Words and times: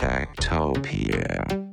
Techtopia. 0.00 1.69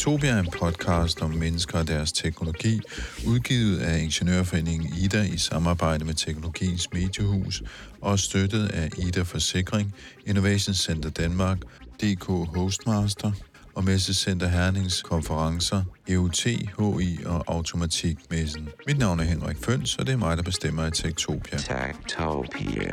Techtopia. 0.00 0.30
Er 0.30 0.38
en 0.38 0.48
podcast 0.58 1.22
om 1.22 1.30
mennesker 1.30 1.78
og 1.78 1.88
deres 1.88 2.12
teknologi, 2.12 2.80
udgivet 3.26 3.78
af 3.78 3.98
Ingeniørforeningen 3.98 4.94
IDA 4.98 5.22
i 5.22 5.36
samarbejde 5.36 6.04
med 6.04 6.14
Teknologiens 6.14 6.92
Mediehus 6.92 7.62
og 8.00 8.18
støttet 8.18 8.68
af 8.68 8.90
IDA 8.98 9.22
Forsikring, 9.22 9.94
Innovation 10.26 10.74
Center 10.74 11.10
Danmark, 11.10 11.58
DK 12.02 12.24
Hostmaster 12.24 13.32
og 13.74 13.84
Messecenter 13.84 14.48
Hernings 14.48 15.02
konferencer, 15.02 15.82
EUT, 16.08 16.44
HI 16.44 17.18
og 17.26 17.44
Automatikmessen. 17.46 18.68
Mit 18.86 18.98
navn 18.98 19.20
er 19.20 19.24
Henrik 19.24 19.56
Føns, 19.64 19.96
og 19.96 20.06
det 20.06 20.12
er 20.12 20.16
mig, 20.16 20.36
der 20.36 20.42
bestemmer 20.42 20.86
i 20.86 20.90
Tektopia. 20.90 21.58
Techtopia. 21.58 22.90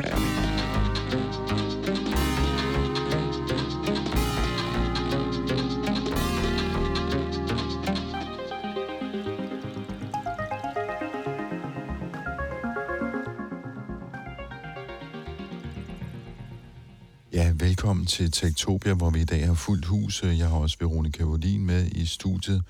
Til 18.08 18.32
Tektopia, 18.32 18.94
hvor 18.94 19.10
vi 19.10 19.22
i 19.22 19.26
dag 19.26 19.48
har 19.48 19.54
fuldt 19.54 19.86
hus. 19.86 20.24
Jeg 20.24 20.48
har 20.50 20.58
også 20.58 20.78
Veronika 20.80 21.24
Volin 21.24 21.66
med 21.66 21.86
i 21.86 22.06
studiet. 22.06 22.64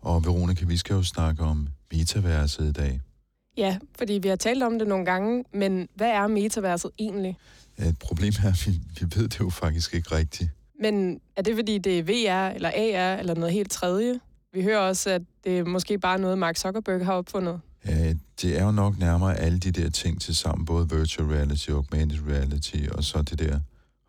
Og 0.00 0.24
Veronika, 0.24 0.64
vi 0.64 0.76
skal 0.76 0.94
jo 0.94 1.02
snakke 1.02 1.42
om 1.42 1.68
metaverset 1.92 2.68
i 2.68 2.72
dag. 2.72 3.00
Ja, 3.56 3.78
fordi 3.98 4.12
vi 4.12 4.28
har 4.28 4.36
talt 4.36 4.62
om 4.62 4.78
det 4.78 4.88
nogle 4.88 5.04
gange, 5.04 5.44
men 5.54 5.88
hvad 5.94 6.08
er 6.08 6.26
metaverset 6.26 6.90
egentlig? 6.98 7.36
Et 7.78 7.98
problem 7.98 8.32
er, 8.44 8.48
at 8.48 8.66
vi, 8.66 8.80
vi 9.00 9.06
ved 9.16 9.28
det 9.28 9.40
jo 9.40 9.50
faktisk 9.50 9.94
ikke 9.94 10.16
rigtigt. 10.16 10.50
Men 10.80 11.20
er 11.36 11.42
det 11.42 11.56
fordi, 11.56 11.78
det 11.78 11.98
er 11.98 12.02
VR 12.02 12.54
eller 12.54 12.68
AR 12.68 13.18
eller 13.18 13.34
noget 13.34 13.52
helt 13.52 13.70
tredje? 13.70 14.20
Vi 14.52 14.62
hører 14.62 14.78
også, 14.78 15.10
at 15.10 15.22
det 15.44 15.58
er 15.58 15.64
måske 15.64 15.98
bare 15.98 16.18
noget, 16.18 16.38
Mark 16.38 16.56
Zuckerberg 16.56 17.04
har 17.04 17.12
opfundet. 17.12 17.60
Ja, 17.86 18.14
det 18.42 18.58
er 18.58 18.64
jo 18.64 18.70
nok 18.70 18.98
nærmere 18.98 19.36
alle 19.36 19.58
de 19.58 19.70
der 19.70 19.90
ting 19.90 20.20
til 20.20 20.34
sammen, 20.34 20.66
både 20.66 20.90
virtual 20.90 21.28
reality, 21.28 21.70
augmented 21.70 22.18
reality, 22.28 22.76
og 22.92 23.04
så 23.04 23.22
det 23.22 23.38
der 23.38 23.60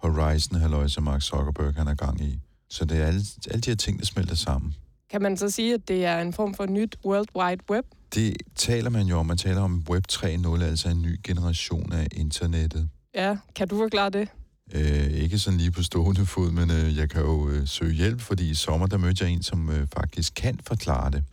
Horizon, 0.01 0.59
halløj, 0.59 0.87
som 0.87 1.03
Mark 1.03 1.21
Zuckerberg 1.21 1.73
han 1.73 1.87
er 1.87 1.93
gang 1.95 2.21
i. 2.21 2.39
Så 2.69 2.85
det 2.85 3.01
er 3.01 3.05
alle, 3.05 3.21
alle 3.51 3.61
de 3.61 3.69
her 3.69 3.75
ting, 3.75 3.99
der 3.99 4.05
smelter 4.05 4.35
sammen. 4.35 4.75
Kan 5.09 5.21
man 5.21 5.37
så 5.37 5.49
sige, 5.49 5.73
at 5.73 5.87
det 5.87 6.05
er 6.05 6.21
en 6.21 6.33
form 6.33 6.53
for 6.53 6.65
nyt 6.65 6.95
World 7.05 7.27
Wide 7.35 7.63
Web? 7.69 7.85
Det 8.15 8.37
taler 8.55 8.89
man 8.89 9.07
jo 9.07 9.17
om. 9.17 9.25
Man 9.25 9.37
taler 9.37 9.61
om 9.61 9.85
Web 9.89 10.03
3.0, 10.11 10.63
altså 10.63 10.89
en 10.89 11.01
ny 11.01 11.19
generation 11.23 11.93
af 11.93 12.07
internettet. 12.11 12.89
Ja, 13.15 13.37
kan 13.55 13.67
du 13.67 13.77
forklare 13.77 14.09
det? 14.09 14.27
Øh, 14.73 15.07
ikke 15.11 15.39
sådan 15.39 15.57
lige 15.57 15.71
på 15.71 15.83
stående 15.83 16.25
fod, 16.25 16.51
men 16.51 16.71
øh, 16.71 16.97
jeg 16.97 17.09
kan 17.09 17.21
jo 17.21 17.49
øh, 17.49 17.67
søge 17.67 17.93
hjælp, 17.93 18.21
fordi 18.21 18.49
i 18.49 18.53
sommer 18.53 18.87
der 18.87 18.97
mødte 18.97 19.23
jeg 19.25 19.33
en, 19.33 19.43
som 19.43 19.69
øh, 19.69 19.87
faktisk 19.93 20.33
kan 20.35 20.59
forklare 20.67 21.11
det. 21.11 21.23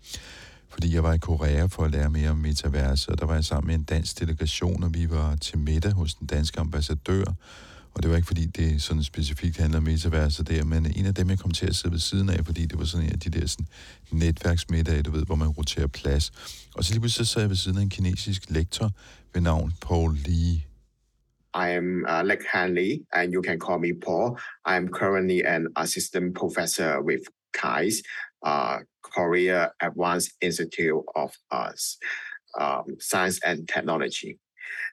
Fordi 0.68 0.94
jeg 0.94 1.02
var 1.02 1.12
i 1.12 1.18
Korea 1.18 1.66
for 1.66 1.84
at 1.84 1.90
lære 1.90 2.10
mere 2.10 2.30
om 2.30 2.36
metaverset, 2.36 3.08
og 3.08 3.20
der 3.20 3.26
var 3.26 3.34
jeg 3.34 3.44
sammen 3.44 3.66
med 3.66 3.74
en 3.74 3.84
dansk 3.84 4.20
delegation, 4.20 4.84
og 4.84 4.94
vi 4.94 5.10
var 5.10 5.36
til 5.36 5.58
middag 5.58 5.92
hos 5.92 6.14
den 6.14 6.26
danske 6.26 6.60
ambassadør. 6.60 7.24
Og 7.98 8.02
det 8.02 8.10
var 8.10 8.16
ikke 8.16 8.26
fordi, 8.26 8.46
det 8.46 8.82
sådan 8.82 9.02
specifikt 9.02 9.56
handler 9.56 9.78
om 9.78 9.84
metaverset 9.84 10.48
der, 10.48 10.64
men 10.64 10.92
en 10.96 11.06
af 11.06 11.14
dem, 11.14 11.30
jeg 11.30 11.38
kom 11.38 11.50
til 11.50 11.66
at 11.66 11.74
sidde 11.74 11.92
ved 11.92 11.98
siden 11.98 12.30
af, 12.30 12.44
fordi 12.46 12.66
det 12.66 12.78
var 12.78 12.84
sådan 12.84 13.06
en 13.06 13.12
af 13.12 13.18
de 13.18 13.30
der 13.30 13.46
sådan 13.46 13.66
netværksmiddage, 14.12 15.02
du 15.02 15.10
ved, 15.10 15.24
hvor 15.26 15.34
man 15.34 15.48
roterer 15.48 15.86
plads. 15.86 16.30
Og 16.76 16.84
så 16.84 16.92
lige 16.92 17.00
pludselig 17.00 17.26
så 17.26 17.32
sad 17.32 17.42
jeg 17.42 17.48
ved 17.48 17.56
siden 17.56 17.78
af 17.78 17.82
en 17.82 17.90
kinesisk 17.90 18.50
lektor 18.50 18.90
ved 19.34 19.40
navn 19.40 19.72
Paul 19.82 20.14
Lee. 20.14 20.54
I 21.64 21.66
am 21.80 22.04
uh, 22.12 22.22
Lek 22.26 22.42
Han 22.52 22.74
Lee, 22.74 23.00
and 23.12 23.34
you 23.34 23.42
can 23.42 23.58
call 23.66 23.78
me 23.80 23.92
Paul. 24.06 24.38
I 24.70 24.76
am 24.80 24.88
currently 25.00 25.40
an 25.54 25.66
assistant 25.76 26.36
professor 26.40 26.90
with 27.08 27.22
KAIS, 27.62 27.94
uh, 28.46 28.76
Korea 29.02 29.60
Advanced 29.80 30.30
Institute 30.40 31.04
of 31.16 31.30
uh, 31.50 31.72
um, 32.60 32.86
Science 33.00 33.38
and 33.48 33.68
Technology. 33.74 34.38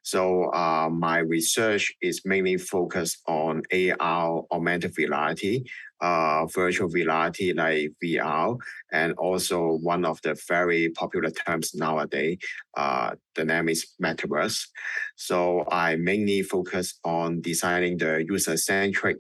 So 0.04 0.52
uh, 0.54 0.90
my 0.90 1.20
research 1.20 1.94
is 2.02 2.22
mainly 2.26 2.58
focused 2.58 3.22
on 3.28 3.64
AR, 3.72 4.44
augmented 4.52 4.98
reality, 4.98 5.64
uh, 6.02 6.46
virtual 6.48 6.90
reality 6.90 7.54
like 7.54 7.94
VR, 8.04 8.58
and 8.92 9.14
also 9.14 9.78
one 9.82 10.06
of 10.06 10.22
the 10.22 10.38
very 10.48 10.90
popular 10.90 11.32
terms 11.32 11.74
nowadays, 11.74 12.38
uh, 12.78 13.16
the 13.36 13.46
name 13.46 13.70
is 13.70 13.88
metaverse. 14.04 14.68
So 15.16 15.66
I 15.72 15.96
mainly 15.96 16.42
focus 16.44 17.00
on 17.04 17.42
designing 17.42 17.98
the 17.98 18.26
user-centric 18.28 19.20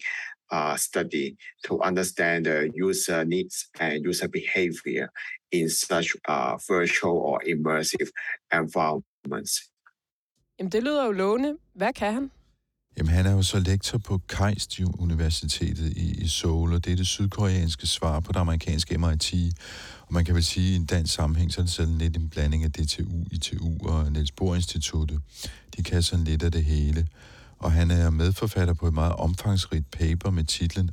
uh, 0.51 0.75
study 0.75 1.35
to 1.63 1.81
understand 1.81 2.45
the 2.45 2.69
user 2.73 3.25
needs 3.25 3.67
and 3.79 4.03
user 4.03 4.27
behavior 4.27 5.09
in 5.51 5.69
such 5.69 6.15
uh, 6.27 6.57
virtual 6.67 7.17
or 7.17 7.39
immersive 7.47 8.09
environments. 8.53 9.71
Jamen, 10.59 10.71
det 10.71 10.83
lyder 10.83 11.05
jo 11.05 11.11
lovende. 11.11 11.57
Hvad 11.73 11.93
kan 11.93 12.13
han? 12.13 12.31
Jamen, 12.97 13.13
han 13.13 13.25
er 13.25 13.31
jo 13.31 13.43
så 13.43 13.59
lektor 13.59 13.97
på 13.97 14.17
KAIST 14.29 14.79
Universitetet 14.79 15.97
i, 15.97 16.21
i 16.23 16.27
Seoul, 16.27 16.73
og 16.73 16.85
det 16.85 16.91
er 16.91 16.95
det 16.95 17.07
sydkoreanske 17.07 17.87
svar 17.87 18.19
på 18.19 18.31
det 18.31 18.39
amerikanske 18.39 18.97
MIT. 18.97 19.33
Og 20.01 20.13
man 20.13 20.25
kan 20.25 20.35
vel 20.35 20.43
sige, 20.43 20.67
at 20.67 20.73
i 20.73 20.75
en 20.75 20.85
dansk 20.85 21.13
sammenhæng, 21.13 21.53
så 21.53 21.61
er 21.61 21.65
det 21.65 21.73
sådan 21.73 21.97
lidt 21.97 22.17
en 22.17 22.29
blanding 22.29 22.63
af 22.63 22.71
DTU, 22.71 23.25
ITU 23.31 23.87
og 23.87 24.11
Niels 24.11 24.31
Bohr 24.31 24.55
Instituttet. 24.55 25.21
De 25.77 25.83
kan 25.83 26.03
sådan 26.03 26.25
lidt 26.25 26.43
af 26.43 26.51
det 26.51 26.65
hele. 26.65 27.07
Og 27.57 27.71
han 27.71 27.91
er 27.91 28.09
medforfatter 28.09 28.73
på 28.73 28.87
et 28.87 28.93
meget 28.93 29.13
omfangsrigt 29.13 29.91
paper 29.91 30.29
med 30.29 30.43
titlen 30.43 30.89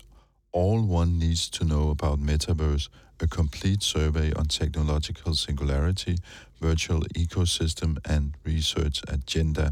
All 0.55 0.81
One 0.91 1.19
Needs 1.19 1.51
to 1.51 1.65
Know 1.65 1.91
About 1.91 2.19
Metaverse, 2.21 2.91
A 3.23 3.27
Complete 3.27 3.85
Survey 3.85 4.33
on 4.37 4.47
Technological 4.47 5.35
Singularity, 5.35 6.17
Virtual 6.61 7.03
Ecosystem 7.17 7.97
and 8.05 8.33
Research 8.47 9.03
Agenda. 9.09 9.71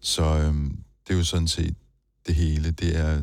Så 0.00 0.24
øhm, 0.24 0.78
det 1.08 1.14
er 1.14 1.18
jo 1.18 1.24
sådan 1.24 1.48
set 1.48 1.74
det 2.26 2.34
hele. 2.34 2.70
Det 2.70 2.96
er 2.96 3.22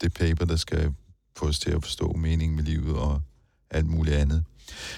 det 0.00 0.14
paper, 0.14 0.44
der 0.44 0.56
skal 0.56 0.94
få 1.36 1.48
os 1.48 1.58
til 1.58 1.70
at 1.70 1.82
forstå 1.82 2.12
meningen 2.12 2.56
med 2.56 2.64
livet 2.64 2.96
og 2.96 3.22
alt 3.70 3.86
muligt 3.86 4.16
andet. 4.16 4.44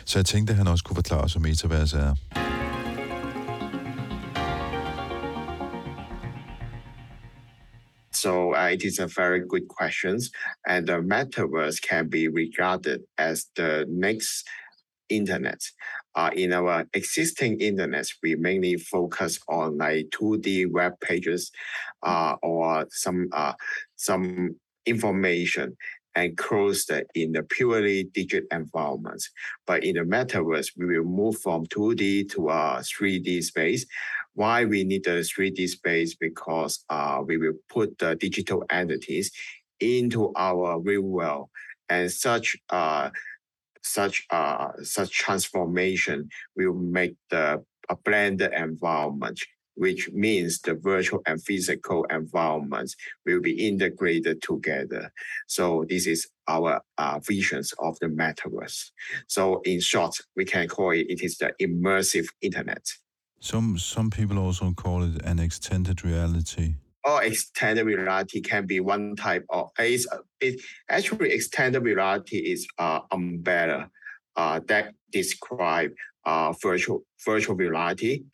Så 0.05 0.19
jeg 0.19 0.27
tænkte, 0.27 0.51
at 0.51 0.57
han 0.57 0.67
også 0.67 0.85
kunne 0.85 0.97
forklare 0.97 1.21
os, 1.21 1.33
hvad 1.33 1.43
metaverse 1.43 1.99
er. 1.99 2.48
So 8.21 8.53
uh, 8.57 8.71
it 8.73 8.85
is 8.85 8.99
a 8.99 9.07
very 9.07 9.47
good 9.47 9.69
question, 9.69 10.19
and 10.67 10.89
the 10.89 11.01
metaverse 11.01 11.81
can 11.81 12.09
be 12.09 12.27
regarded 12.27 13.03
as 13.17 13.47
the 13.55 13.87
next 13.89 14.45
internet. 15.09 15.61
Uh, 16.17 16.31
in 16.35 16.53
our 16.53 16.85
existing 16.95 17.61
internet, 17.61 18.07
we 18.21 18.35
mainly 18.35 18.77
focus 18.77 19.39
on 19.49 19.79
like 19.79 20.11
2D 20.11 20.73
web 20.73 20.99
pages 21.01 21.53
uh, 22.03 22.35
or 22.43 22.87
some 22.91 23.29
uh, 23.33 23.53
some 23.95 24.57
information 24.85 25.77
enclosed 26.17 26.91
in 27.15 27.33
the 27.33 27.45
purely 27.45 28.05
digital 28.05 28.49
environments. 28.51 29.31
But 29.65 29.85
in 29.85 29.95
the 29.95 30.03
metaverse, 30.03 30.71
we 30.77 30.87
will 30.87 31.05
move 31.05 31.39
from 31.39 31.67
2D 31.67 32.31
to 32.33 32.49
a 32.49 32.83
3D 32.83 33.45
space. 33.45 33.87
Why 34.39 34.65
we 34.67 34.85
need 34.85 35.03
the 35.03 35.19
3D 35.19 35.69
space? 35.69 36.15
Because 36.15 36.85
uh, 36.89 37.21
we 37.27 37.39
will 37.39 37.55
put 37.69 37.99
the 37.99 38.15
digital 38.15 38.63
entities 38.71 39.33
into 39.81 40.33
our 40.37 40.79
real 40.79 41.03
world, 41.03 41.49
and 41.89 42.09
such 42.09 42.57
uh, 42.71 43.11
such 43.83 44.25
uh, 44.31 44.69
such 44.85 45.11
transformation 45.11 46.29
will 46.55 46.75
make 46.75 47.17
the 47.31 47.65
a 47.89 47.97
blended 47.97 48.53
environment, 48.53 49.41
which 49.75 50.09
means 50.13 50.61
the 50.61 50.75
virtual 50.75 51.21
and 51.27 51.43
physical 51.43 52.05
environments 52.05 52.95
will 53.27 53.41
be 53.41 53.67
integrated 53.67 54.41
together. 54.41 55.11
So 55.49 55.85
this 55.89 56.07
is 56.07 56.29
our 56.47 56.81
uh, 56.97 57.19
visions 57.27 57.75
of 57.81 57.99
the 57.99 58.07
metaverse. 58.07 58.93
So 59.27 59.63
in 59.65 59.81
short, 59.81 60.15
we 60.37 60.45
can 60.45 60.69
call 60.69 60.93
it 60.93 61.07
it 61.09 61.25
is 61.25 61.39
the 61.39 61.51
immersive 61.61 62.29
internet. 62.41 62.87
Some, 63.41 63.79
some 63.79 64.11
people 64.11 64.39
also 64.39 64.73
call 64.73 65.03
it 65.05 65.23
an 65.25 65.39
extended 65.39 66.05
reality. 66.05 66.75
or 67.05 67.23
extended 67.23 67.87
reality 67.87 68.41
can 68.41 68.67
be 68.67 68.81
one 68.81 69.15
type 69.17 69.45
of 69.51 69.71
it's 69.79 70.07
it 70.41 70.61
actually 70.91 71.31
extended 71.33 71.83
reality 71.83 72.39
is 72.39 72.67
uh 72.79 73.01
umbrella 73.13 73.89
uh 74.37 74.61
that 74.67 74.93
describe 75.13 75.91
uh 76.27 76.53
virtual 76.61 77.05
virtual 77.25 77.55
reality 77.57 78.25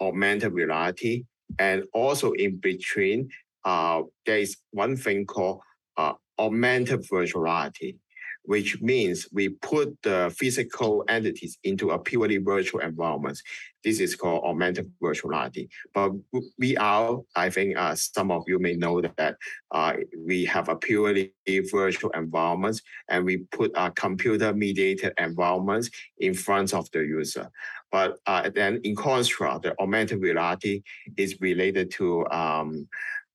augmented 0.00 0.52
reality 0.52 1.24
and 1.58 1.84
also 1.92 2.30
in 2.32 2.56
between 2.58 3.28
uh 3.64 4.00
there 4.24 4.38
is 4.38 4.56
one 4.70 4.96
thing 4.96 5.26
called 5.26 5.60
uh 5.96 6.14
augmented 6.38 7.00
virtual 7.10 7.42
reality 7.42 7.94
which 8.44 8.80
means 8.80 9.28
we 9.32 9.48
put 9.48 9.96
the 10.02 10.34
physical 10.36 11.04
entities 11.08 11.58
into 11.64 11.90
a 11.90 11.98
purely 11.98 12.38
virtual 12.38 12.80
environment. 12.80 13.40
This 13.84 14.00
is 14.00 14.16
called 14.16 14.44
augmented 14.44 14.90
virtual 15.00 15.30
reality. 15.30 15.68
But 15.94 16.12
VR, 16.60 17.22
I 17.36 17.50
think 17.50 17.76
uh, 17.76 17.94
some 17.94 18.30
of 18.30 18.44
you 18.46 18.58
may 18.58 18.74
know 18.74 19.00
that 19.00 19.36
uh, 19.70 19.94
we 20.26 20.44
have 20.46 20.68
a 20.68 20.76
purely 20.76 21.32
virtual 21.70 22.10
environment 22.10 22.80
and 23.08 23.24
we 23.24 23.38
put 23.52 23.72
a 23.76 23.90
computer 23.90 24.52
mediated 24.52 25.12
environment 25.18 25.88
in 26.18 26.34
front 26.34 26.74
of 26.74 26.90
the 26.92 27.00
user. 27.00 27.48
But 27.90 28.18
uh, 28.26 28.50
then 28.50 28.80
in 28.84 28.96
contrast, 28.96 29.62
the 29.62 29.74
augmented 29.80 30.20
reality 30.20 30.82
is 31.16 31.40
related 31.40 31.90
to 31.92 32.26
um, 32.30 32.88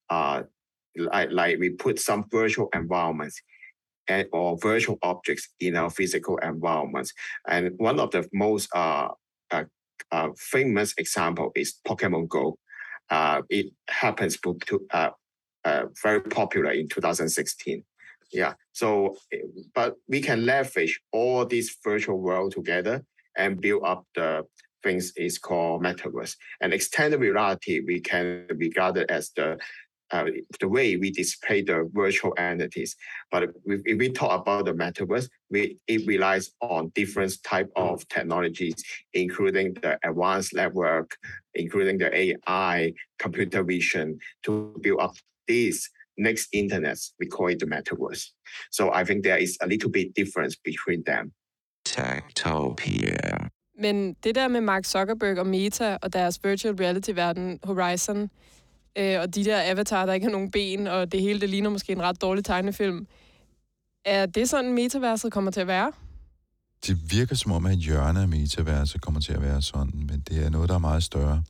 uh, 0.10 0.44
like, 0.98 1.30
like 1.32 1.60
we 1.60 1.70
put 1.72 2.00
some 2.00 2.26
virtual 2.32 2.70
environments 2.74 3.42
and, 4.08 4.28
or 4.32 4.58
virtual 4.58 4.98
objects 5.02 5.50
in 5.60 5.76
our 5.76 5.90
physical 5.90 6.38
environments. 6.38 7.14
And 7.48 7.72
one 7.78 8.00
of 8.00 8.12
the 8.12 8.28
most 8.34 8.70
uh, 8.74 9.10
uh, 9.52 9.64
uh, 10.12 10.30
famous 10.38 10.94
example 10.98 11.52
is 11.56 11.76
Pokemon 11.88 12.30
Go. 12.30 12.58
Uh, 13.10 13.42
it 13.50 13.68
happens 13.90 14.38
to, 14.42 14.88
uh, 14.92 15.10
uh, 15.66 15.84
very 16.02 16.22
popular 16.22 16.72
in 16.72 16.88
2016. 16.88 17.84
Yeah. 18.32 18.54
So, 18.74 19.16
but 19.74 19.96
we 20.08 20.22
can 20.22 20.46
leverage 20.46 21.00
all 21.12 21.46
these 21.46 21.76
virtual 21.84 22.20
world 22.20 22.52
together 22.52 23.04
and 23.38 23.62
build 23.62 23.84
up 23.86 24.06
the 24.16 24.44
things 24.84 25.12
is 25.16 25.38
called 25.38 25.84
metaverse. 25.84 26.36
And 26.62 26.74
extended 26.74 27.20
reality 27.20 27.82
we 27.86 28.00
can 28.00 28.48
regard 28.50 28.98
it 28.98 29.10
as 29.10 29.32
the 29.36 29.58
uh, 30.12 30.26
the 30.60 30.68
way 30.68 30.98
we 30.98 31.12
display 31.12 31.62
the 31.62 31.90
virtual 31.94 32.34
entities. 32.38 32.96
But 33.32 33.50
if 33.66 33.98
we 33.98 34.10
talk 34.10 34.42
about 34.42 34.66
the 34.66 34.74
metaverse, 34.74 35.30
we, 35.50 35.78
it 35.88 36.08
relies 36.08 36.52
on 36.62 36.92
different 36.96 37.34
type 37.44 37.70
of 37.76 38.08
technologies, 38.10 38.76
including 39.14 39.74
the 39.76 39.98
advanced 40.04 40.54
network, 40.54 41.18
including 41.56 41.98
the 41.98 42.16
AI, 42.16 42.94
computer 43.20 43.64
vision, 43.64 44.20
to 44.44 44.76
build 44.82 45.02
up 45.02 45.16
these 45.48 45.90
next 46.18 46.50
internet. 46.54 46.98
We 47.20 47.28
call 47.28 47.48
it 47.48 47.60
the 47.60 47.66
metaverse. 47.66 48.32
So 48.72 48.92
I 48.92 49.04
think 49.04 49.24
there 49.24 49.38
is 49.38 49.58
a 49.62 49.68
little 49.68 49.90
bit 49.90 50.14
difference 50.16 50.56
between 50.56 51.04
them. 51.04 51.32
Techtopia. 51.86 53.50
Men 53.80 54.16
det 54.24 54.36
der 54.36 54.48
med 54.48 54.62
Mark 54.62 54.86
Zuckerberg 54.86 55.40
og 55.40 55.48
Meta 55.48 55.98
og 56.02 56.14
deres 56.14 56.40
virtual 56.44 56.76
reality-verden 56.76 57.60
Horizon, 57.64 58.30
øh, 58.98 59.20
og 59.22 59.36
de 59.36 59.44
der 59.44 59.72
avatar, 59.72 60.06
der 60.06 60.14
ikke 60.14 60.26
har 60.26 60.32
nogen 60.32 60.52
ben, 60.52 60.88
og 60.88 61.12
det 61.12 61.22
hele, 61.22 61.42
det 61.42 61.50
ligner 61.50 61.70
måske 61.70 61.92
en 61.92 62.02
ret 62.02 62.22
dårlig 62.22 62.46
tegnefilm. 62.46 63.08
Er 64.06 64.26
det 64.26 64.50
sådan, 64.50 64.74
metaverset 64.74 65.32
kommer 65.32 65.52
til 65.52 65.62
at 65.62 65.68
være? 65.68 65.92
Det 66.88 67.12
virker 67.12 67.36
som 67.36 67.52
om, 67.52 67.66
at 67.66 67.78
hjørnet 67.78 68.22
af 68.22 68.28
metaverset 68.28 69.02
kommer 69.02 69.22
til 69.22 69.34
at 69.34 69.42
være 69.42 69.62
sådan, 69.62 69.94
men 70.10 70.24
det 70.30 70.46
er 70.46 70.50
noget, 70.50 70.70
der 70.70 70.76
er 70.76 70.80
meget 70.80 71.04
større. 71.04 71.44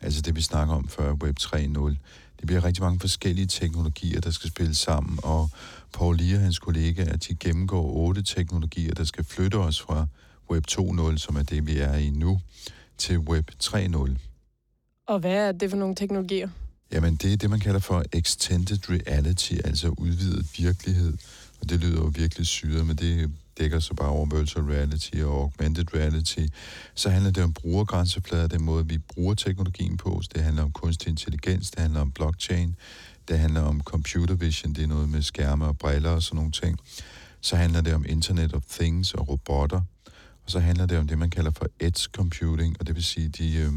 Altså 0.00 0.22
det, 0.22 0.36
vi 0.36 0.42
snakker 0.42 0.74
om 0.74 0.88
før, 0.88 1.12
Web 1.12 1.36
3.0. 1.40 1.96
Det 2.38 2.46
bliver 2.46 2.64
rigtig 2.64 2.82
mange 2.82 3.00
forskellige 3.00 3.46
teknologier, 3.46 4.20
der 4.20 4.30
skal 4.30 4.50
spille 4.50 4.74
sammen, 4.74 5.18
og 5.22 5.50
Paul 5.92 6.16
Lee 6.16 6.36
og 6.36 6.40
hans 6.40 6.58
kollegaer, 6.58 7.16
de 7.16 7.34
gennemgår 7.34 7.92
otte 7.92 8.22
teknologier, 8.22 8.94
der 8.94 9.04
skal 9.04 9.24
flytte 9.24 9.56
os 9.56 9.80
fra 9.80 10.06
Web 10.50 10.64
2.0, 10.70 11.16
som 11.16 11.36
er 11.36 11.42
det, 11.42 11.66
vi 11.66 11.78
er 11.78 11.94
i 11.94 12.10
nu, 12.10 12.40
til 12.98 13.18
Web 13.18 13.50
3.0. 13.62 14.16
Og 15.06 15.18
hvad 15.18 15.48
er 15.48 15.52
det 15.52 15.70
for 15.70 15.76
nogle 15.76 15.94
teknologier? 15.94 16.48
Jamen, 16.92 17.16
det 17.16 17.32
er 17.32 17.36
det, 17.36 17.50
man 17.50 17.60
kalder 17.60 17.80
for 17.80 18.04
extended 18.12 18.78
reality, 18.90 19.52
altså 19.64 19.88
udvidet 19.88 20.46
virkelighed. 20.58 21.16
Og 21.60 21.70
det 21.70 21.80
lyder 21.80 22.00
jo 22.00 22.12
virkelig 22.14 22.46
syret, 22.46 22.86
men 22.86 22.96
det 22.96 23.30
dækker 23.58 23.80
så 23.80 23.94
bare 23.94 24.08
over 24.08 24.36
virtual 24.36 24.64
reality 24.64 25.16
og 25.16 25.40
augmented 25.40 25.94
reality. 25.94 26.46
Så 26.94 27.10
handler 27.10 27.30
det 27.30 27.44
om 27.44 27.52
brugergrænseflader, 27.52 28.46
den 28.46 28.62
måde, 28.62 28.86
vi 28.88 28.98
bruger 28.98 29.34
teknologien 29.34 29.96
på. 29.96 30.22
Det 30.34 30.42
handler 30.42 30.62
om 30.62 30.72
kunstig 30.72 31.08
intelligens, 31.08 31.70
det 31.70 31.80
handler 31.80 32.00
om 32.00 32.12
blockchain, 32.12 32.76
det 33.28 33.38
handler 33.38 33.60
om 33.60 33.80
computer 33.80 34.34
vision, 34.34 34.74
det 34.74 34.84
er 34.84 34.88
noget 34.88 35.08
med 35.08 35.22
skærme 35.22 35.66
og 35.66 35.78
briller 35.78 36.10
og 36.10 36.22
sådan 36.22 36.36
nogle 36.36 36.52
ting. 36.52 36.78
Så 37.40 37.56
handler 37.56 37.80
det 37.80 37.94
om 37.94 38.04
Internet 38.08 38.54
of 38.54 38.62
Things 38.70 39.14
og 39.14 39.28
robotter. 39.28 39.80
Og 40.44 40.50
så 40.50 40.60
handler 40.60 40.86
det 40.86 40.98
om 40.98 41.06
det, 41.06 41.18
man 41.18 41.30
kalder 41.30 41.50
for 41.50 41.66
edge 41.80 42.08
computing, 42.12 42.76
og 42.80 42.86
det 42.86 42.94
vil 42.94 43.04
sige 43.04 43.28
de... 43.28 43.56
Øh, 43.56 43.72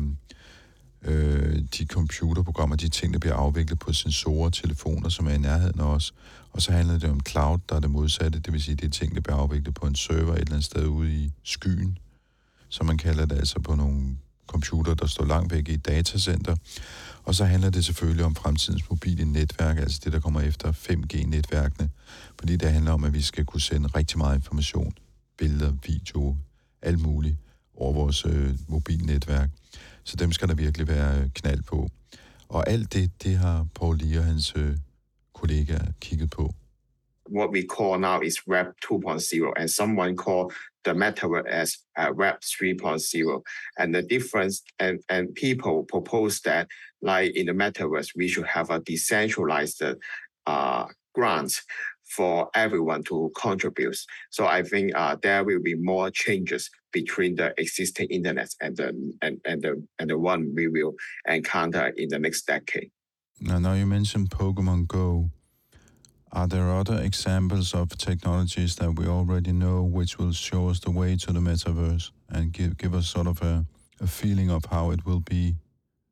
øh, 1.06 1.60
de 1.78 1.86
computerprogrammer, 1.86 2.76
de 2.76 2.90
ting, 2.90 3.14
der 3.14 3.20
bliver 3.20 3.36
afviklet 3.36 3.80
på 3.80 3.94
sensorer 3.94 4.46
og 4.46 4.54
telefoner, 4.54 5.10
som 5.10 5.28
er 5.28 5.32
i 5.32 5.38
nærheden 5.38 5.80
af 5.80 5.86
os. 5.86 6.14
Og 6.52 6.62
så 6.62 6.72
handler 6.72 6.98
det 6.98 7.10
om 7.10 7.20
cloud, 7.28 7.60
der 7.70 7.76
er 7.76 7.80
det 7.80 7.92
modsatte, 7.92 8.40
det 8.40 8.54
vil 8.54 8.64
sige, 8.64 8.76
det 8.76 8.86
er 8.86 8.90
ting, 8.90 9.16
der 9.16 9.22
bliver 9.22 9.38
afviklet 9.38 9.74
på 9.74 9.86
en 9.86 9.96
server 9.96 10.34
et 10.34 10.40
eller 10.40 10.52
andet 10.52 10.66
sted 10.66 10.86
ude 10.86 11.14
i 11.14 11.32
skyen, 11.44 11.98
som 12.70 12.86
man 12.86 12.98
kalder 12.98 13.26
det 13.26 13.36
altså 13.36 13.60
på 13.60 13.76
nogle 13.76 14.18
computer, 14.48 14.94
der 14.94 15.08
står 15.08 15.26
langt 15.26 15.54
væk 15.54 15.70
i 15.70 15.74
et 15.74 15.86
datacenter. 15.86 16.56
Og 17.24 17.36
så 17.36 17.46
handler 17.46 17.70
det 17.70 17.86
selvfølgelig 17.86 18.26
om 18.26 18.36
fremtidens 18.36 18.90
mobile 18.90 19.26
netværk, 19.26 19.78
altså 19.78 20.02
det, 20.04 20.14
der 20.14 20.20
kommer 20.20 20.42
efter 20.42 20.72
5G-netværkene, 20.72 21.90
fordi 22.40 22.56
det 22.56 22.72
handler 22.72 22.92
om, 22.92 23.04
at 23.04 23.14
vi 23.14 23.22
skal 23.22 23.46
kunne 23.46 23.62
sende 23.62 23.88
rigtig 23.88 24.18
meget 24.18 24.36
information, 24.36 24.94
billeder, 25.38 25.74
video, 25.86 26.38
alt 26.82 27.00
muligt 27.02 27.38
over 27.78 27.94
vores 27.94 28.26
øh, 28.26 28.56
mobilnetværk. 28.68 29.50
Så 30.04 30.16
dem 30.16 30.32
skal 30.32 30.48
der 30.48 30.56
virkelig 30.56 30.88
være 30.88 31.22
øh, 31.22 31.30
knald 31.36 31.64
på. 31.64 31.90
Og 32.50 32.70
alt 32.70 32.94
det, 32.94 33.24
det 33.24 33.38
har 33.38 33.68
Paul 33.76 33.98
Lee 33.98 34.20
og 34.20 34.26
hans 34.26 34.54
øh, 34.56 34.78
kollegaer 35.34 35.86
kigget 36.02 36.30
på. 36.30 36.54
What 37.30 37.50
we 37.50 37.64
call 37.78 38.00
now 38.00 38.20
is 38.22 38.48
Web 38.48 38.68
2.0, 38.86 39.54
and 39.56 39.70
someone 39.70 40.18
call 40.18 40.52
the 40.86 40.94
metaverse 40.94 41.48
as 41.48 41.70
uh, 41.98 42.12
Web 42.24 42.36
3.0. 42.42 43.44
And 43.78 43.94
the 43.94 44.02
difference, 44.16 44.56
and, 44.80 45.00
and 45.10 45.34
people 45.36 45.86
propose 45.90 46.42
that, 46.42 46.68
like 47.02 47.32
in 47.40 47.46
the 47.46 47.54
metaverse, 47.54 48.10
we 48.16 48.28
should 48.28 48.48
have 48.48 48.70
a 48.70 48.80
decentralized 48.80 49.82
uh, 50.46 50.86
grant 51.16 51.54
for 52.16 52.50
everyone 52.56 53.04
to 53.04 53.32
contribute. 53.36 53.98
So 54.30 54.46
I 54.46 54.64
think 54.64 54.92
uh, 54.96 55.18
there 55.22 55.44
will 55.44 55.62
be 55.62 55.76
more 55.76 56.10
changes 56.12 56.70
between 56.92 57.36
the 57.36 57.54
existing 57.58 58.08
internet 58.10 58.50
and 58.62 58.78
the 58.78 58.88
and, 59.22 59.42
and 59.46 59.62
the 59.62 59.84
and 60.00 60.10
the 60.10 60.18
one 60.18 60.54
we 60.56 60.68
will 60.68 60.94
encounter 61.28 61.88
in 61.98 62.10
the 62.10 62.20
next 62.20 62.46
decade. 62.46 62.92
Now, 63.42 63.60
now 63.60 63.74
you 63.74 63.86
mentioned 63.86 64.30
Pokemon 64.30 64.88
Go. 64.88 65.30
Are 66.32 66.48
there 66.48 66.72
other 66.72 67.00
examples 67.00 67.76
of 67.76 67.90
technologies 67.98 68.76
that 68.78 68.98
we 68.98 69.06
already 69.06 69.52
know 69.52 69.84
which 69.84 70.18
will 70.18 70.32
show 70.32 70.70
us 70.70 70.80
the 70.80 70.90
way 70.90 71.16
to 71.18 71.32
the 71.32 71.40
metaverse 71.40 72.10
and 72.30 72.52
give 72.52 72.78
give 72.78 72.96
us 72.96 73.08
sort 73.08 73.28
of 73.28 73.42
a, 73.42 73.66
a 74.00 74.08
feeling 74.08 74.50
of 74.50 74.66
how 74.66 74.92
it 74.92 75.06
will 75.06 75.20
be? 75.20 75.56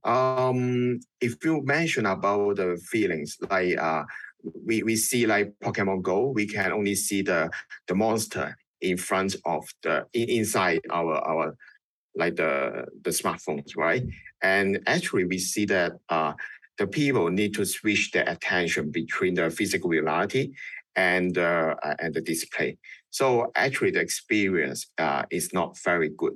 Um, 0.03 0.99
if 1.19 1.43
you 1.45 1.61
mention 1.63 2.05
about 2.05 2.57
the 2.57 2.79
feelings, 2.91 3.37
like 3.49 3.77
uh, 3.77 4.03
we, 4.43 4.83
we 4.83 4.95
see 4.95 5.25
like 5.25 5.53
Pokemon 5.63 6.01
Go, 6.01 6.27
we 6.27 6.47
can 6.47 6.71
only 6.71 6.95
see 6.95 7.21
the 7.21 7.49
the 7.87 7.95
monster 7.95 8.57
in 8.81 8.97
front 8.97 9.35
of 9.45 9.67
the 9.83 10.05
inside 10.13 10.81
our 10.89 11.15
our 11.15 11.55
like 12.15 12.35
the 12.35 12.85
the 13.03 13.11
smartphones, 13.11 13.75
right? 13.77 14.03
And 14.41 14.79
actually, 14.87 15.25
we 15.25 15.37
see 15.37 15.65
that 15.65 15.93
uh, 16.09 16.33
the 16.77 16.87
people 16.87 17.29
need 17.29 17.53
to 17.55 17.65
switch 17.65 18.11
their 18.11 18.27
attention 18.27 18.91
between 18.91 19.35
the 19.35 19.49
physical 19.49 19.89
reality 19.89 20.51
and 20.95 21.37
uh, 21.37 21.75
and 21.99 22.13
the 22.13 22.21
display. 22.21 22.77
So 23.11 23.51
actually, 23.55 23.91
the 23.91 23.99
experience 23.99 24.87
uh, 24.97 25.23
is 25.29 25.53
not 25.53 25.77
very 25.83 26.09
good. 26.09 26.33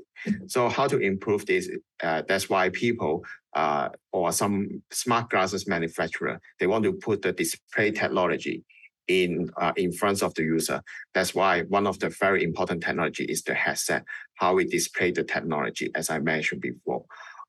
So 0.48 0.70
how 0.70 0.88
to 0.88 0.98
improve 0.98 1.46
this? 1.46 1.70
Uh, 2.04 2.24
that's 2.28 2.50
why 2.50 2.70
people 2.70 3.24
uh, 3.56 3.90
or 4.12 4.32
some 4.32 4.84
smart 4.92 5.30
glasses 5.30 5.68
manufacturer 5.68 6.40
they 6.60 6.68
want 6.68 6.84
to 6.84 6.92
put 6.94 7.22
the 7.22 7.32
display 7.32 7.92
technology 7.92 8.64
in 9.08 9.50
uh, 9.58 9.72
in 9.78 9.92
front 9.92 10.22
of 10.22 10.34
the 10.34 10.44
user. 10.44 10.82
That's 11.14 11.34
why 11.34 11.62
one 11.64 11.88
of 11.88 12.00
the 12.00 12.10
very 12.10 12.44
important 12.44 12.84
technology 12.84 13.24
is 13.24 13.44
the 13.44 13.54
headset, 13.54 14.04
how 14.36 14.56
we 14.56 14.66
display 14.66 15.12
the 15.12 15.24
technology, 15.24 15.92
as 15.96 16.10
I 16.10 16.20
mentioned 16.20 16.62
before. 16.62 17.06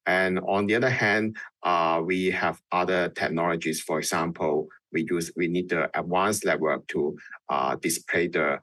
And 0.07 0.39
on 0.47 0.67
the 0.67 0.77
other 0.77 0.91
hand, 0.91 1.37
uh, 1.65 2.01
we 2.05 2.31
have 2.31 2.61
other 2.71 3.09
technologies. 3.09 3.81
For 3.81 3.99
example, 3.99 4.69
we 4.93 5.07
use 5.11 5.33
we 5.37 5.49
need 5.49 5.71
the 5.71 5.91
advanced 5.99 6.45
network 6.45 6.87
to 6.89 7.17
uh, 7.49 7.77
display 7.77 8.29
the 8.29 8.61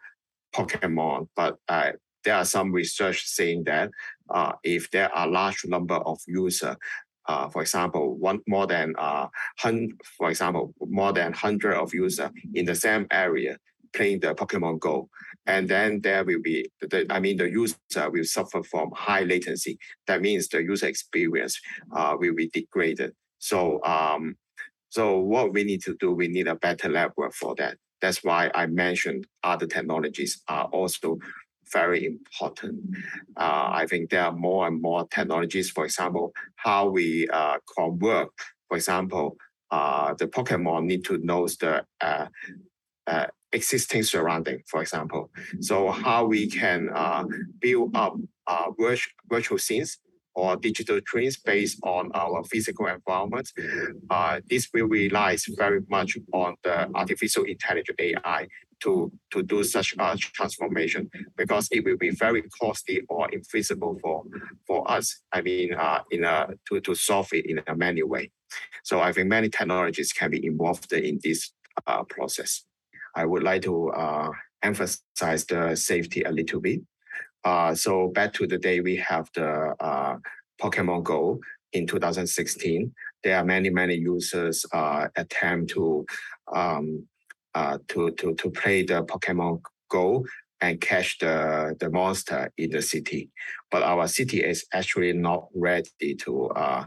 Pokemon, 0.53 1.27
but 1.35 1.57
uh, 1.67 1.91
there 2.23 2.35
are 2.35 2.45
some 2.45 2.71
research 2.71 3.25
saying 3.25 3.63
that 3.65 3.89
uh, 4.29 4.53
if 4.63 4.89
there 4.91 5.13
are 5.13 5.27
large 5.27 5.65
number 5.65 5.95
of 5.95 6.19
users, 6.27 6.75
uh, 7.27 7.49
for 7.49 7.61
example, 7.61 8.17
one 8.17 8.39
more 8.47 8.67
than 8.67 8.93
uh, 8.97 9.27
hundred, 9.59 9.91
for 10.17 10.29
example, 10.29 10.73
more 10.81 11.13
than 11.13 11.33
hundred 11.33 11.75
of 11.75 11.93
users 11.93 12.29
in 12.53 12.65
the 12.65 12.75
same 12.75 13.07
area 13.11 13.57
playing 13.93 14.19
the 14.19 14.33
Pokemon 14.33 14.79
Go, 14.79 15.07
and 15.45 15.69
then 15.69 16.01
there 16.01 16.23
will 16.25 16.41
be, 16.41 16.69
the, 16.81 17.05
I 17.09 17.19
mean, 17.19 17.37
the 17.37 17.49
user 17.49 17.77
will 18.09 18.23
suffer 18.23 18.63
from 18.63 18.89
high 18.95 19.21
latency. 19.21 19.77
That 20.07 20.21
means 20.21 20.47
the 20.47 20.63
user 20.63 20.87
experience 20.87 21.59
uh, 21.95 22.15
will 22.17 22.33
be 22.33 22.49
degraded. 22.49 23.11
So, 23.37 23.83
um, 23.83 24.35
so 24.89 25.19
what 25.19 25.53
we 25.53 25.63
need 25.63 25.83
to 25.83 25.95
do, 25.99 26.11
we 26.11 26.27
need 26.27 26.47
a 26.47 26.55
better 26.55 26.89
network 26.89 27.33
for 27.33 27.55
that. 27.55 27.77
That's 28.03 28.21
why 28.21 28.51
I 28.53 28.65
mentioned 28.65 29.27
other 29.45 29.65
technologies 29.65 30.41
are 30.49 30.65
also 30.65 31.19
very 31.71 32.05
important. 32.05 32.81
Uh, 33.37 33.69
I 33.71 33.85
think 33.87 34.09
there 34.09 34.25
are 34.25 34.33
more 34.33 34.67
and 34.67 34.81
more 34.81 35.07
technologies. 35.07 35.71
For 35.71 35.85
example, 35.85 36.33
how 36.57 36.89
we 36.89 37.29
uh, 37.29 37.59
convert. 37.77 38.27
For 38.67 38.75
example, 38.75 39.37
uh, 39.71 40.15
the 40.15 40.27
Pokemon 40.27 40.83
need 40.83 41.05
to 41.05 41.17
know 41.19 41.47
the 41.47 41.85
uh, 42.01 42.27
uh, 43.07 43.27
existing 43.53 44.03
surrounding. 44.03 44.63
For 44.67 44.81
example, 44.81 45.31
so 45.61 45.89
how 45.89 46.25
we 46.25 46.49
can 46.49 46.89
uh, 46.93 47.23
build 47.61 47.95
up 47.95 48.17
virtual, 48.77 49.13
virtual 49.29 49.57
scenes 49.57 49.97
or 50.35 50.55
digital 50.57 50.99
twins 51.01 51.37
based 51.37 51.79
on 51.83 52.11
our 52.13 52.43
physical 52.45 52.87
environment. 52.87 53.51
Uh, 54.09 54.41
this 54.49 54.67
will 54.73 54.87
rely 54.87 55.37
very 55.57 55.81
much 55.89 56.17
on 56.33 56.55
the 56.63 56.89
artificial 56.95 57.43
intelligence 57.43 57.95
AI 57.99 58.47
to, 58.81 59.11
to 59.31 59.43
do 59.43 59.63
such 59.63 59.95
a 59.97 60.17
transformation 60.17 61.09
because 61.37 61.67
it 61.71 61.85
will 61.85 61.97
be 61.97 62.09
very 62.09 62.43
costly 62.59 63.01
or 63.09 63.29
infeasible 63.29 63.99
for, 64.01 64.23
for 64.67 64.89
us, 64.91 65.21
I 65.31 65.41
mean, 65.41 65.73
uh, 65.73 65.99
in 66.11 66.23
a, 66.23 66.49
to, 66.69 66.81
to 66.81 66.95
solve 66.95 67.29
it 67.31 67.45
in 67.45 67.61
a 67.65 67.75
many 67.75 68.03
way. 68.03 68.31
So 68.83 68.99
I 68.99 69.13
think 69.13 69.29
many 69.29 69.49
technologies 69.49 70.11
can 70.11 70.31
be 70.31 70.45
involved 70.45 70.91
in 70.91 71.19
this 71.23 71.51
uh, 71.87 72.03
process. 72.03 72.63
I 73.15 73.25
would 73.25 73.43
like 73.43 73.61
to 73.63 73.89
uh, 73.91 74.31
emphasize 74.61 75.45
the 75.45 75.75
safety 75.75 76.23
a 76.23 76.31
little 76.31 76.59
bit. 76.59 76.81
Uh, 77.43 77.75
so 77.75 78.07
back 78.09 78.33
to 78.33 78.47
the 78.47 78.57
day 78.57 78.79
we 78.79 78.95
have 78.95 79.29
the 79.35 79.75
uh, 79.79 80.17
Pokemon 80.61 81.03
Go 81.03 81.39
in 81.73 81.85
2016. 81.85 82.93
There 83.23 83.37
are 83.37 83.45
many 83.45 83.69
many 83.69 83.95
users 83.95 84.65
uh, 84.71 85.07
attempt 85.15 85.71
to 85.71 86.05
um, 86.53 87.05
uh, 87.55 87.77
to 87.89 88.11
to 88.11 88.33
to 88.35 88.49
play 88.51 88.83
the 88.83 89.03
Pokemon 89.03 89.61
Go 89.89 90.25
and 90.61 90.79
catch 90.79 91.19
the 91.19 91.75
the 91.79 91.89
monster 91.89 92.51
in 92.57 92.71
the 92.71 92.81
city, 92.81 93.29
but 93.69 93.83
our 93.83 94.07
city 94.07 94.41
is 94.43 94.65
actually 94.73 95.13
not 95.13 95.47
ready 95.55 96.15
to. 96.21 96.47
Uh, 96.47 96.85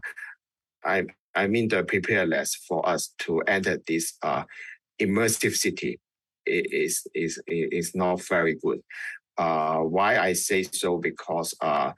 I 0.84 1.04
I 1.34 1.46
mean 1.48 1.68
the 1.68 1.84
preparedness 1.84 2.54
for 2.54 2.86
us 2.88 3.12
to 3.20 3.40
enter 3.40 3.78
this 3.86 4.14
immersive 5.00 5.54
city 5.54 6.00
is 6.46 7.06
is 7.14 7.40
is 7.46 7.68
is 7.72 7.94
not 7.94 8.22
very 8.22 8.54
good. 8.54 8.80
Uh, 9.38 9.78
why 9.80 10.18
I 10.18 10.32
say 10.32 10.62
so 10.62 10.98
because 10.98 11.54
uh, 11.60 11.92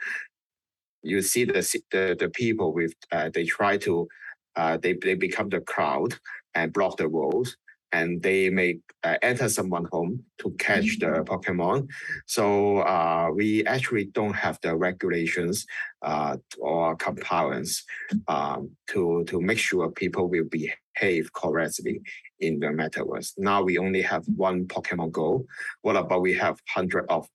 you 1.03 1.23
see 1.23 1.45
the 1.45 1.63
the, 1.91 2.17
the 2.19 2.29
people 2.31 2.73
with 2.73 2.95
uh, 3.13 3.31
they 3.33 3.45
try 3.45 3.77
to 3.79 4.09
uh, 4.57 4.77
they 4.77 4.95
they 4.95 5.15
become 5.15 5.49
the 5.49 5.61
crowd 5.61 6.19
and 6.55 6.73
block 6.73 6.97
the 6.97 7.09
roads 7.09 7.57
and 7.93 8.23
they 8.23 8.51
may 8.51 8.79
uh, 9.03 9.17
enter 9.23 9.49
someone 9.49 9.87
home 9.91 10.23
to 10.39 10.51
catch 10.59 10.99
the 10.99 11.07
mm-hmm. 11.07 11.23
Pokemon. 11.23 11.89
So 12.27 12.79
uh, 12.79 13.31
we 13.35 13.65
actually 13.67 14.07
don't 14.07 14.35
have 14.35 14.59
the 14.63 14.77
regulations 14.77 15.67
uh, 16.03 16.37
or 16.59 16.97
compliance 16.97 17.85
um, 18.27 18.71
to 18.89 19.25
to 19.29 19.41
make 19.41 19.59
sure 19.59 19.91
people 19.91 20.29
will 20.29 20.49
behave 20.51 21.33
correctly 21.33 22.03
in 22.41 22.59
the 22.61 22.67
metaverse. 22.67 23.33
Now 23.39 23.63
we 23.63 23.79
only 23.79 24.03
have 24.03 24.25
one 24.27 24.67
Pokemon 24.67 25.13
Go. 25.13 25.47
What 25.83 25.97
about 25.97 26.23
we 26.23 26.35
have 26.35 26.61
hundred 26.69 27.07
of 27.09 27.29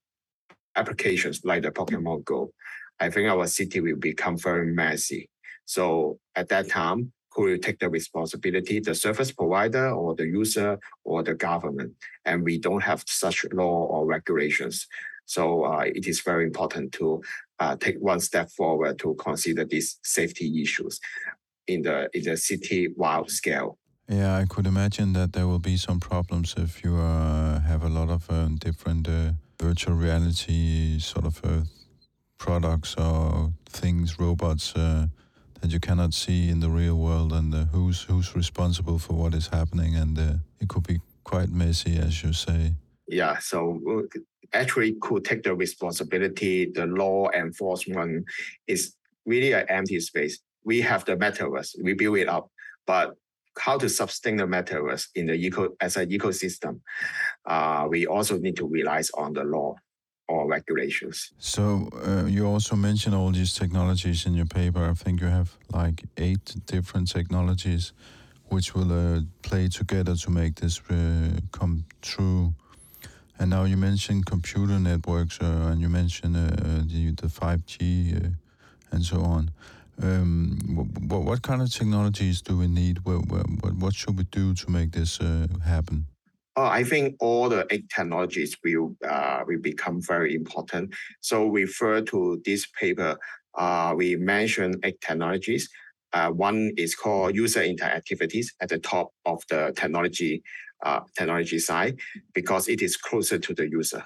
applications 0.76 1.44
like 1.44 1.64
the 1.64 1.72
Pokemon 1.72 2.24
Go? 2.26 2.52
I 3.00 3.10
think 3.10 3.30
our 3.30 3.48
city 3.48 3.80
will 3.82 3.98
become 3.98 4.38
very 4.38 4.68
messy. 4.68 5.30
So 5.66 6.20
at 6.36 6.50
that 6.50 6.70
time, 6.70 7.12
who 7.36 7.44
will 7.44 7.58
take 7.58 7.80
the 7.80 7.90
responsibility, 7.90 8.80
the 8.80 8.94
service 8.94 9.32
provider 9.32 9.90
or 9.90 10.16
the 10.16 10.26
user 10.26 10.80
or 11.04 11.24
the 11.24 11.34
government. 11.34 11.94
And 12.26 12.44
we 12.44 12.60
don't 12.60 12.84
have 12.84 13.04
such 13.08 13.46
law 13.52 13.86
or 13.86 14.06
regulations. 14.06 14.88
So 15.26 15.66
uh, 15.66 15.86
it 15.86 16.06
is 16.06 16.22
very 16.22 16.46
important 16.46 16.92
to 16.94 17.22
uh, 17.60 17.76
take 17.78 17.98
one 18.00 18.20
step 18.20 18.52
forward 18.52 19.00
to 19.00 19.16
consider 19.16 19.66
these 19.66 20.00
safety 20.04 20.62
issues 20.62 21.00
in 21.68 21.82
the 21.82 22.10
in 22.14 22.24
the 22.24 22.36
city-wide 22.36 23.30
scale. 23.30 23.78
Yeah, 24.08 24.36
I 24.36 24.46
could 24.46 24.68
imagine 24.68 25.14
that 25.14 25.32
there 25.34 25.48
will 25.48 25.60
be 25.60 25.78
some 25.78 26.00
problems 26.00 26.56
if 26.58 26.84
you 26.84 26.96
uh, 26.98 27.62
have 27.62 27.84
a 27.84 27.90
lot 27.90 28.10
of 28.10 28.30
uh, 28.30 28.50
different 28.60 29.08
uh, 29.08 29.32
virtual 29.60 29.96
reality 29.96 31.00
sort 31.00 31.26
of 31.26 31.40
uh, 31.44 31.64
products 32.38 32.96
or 32.98 33.54
things, 33.66 34.20
robots 34.20 34.76
uh, 34.76 35.08
that 35.62 35.72
you 35.72 35.80
cannot 35.80 36.14
see 36.14 36.50
in 36.50 36.60
the 36.60 36.70
real 36.70 36.96
world, 36.96 37.32
and 37.32 37.56
uh, 37.56 37.66
who's 37.72 38.04
who's 38.04 38.36
responsible 38.36 39.00
for 39.00 39.14
what 39.14 39.34
is 39.34 39.48
happening, 39.48 39.96
and 39.96 40.18
it 40.60 40.68
could 40.68 40.86
be 40.86 41.00
quite 41.24 41.50
messy, 41.50 41.98
as 41.98 42.24
you 42.24 42.34
say. 42.34 42.74
Yeah, 43.08 43.38
so 43.40 43.80
actually 44.52 44.96
could 45.02 45.24
take 45.24 45.44
the 45.44 45.56
responsibility. 45.56 46.70
The 46.74 46.86
law 46.86 47.30
enforcement 47.32 48.26
is 48.68 48.96
really 49.26 49.54
an 49.54 49.66
empty 49.70 50.00
space. 50.02 50.40
We 50.66 50.82
have 50.82 51.06
the 51.06 51.16
metaverse, 51.16 51.76
we 51.82 51.94
build 51.94 52.18
it 52.18 52.28
up, 52.28 52.50
but 52.86 53.16
how 53.60 53.78
to 53.78 53.90
sustain 53.90 54.38
the 54.38 54.46
metaverse 54.46 55.08
in 55.16 55.28
the 55.28 55.34
eco 55.34 55.70
as 55.80 55.98
an 55.98 56.10
ecosystem, 56.10 56.80
uh, 57.46 57.88
we 57.90 58.06
also 58.06 58.38
need 58.38 58.56
to 58.58 58.68
rely 58.68 59.02
on 59.16 59.34
the 59.34 59.44
law 59.44 59.76
or 60.28 60.48
regulations. 60.48 61.34
So 61.38 61.90
uh, 62.06 62.26
you 62.26 62.46
also 62.46 62.76
mentioned 62.76 63.16
all 63.16 63.32
these 63.32 63.54
technologies 63.54 64.26
in 64.26 64.34
your 64.34 64.46
paper. 64.46 64.84
I 64.84 64.94
think 64.94 65.22
you 65.22 65.28
have 65.28 65.58
like 65.72 66.04
eight 66.18 66.56
different 66.66 67.12
technologies 67.12 67.94
which 68.50 68.76
will 68.76 68.92
uh, 68.92 69.22
play 69.42 69.68
together 69.68 70.16
to 70.16 70.30
make 70.30 70.56
this 70.56 70.80
uh, 70.90 71.40
come 71.52 71.86
true. 72.02 72.54
And 73.40 73.50
now 73.50 73.64
you 73.64 73.78
mentioned 73.78 74.26
computer 74.26 74.80
networks 74.80 75.40
uh, 75.42 75.70
and 75.72 75.82
you 75.82 75.90
mentioned 75.90 76.36
uh, 76.38 76.84
the, 76.86 77.12
the 77.12 77.28
5G 77.28 78.26
uh, 78.26 78.30
and 78.92 79.04
so 79.04 79.22
on. 79.22 79.52
Um, 80.02 80.58
what, 81.08 81.42
kind 81.44 81.62
of 81.62 81.72
technologies 81.72 82.42
do 82.42 82.58
we 82.58 82.68
need? 82.68 83.06
What, 83.06 83.28
what, 83.28 83.74
what 83.76 83.94
should 83.94 84.18
we 84.18 84.24
do 84.26 84.54
to 84.54 84.70
make 84.70 84.92
this 84.92 85.20
happen? 85.64 86.08
Uh, 86.56 86.68
I 86.68 86.84
think 86.84 87.16
all 87.20 87.50
the 87.50 87.66
eight 87.72 87.90
technologies 87.90 88.56
will 88.64 88.96
uh, 89.08 89.44
will 89.48 89.60
become 89.60 90.02
very 90.02 90.36
important. 90.36 90.94
So 91.22 91.48
refer 91.48 92.02
to 92.02 92.42
this 92.46 92.68
paper. 92.80 93.18
Uh, 93.56 93.94
we 93.96 94.16
mentioned 94.16 94.78
eight 94.84 95.02
technologies. 95.02 95.70
Uh, 96.12 96.30
one 96.30 96.72
is 96.78 96.94
called 96.94 97.36
user 97.36 97.62
interactivities 97.62 98.48
at 98.62 98.70
the 98.70 98.78
top 98.78 99.10
of 99.26 99.42
the 99.50 99.74
technology 99.76 100.44
uh, 100.84 101.00
technology 101.18 101.58
side 101.58 101.98
because 102.34 102.68
it 102.68 102.82
is 102.82 102.98
closer 102.98 103.40
to 103.40 103.54
the 103.56 103.68
user. 103.68 104.04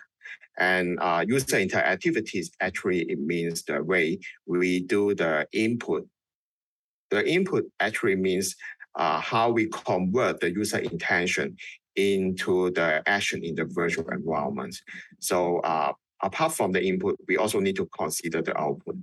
And 0.57 0.97
uh, 0.99 1.23
user 1.27 1.57
interactivities 1.57 2.47
actually 2.61 3.01
it 3.03 3.19
means 3.19 3.63
the 3.63 3.83
way 3.83 4.19
we 4.45 4.81
do 4.81 5.13
the 5.13 5.47
input. 5.53 6.07
The 7.09 7.27
input 7.27 7.65
actually 7.79 8.15
means 8.15 8.55
uh, 8.95 9.19
how 9.19 9.51
we 9.51 9.67
convert 9.67 10.39
the 10.39 10.51
user 10.51 10.79
intention 10.79 11.55
into 11.95 12.71
the 12.71 13.01
action 13.07 13.43
in 13.43 13.55
the 13.55 13.65
virtual 13.65 14.07
environment. 14.09 14.75
So 15.19 15.59
uh, 15.59 15.93
apart 16.21 16.53
from 16.53 16.71
the 16.71 16.83
input, 16.83 17.17
we 17.27 17.37
also 17.37 17.59
need 17.59 17.75
to 17.75 17.87
consider 17.97 18.41
the 18.41 18.57
output. 18.57 18.95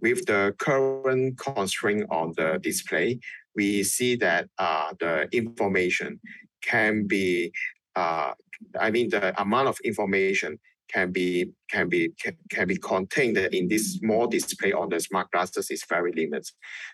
With 0.00 0.26
the 0.26 0.54
current 0.58 1.38
constraint 1.38 2.06
on 2.10 2.32
the 2.36 2.58
display, 2.62 3.20
we 3.54 3.82
see 3.82 4.16
that 4.16 4.48
uh, 4.58 4.92
the 5.00 5.28
information 5.32 6.20
can 6.62 7.06
be, 7.06 7.52
uh, 7.96 8.32
I 8.78 8.90
mean, 8.90 9.08
the 9.08 9.40
amount 9.40 9.68
of 9.68 9.78
information 9.84 10.58
can 10.92 11.12
be 11.12 11.52
can 11.70 11.88
be 11.88 12.12
can, 12.50 12.66
be 12.66 12.76
contained 12.76 13.36
in 13.36 13.68
this 13.68 13.94
small 13.94 14.26
display 14.26 14.72
on 14.72 14.88
the 14.88 15.00
smart 15.00 15.30
glasses 15.30 15.70
is 15.70 15.84
very 15.88 16.12
limited. 16.12 16.48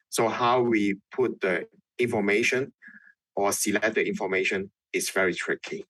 So 0.09 0.29
how 0.29 0.63
we 0.63 0.97
put 1.13 1.41
the 1.41 1.67
information 1.99 2.73
or 3.37 3.53
select 3.53 3.95
the 3.95 4.07
information 4.07 4.71
is 4.93 5.11
very 5.11 5.35
tricky. 5.35 5.85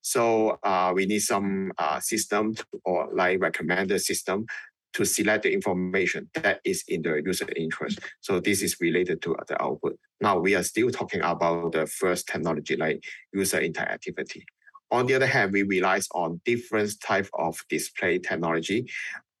So 0.00 0.58
uh, 0.62 0.92
we 0.94 1.06
need 1.06 1.20
some 1.20 1.72
uh, 1.78 2.00
system 2.00 2.54
or 2.84 3.08
like 3.12 3.40
recommended 3.40 4.00
system 4.00 4.46
to 4.94 5.04
select 5.04 5.42
the 5.42 5.52
information 5.52 6.30
that 6.34 6.60
is 6.64 6.82
in 6.88 7.02
the 7.02 7.20
user 7.24 7.46
interest. 7.56 8.00
So 8.20 8.40
this 8.40 8.62
is 8.62 8.76
related 8.80 9.20
to 9.22 9.36
the 9.46 9.60
output. 9.62 9.98
Now 10.20 10.38
we 10.38 10.54
are 10.54 10.62
still 10.62 10.90
talking 10.90 11.20
about 11.20 11.72
the 11.72 11.86
first 11.86 12.26
technology 12.26 12.76
like 12.76 13.04
user 13.32 13.60
interactivity. 13.60 14.42
On 14.90 15.06
the 15.06 15.14
other 15.14 15.26
hand, 15.26 15.52
we 15.52 15.62
rely 15.62 16.00
on 16.14 16.40
different 16.44 17.00
type 17.00 17.28
of 17.34 17.62
display 17.68 18.18
technology 18.18 18.90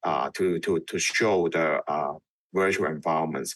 uh, 0.04 0.30
to, 0.34 0.58
to, 0.60 0.80
to 0.80 0.98
show 0.98 1.48
the 1.48 1.80
uh, 1.88 2.14
virtual 2.52 2.86
environments. 2.86 3.54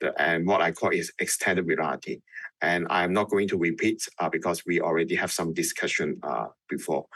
The, 0.00 0.12
and 0.20 0.46
what 0.46 0.60
I 0.60 0.72
call 0.72 0.90
is 0.90 1.12
extended 1.18 1.66
reality 1.66 2.20
and 2.62 2.86
I'm 2.90 3.12
not 3.12 3.28
going 3.28 3.48
to 3.48 3.58
repeat 3.58 4.08
uh, 4.20 4.28
because 4.28 4.64
we 4.64 4.80
already 4.80 5.16
have 5.16 5.32
some 5.32 5.52
discussion 5.52 6.18
uh, 6.22 6.46
before. 6.68 7.06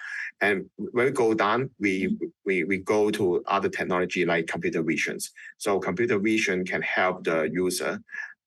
And 0.40 0.68
when 0.76 1.06
we 1.06 1.12
go 1.12 1.34
down, 1.34 1.70
we, 1.78 2.18
we, 2.44 2.64
we 2.64 2.78
go 2.78 3.10
to 3.12 3.42
other 3.46 3.68
technology 3.68 4.26
like 4.26 4.48
computer 4.48 4.82
visions. 4.82 5.30
So 5.56 5.78
computer 5.78 6.18
vision 6.18 6.64
can 6.64 6.82
help 6.82 7.24
the 7.24 7.48
user, 7.50 8.00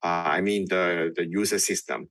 uh, 0.03 0.23
I 0.25 0.41
mean 0.41 0.67
the, 0.69 1.13
the 1.15 1.25
user 1.25 1.57
system, 1.57 2.09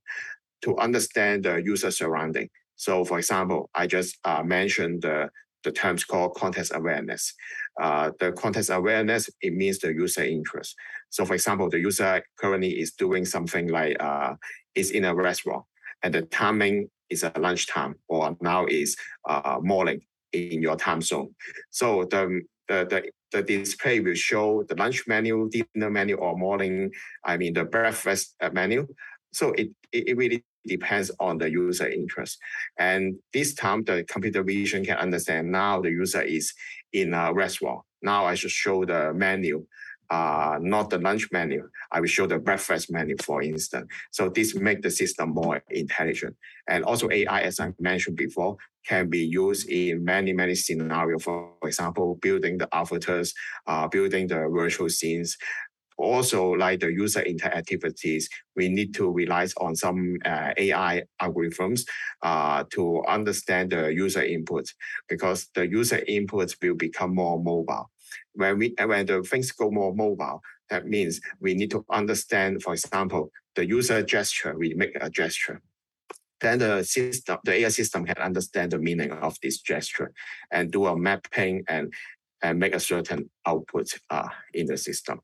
to 0.63 0.77
understand 0.79 1.45
the 1.45 1.63
user 1.63 1.91
surrounding. 1.91 2.49
So, 2.79 3.05
for 3.05 3.19
example, 3.19 3.69
I 3.75 3.87
just 3.87 4.17
uh, 4.25 4.43
mentioned 4.43 5.03
the 5.03 5.29
the 5.65 5.73
terms 5.73 6.05
called 6.05 6.35
context 6.35 6.73
awareness. 6.75 7.35
Uh, 7.81 8.13
the 8.21 8.33
context 8.33 8.71
awareness, 8.71 9.29
it 9.41 9.53
means 9.53 9.79
the 9.81 9.93
user 9.93 10.23
interest. 10.23 10.75
So 11.11 11.25
for 11.25 11.35
example, 11.35 11.69
the 11.69 11.81
user 11.81 12.23
currently 12.39 12.81
is 12.81 12.93
doing 12.93 13.25
something 13.25 13.69
like 13.69 13.97
uh, 14.01 14.35
is 14.75 14.91
in 14.93 15.05
a 15.05 15.15
restaurant 15.15 15.65
and 16.03 16.15
the 16.15 16.23
timing 16.23 16.89
is 17.11 17.23
a 17.23 17.33
lunchtime 17.39 17.97
or 18.09 18.37
now 18.41 18.67
is 18.67 18.97
uh, 19.29 19.59
morning 19.61 20.01
in 20.33 20.63
your 20.63 20.77
time 20.77 21.03
zone. 21.03 21.35
So 21.71 22.05
the, 22.05 22.43
the, 22.69 22.87
the, 22.89 23.11
the 23.33 23.43
display 23.43 24.01
will 24.01 24.15
show 24.15 24.65
the 24.69 24.77
lunch 24.77 25.05
menu, 25.07 25.51
dinner 25.51 25.91
menu, 25.91 26.17
or 26.17 26.37
morning, 26.37 26.93
I 27.25 27.37
mean 27.37 27.55
the 27.55 27.65
breakfast 27.65 28.37
uh, 28.41 28.51
menu. 28.53 28.87
So 29.33 29.53
it, 29.53 29.69
it 29.93 30.17
really 30.17 30.45
depends 30.69 31.11
on 31.19 31.39
the 31.39 31.51
user 31.51 31.89
interest. 31.89 32.39
And 32.79 33.17
this 33.33 33.55
time 33.55 33.85
the 33.85 34.05
computer 34.05 34.43
vision 34.43 34.85
can 34.85 34.97
understand 34.97 35.51
now 35.51 35.81
the 35.81 35.91
user 35.91 36.23
is 36.23 36.53
in 36.93 37.15
a 37.15 37.33
restaurant. 37.33 37.83
Now 38.03 38.27
I 38.27 38.35
should 38.35 38.51
show 38.51 38.85
the 38.85 39.13
menu 39.13 39.67
uh, 40.11 40.59
not 40.61 40.91
the 40.91 40.99
lunch 40.99 41.29
menu. 41.33 41.69
I 41.93 42.01
will 42.01 42.09
show 42.09 42.27
the 42.27 42.39
breakfast 42.39 42.91
menu, 42.91 43.17
for 43.23 43.43
instance. 43.43 43.89
So 44.11 44.29
this 44.29 44.55
make 44.55 44.83
the 44.83 44.91
system 44.91 45.31
more 45.31 45.63
intelligent. 45.71 46.37
And 46.67 46.85
also 46.85 47.11
AI, 47.11 47.41
as 47.43 47.61
I 47.61 47.73
mentioned 47.79 48.17
before, 48.17 48.57
can 48.87 49.11
be 49.11 49.19
used 49.19 49.69
in 49.69 50.05
many, 50.05 50.33
many 50.33 50.55
scenarios. 50.55 51.25
For 51.25 51.53
example, 51.65 52.19
building 52.23 52.59
the 52.59 52.69
avatars, 52.73 53.35
uh, 53.67 53.89
building 53.89 54.29
the 54.29 54.49
virtual 54.49 54.89
scenes. 54.89 55.37
Also, 55.99 56.52
like 56.52 56.81
the 56.81 56.93
user 56.93 57.23
interactivities, 57.23 58.26
we 58.55 58.69
need 58.69 58.95
to 58.95 59.11
rely 59.11 59.49
on 59.61 59.75
some 59.75 60.17
uh, 60.25 60.52
AI 60.57 61.02
algorithms 61.21 61.83
uh, 62.23 62.64
to 62.71 63.05
understand 63.07 63.71
the 63.71 63.93
user 63.93 64.23
input 64.23 64.64
because 65.09 65.49
the 65.55 65.67
user 65.69 66.00
inputs 66.09 66.57
will 66.62 66.75
become 66.75 67.14
more 67.14 67.43
mobile 67.43 67.90
when 68.35 68.59
we 68.59 68.75
when 68.85 69.07
the 69.07 69.23
things 69.23 69.52
go 69.52 69.71
more 69.71 69.95
mobile, 69.95 70.40
that 70.71 70.87
means 70.87 71.21
we 71.40 71.55
need 71.55 71.71
to 71.71 71.85
understand, 71.90 72.62
for 72.62 72.73
example, 72.73 73.31
the 73.55 73.67
user 73.67 74.02
gesture. 74.02 74.57
We 74.57 74.75
make 74.75 74.97
a 75.00 75.11
gesture. 75.11 75.61
Then 76.40 76.61
the 76.61 76.85
system, 76.85 77.38
the 77.45 77.52
AI 77.52 77.69
system 77.69 78.05
can 78.05 78.19
understand 78.19 78.71
the 78.71 78.78
meaning 78.78 79.11
of 79.11 79.37
this 79.43 79.61
gesture 79.61 80.12
and 80.52 80.71
do 80.71 80.87
a 80.87 80.97
mapping 80.97 81.64
and 81.69 81.93
and 82.40 82.61
make 82.61 82.75
a 82.75 82.81
certain 82.81 83.28
output 83.47 83.88
uh, 84.11 84.28
in 84.55 84.67
the 84.67 84.76
system. 84.76 85.21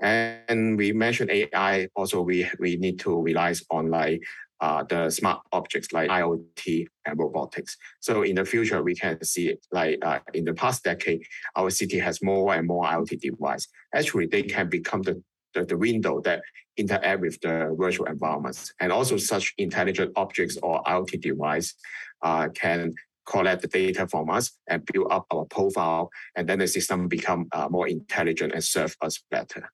And 0.00 0.76
we 0.76 0.92
mentioned 0.92 1.30
AI. 1.30 1.88
Also, 1.94 2.20
we 2.20 2.48
we 2.58 2.76
need 2.76 2.98
to 3.00 3.20
rely 3.20 3.54
on 3.70 3.90
like 3.90 4.22
uh, 4.60 4.82
the 4.84 5.10
smart 5.10 5.40
objects 5.52 5.92
like 5.92 6.08
IoT 6.10 6.86
and 7.06 7.18
robotics. 7.18 7.76
So 8.00 8.22
in 8.22 8.36
the 8.36 8.44
future, 8.44 8.82
we 8.82 8.94
can 8.94 9.22
see 9.24 9.56
like 9.72 9.98
uh, 10.02 10.20
in 10.32 10.44
the 10.44 10.54
past 10.54 10.84
decade, 10.84 11.22
our 11.56 11.70
city 11.70 11.98
has 11.98 12.22
more 12.22 12.54
and 12.54 12.66
more 12.66 12.84
IoT 12.84 13.20
devices. 13.20 13.68
Actually, 13.94 14.26
they 14.26 14.42
can 14.42 14.68
become 14.68 15.02
the, 15.02 15.22
the, 15.54 15.64
the 15.64 15.76
window 15.76 16.20
that 16.22 16.42
interact 16.76 17.20
with 17.20 17.40
the 17.40 17.74
virtual 17.78 18.06
environments. 18.06 18.72
And 18.80 18.90
also 18.90 19.16
such 19.16 19.54
intelligent 19.58 20.12
objects 20.16 20.56
or 20.62 20.82
IoT 20.84 21.20
device 21.20 21.74
uh, 22.22 22.48
can 22.54 22.94
collect 23.26 23.62
the 23.62 23.68
data 23.68 24.06
from 24.06 24.30
us 24.30 24.52
and 24.68 24.84
build 24.86 25.08
up 25.10 25.26
our 25.30 25.44
profile. 25.46 26.10
And 26.36 26.48
then 26.48 26.58
the 26.58 26.68
system 26.68 27.08
become 27.08 27.48
uh, 27.52 27.68
more 27.70 27.88
intelligent 27.88 28.52
and 28.52 28.62
serve 28.62 28.96
us 29.00 29.22
better. 29.30 29.68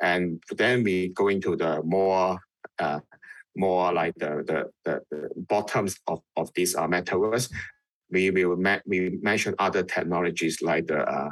And 0.00 0.42
then 0.50 0.82
we 0.82 1.08
go 1.08 1.28
into 1.28 1.56
the 1.56 1.82
more 1.82 2.38
uh, 2.78 3.00
more 3.56 3.92
like 3.92 4.14
the, 4.16 4.42
the, 4.84 5.00
the, 5.10 5.28
bottoms 5.48 5.96
of, 6.08 6.20
of 6.36 6.52
this 6.54 6.74
uh, 6.74 6.88
metaverse. 6.88 7.50
We 8.10 8.30
will 8.30 8.56
ma- 8.56 8.80
we 8.86 9.18
mention 9.22 9.54
other 9.58 9.82
technologies 9.82 10.60
like 10.60 10.88
the 10.88 11.08
uh, 11.08 11.30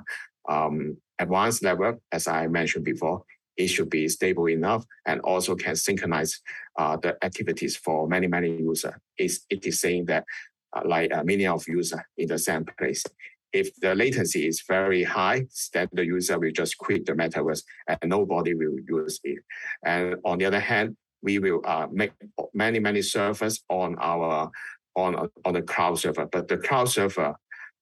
um, 0.49 0.97
advanced 1.19 1.65
level, 1.65 2.01
as 2.13 2.29
I 2.29 2.47
mentioned 2.47 2.85
before. 2.85 3.23
It 3.57 3.69
should 3.69 3.91
be 3.91 4.09
stable 4.09 4.49
enough 4.49 4.85
and 5.07 5.21
also 5.21 5.55
can 5.55 5.77
synchronize 5.77 6.41
uh, 6.79 6.97
the 6.97 7.23
activities 7.23 7.77
for 7.77 8.09
many, 8.09 8.27
many 8.27 8.57
users. 8.57 8.95
It 9.19 9.67
is 9.67 9.81
saying 9.81 10.07
that 10.07 10.25
like 10.85 11.13
uh, 11.13 11.23
many 11.25 11.47
of 11.47 11.67
users 11.69 12.01
in 12.17 12.29
the 12.29 12.39
same 12.39 12.65
place. 12.79 13.05
If 13.53 13.75
the 13.77 13.95
latency 13.95 14.47
is 14.47 14.63
very 14.67 15.03
high, 15.05 15.47
then 15.75 15.89
the 15.93 16.07
user 16.07 16.39
will 16.39 16.53
just 16.53 16.79
quit 16.79 17.05
the 17.05 17.13
metaverse 17.13 17.63
and 17.87 17.99
nobody 18.05 18.55
will 18.55 18.79
use 18.89 19.21
it. 19.25 19.41
And 19.85 20.17
on 20.25 20.39
the 20.39 20.47
other 20.47 20.61
hand, 20.61 20.97
we 21.23 21.39
will 21.39 21.61
uh, 21.65 21.87
make 21.93 22.13
many, 22.55 22.81
many 22.81 23.03
servers 23.03 23.63
on 23.69 23.97
our 24.01 24.51
on, 24.95 25.29
on 25.45 25.55
the 25.55 25.63
cloud 25.63 25.99
server, 25.99 26.27
but 26.27 26.49
the 26.49 26.59
cloud 26.59 26.89
server 26.89 27.35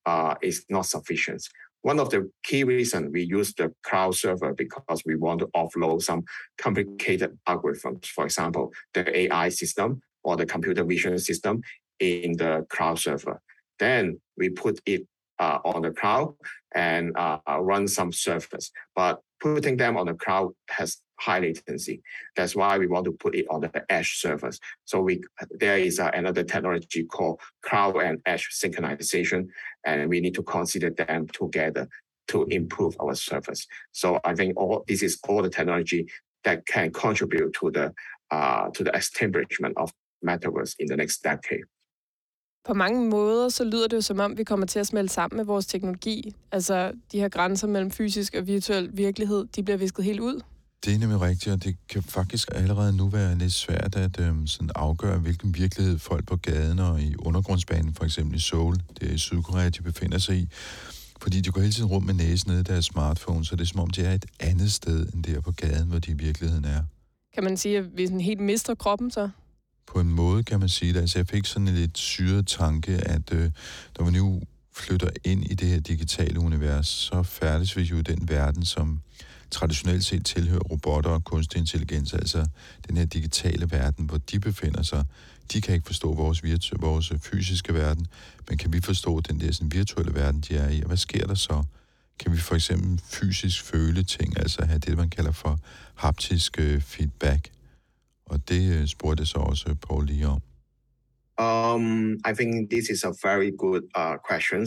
uh, 0.06 0.34
is 0.42 0.64
not 0.68 0.86
sufficient. 0.86 1.42
One 1.82 1.98
of 1.98 2.10
the 2.10 2.30
key 2.44 2.64
reasons 2.64 3.10
we 3.12 3.22
use 3.22 3.54
the 3.54 3.72
cloud 3.82 4.14
server 4.14 4.52
because 4.54 5.02
we 5.06 5.16
want 5.16 5.40
to 5.40 5.46
offload 5.56 6.02
some 6.02 6.24
complicated 6.58 7.38
algorithms, 7.48 8.06
for 8.06 8.24
example, 8.24 8.72
the 8.92 9.18
AI 9.18 9.48
system 9.48 10.02
or 10.22 10.36
the 10.36 10.44
computer 10.44 10.84
vision 10.84 11.18
system 11.18 11.62
in 12.00 12.36
the 12.36 12.66
cloud 12.68 12.98
server. 12.98 13.40
Then 13.78 14.20
we 14.36 14.50
put 14.50 14.80
it 14.86 15.06
uh, 15.38 15.58
on 15.64 15.82
the 15.82 15.90
cloud 15.90 16.34
and 16.74 17.16
uh, 17.16 17.38
run 17.58 17.88
some 17.88 18.12
servers. 18.12 18.70
But 18.94 19.20
putting 19.40 19.76
them 19.76 19.96
on 19.96 20.06
the 20.06 20.14
cloud 20.14 20.52
has 20.68 20.98
high 21.18 21.38
latency. 21.40 22.02
That's 22.36 22.56
why 22.56 22.78
we 22.78 22.86
want 22.86 23.04
to 23.06 23.12
put 23.12 23.34
it 23.34 23.46
on 23.50 23.60
the 23.60 23.84
edge 23.88 24.18
servers. 24.18 24.58
So 24.84 25.00
we 25.00 25.22
there 25.50 25.78
is 25.78 25.98
uh, 25.98 26.10
another 26.14 26.44
technology 26.44 27.04
called 27.04 27.40
cloud 27.62 27.96
and 27.96 28.20
edge 28.26 28.48
synchronization, 28.52 29.48
and 29.84 30.08
we 30.08 30.20
need 30.20 30.34
to 30.34 30.42
consider 30.42 30.90
them 30.90 31.26
together 31.28 31.88
to 32.28 32.44
improve 32.44 32.96
our 33.00 33.14
service. 33.14 33.66
So 33.92 34.20
I 34.24 34.34
think 34.34 34.56
all 34.56 34.84
this 34.86 35.02
is 35.02 35.18
all 35.28 35.42
the 35.42 35.50
technology 35.50 36.08
that 36.44 36.66
can 36.66 36.92
contribute 36.92 37.52
to 37.54 37.70
the 37.70 37.94
uh, 38.30 38.70
to 38.70 38.84
the 38.84 38.94
establishment 38.94 39.74
of 39.76 39.92
metaverse 40.24 40.74
in 40.78 40.86
the 40.86 40.96
next 40.96 41.22
decade. 41.22 41.64
På 42.66 42.74
mange 42.74 43.10
måder, 43.10 43.48
så 43.48 43.64
lyder 43.64 43.88
det 43.88 43.96
jo 43.96 44.00
som 44.00 44.20
om, 44.20 44.38
vi 44.38 44.44
kommer 44.44 44.66
til 44.66 44.78
at 44.78 44.86
smelte 44.86 45.14
sammen 45.14 45.36
med 45.36 45.44
vores 45.44 45.66
teknologi. 45.66 46.34
Altså, 46.52 46.92
de 47.12 47.20
her 47.20 47.28
grænser 47.28 47.66
mellem 47.66 47.90
fysisk 47.90 48.34
og 48.34 48.46
virtuel 48.46 48.90
virkelighed, 48.92 49.46
de 49.56 49.62
bliver 49.62 49.76
visket 49.76 50.04
helt 50.04 50.20
ud. 50.20 50.40
Det 50.84 50.94
er 50.94 50.98
nemlig 50.98 51.20
rigtigt, 51.20 51.52
og 51.54 51.64
det 51.64 51.76
kan 51.88 52.02
faktisk 52.02 52.48
allerede 52.54 52.96
nu 52.96 53.08
være 53.08 53.38
lidt 53.38 53.52
svært 53.52 53.96
at 53.96 54.20
øhm, 54.20 54.46
sådan 54.46 54.70
afgøre, 54.74 55.18
hvilken 55.18 55.54
virkelighed 55.54 55.98
folk 55.98 56.26
på 56.26 56.36
gaden 56.36 56.78
og 56.78 57.00
i 57.00 57.14
undergrundsbanen, 57.18 57.94
for 57.94 58.04
eksempel 58.04 58.36
i 58.36 58.40
Seoul, 58.40 58.76
det 59.00 59.10
er 59.10 59.14
i 59.14 59.18
Sydkorea, 59.18 59.68
de 59.68 59.82
befinder 59.82 60.18
sig 60.18 60.36
i. 60.36 60.48
Fordi 61.20 61.40
de 61.40 61.50
går 61.50 61.60
hele 61.60 61.72
tiden 61.72 61.88
rundt 61.90 62.06
med 62.06 62.14
næsen 62.14 62.50
nede 62.50 62.60
i 62.60 62.64
deres 62.64 62.84
smartphone, 62.84 63.44
så 63.44 63.56
det 63.56 63.62
er 63.62 63.66
som 63.66 63.80
om, 63.80 63.90
de 63.90 64.02
er 64.02 64.14
et 64.14 64.26
andet 64.40 64.72
sted 64.72 65.06
end 65.14 65.24
der 65.24 65.40
på 65.40 65.52
gaden, 65.52 65.88
hvor 65.88 65.98
de 65.98 66.10
i 66.10 66.14
virkeligheden 66.14 66.64
er. 66.64 66.82
Kan 67.34 67.44
man 67.44 67.56
sige, 67.56 67.78
at 67.78 67.96
vi 67.96 68.06
sådan 68.06 68.20
helt 68.20 68.40
mister 68.40 68.74
kroppen 68.74 69.10
så? 69.10 69.28
På 69.92 70.00
en 70.00 70.10
måde 70.10 70.44
kan 70.44 70.60
man 70.60 70.68
sige 70.68 70.92
det. 70.92 71.00
Altså 71.00 71.18
jeg 71.18 71.26
fik 71.28 71.46
sådan 71.46 71.68
en 71.68 71.74
lidt 71.74 71.98
syret 71.98 72.46
tanke, 72.46 72.92
at 72.92 73.32
øh, 73.32 73.50
når 73.98 74.04
vi 74.04 74.10
nu 74.10 74.42
flytter 74.72 75.10
ind 75.24 75.44
i 75.44 75.54
det 75.54 75.68
her 75.68 75.80
digitale 75.80 76.40
univers, 76.40 76.86
så 76.88 77.22
færdes 77.22 77.76
vi 77.76 77.82
jo 77.82 77.96
i 77.96 78.02
den 78.02 78.28
verden, 78.28 78.64
som 78.64 79.00
traditionelt 79.50 80.04
set 80.04 80.26
tilhører 80.26 80.60
robotter 80.60 81.10
og 81.10 81.24
kunstig 81.24 81.58
intelligens, 81.58 82.12
altså 82.12 82.46
den 82.88 82.96
her 82.96 83.04
digitale 83.04 83.70
verden, 83.70 84.04
hvor 84.04 84.18
de 84.18 84.40
befinder 84.40 84.82
sig. 84.82 85.04
De 85.52 85.60
kan 85.60 85.74
ikke 85.74 85.86
forstå 85.86 86.14
vores, 86.14 86.44
virtu- 86.44 86.80
vores 86.80 87.12
fysiske 87.22 87.74
verden, 87.74 88.06
men 88.48 88.58
kan 88.58 88.72
vi 88.72 88.80
forstå 88.80 89.20
den 89.20 89.40
der 89.40 89.52
sådan, 89.52 89.72
virtuelle 89.72 90.14
verden, 90.14 90.40
de 90.40 90.56
er 90.56 90.68
i? 90.68 90.80
Og 90.80 90.86
hvad 90.86 90.96
sker 90.96 91.26
der 91.26 91.34
så? 91.34 91.64
Kan 92.18 92.32
vi 92.32 92.38
for 92.38 92.54
eksempel 92.54 93.00
fysisk 93.04 93.64
føle 93.64 94.02
ting, 94.02 94.40
altså 94.40 94.64
have 94.64 94.78
det, 94.78 94.96
man 94.96 95.10
kalder 95.10 95.32
for 95.32 95.58
haptisk 95.94 96.58
øh, 96.58 96.80
feedback? 96.80 97.50
Og 98.30 98.48
det 98.48 98.80
øh, 98.80 98.86
spurgte 98.86 99.26
så 99.26 99.38
også 99.38 99.74
Paul 99.88 100.06
lige 100.06 100.26
om. 100.26 100.40
Um, 101.48 102.12
I 102.30 102.32
think 102.38 102.70
this 102.70 102.90
is 102.90 103.04
a 103.04 103.12
very 103.28 103.50
good 103.64 103.82
uh, 103.96 104.16
question, 104.28 104.66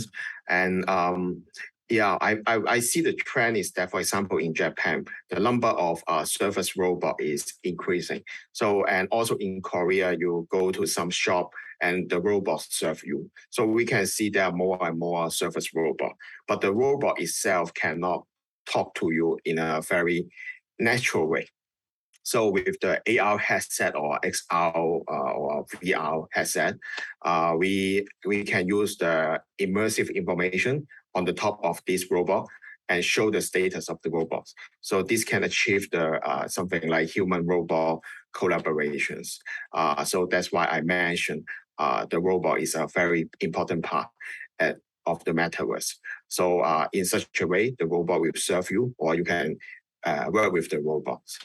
and 0.49 0.89
um, 0.89 1.43
Yeah, 1.89 2.17
I, 2.21 2.37
I, 2.47 2.59
I, 2.67 2.79
see 2.79 3.01
the 3.01 3.13
trend 3.13 3.57
is 3.57 3.71
that, 3.73 3.91
for 3.91 3.99
example, 3.99 4.37
in 4.39 4.55
Japan, 4.55 5.05
the 5.29 5.39
number 5.39 5.67
of 5.67 6.01
uh, 6.07 6.23
service 6.23 6.75
robot 6.75 7.15
is 7.19 7.53
increasing. 7.63 8.23
So, 8.53 8.85
and 8.85 9.07
also 9.11 9.35
in 9.35 9.61
Korea, 9.61 10.15
you 10.17 10.47
go 10.49 10.71
to 10.71 10.87
some 10.87 11.11
shop 11.11 11.51
and 11.81 12.09
the 12.09 12.19
robots 12.19 12.67
serve 12.71 13.03
you. 13.03 13.29
So 13.49 13.65
we 13.65 13.85
can 13.85 14.07
see 14.07 14.29
there 14.29 14.45
are 14.45 14.51
more 14.51 14.77
and 14.81 14.97
more 14.97 15.29
service 15.29 15.75
robot, 15.75 16.13
but 16.47 16.61
the 16.61 16.73
robot 16.73 17.21
itself 17.21 17.73
cannot 17.73 18.25
talk 18.65 18.95
to 18.95 19.11
you 19.11 19.37
in 19.45 19.59
a 19.59 19.81
very 19.81 20.25
natural 20.79 21.27
way. 21.27 21.47
So 22.23 22.49
with 22.49 22.79
the 22.81 23.01
AR 23.19 23.37
headset 23.37 23.95
or 23.95 24.19
XR 24.23 24.75
uh, 24.75 25.31
or 25.33 25.65
VR 25.83 26.25
headset, 26.31 26.75
uh, 27.23 27.53
we 27.57 28.07
we 28.25 28.43
can 28.43 28.67
use 28.67 28.97
the 28.97 29.41
immersive 29.59 30.13
information 30.15 30.87
on 31.15 31.25
the 31.25 31.33
top 31.33 31.59
of 31.63 31.81
this 31.85 32.09
robot 32.09 32.47
and 32.89 33.03
show 33.03 33.29
the 33.29 33.41
status 33.41 33.89
of 33.89 33.99
the 34.03 34.09
robots. 34.09 34.53
So 34.81 35.03
this 35.03 35.23
can 35.23 35.43
achieve 35.43 35.89
the 35.91 36.19
uh, 36.27 36.47
something 36.47 36.87
like 36.89 37.09
human 37.09 37.45
robot 37.45 37.99
collaborations. 38.35 39.37
Uh, 39.73 40.03
so 40.03 40.25
that's 40.25 40.51
why 40.51 40.65
I 40.65 40.81
mentioned 40.81 41.43
uh, 41.77 42.05
the 42.09 42.19
robot 42.19 42.59
is 42.59 42.75
a 42.75 42.87
very 42.93 43.29
important 43.39 43.83
part 43.83 44.07
at, 44.59 44.77
of 45.05 45.23
the 45.23 45.31
metaverse. 45.31 45.95
So 46.27 46.59
uh, 46.61 46.87
in 46.93 47.05
such 47.05 47.41
a 47.41 47.47
way, 47.47 47.75
the 47.77 47.87
robot 47.87 48.21
will 48.21 48.31
serve 48.35 48.69
you, 48.71 48.95
or 48.97 49.15
you 49.15 49.23
can 49.23 49.57
uh, 50.05 50.25
work 50.31 50.51
with 50.51 50.69
the 50.69 50.79
robots 50.79 51.39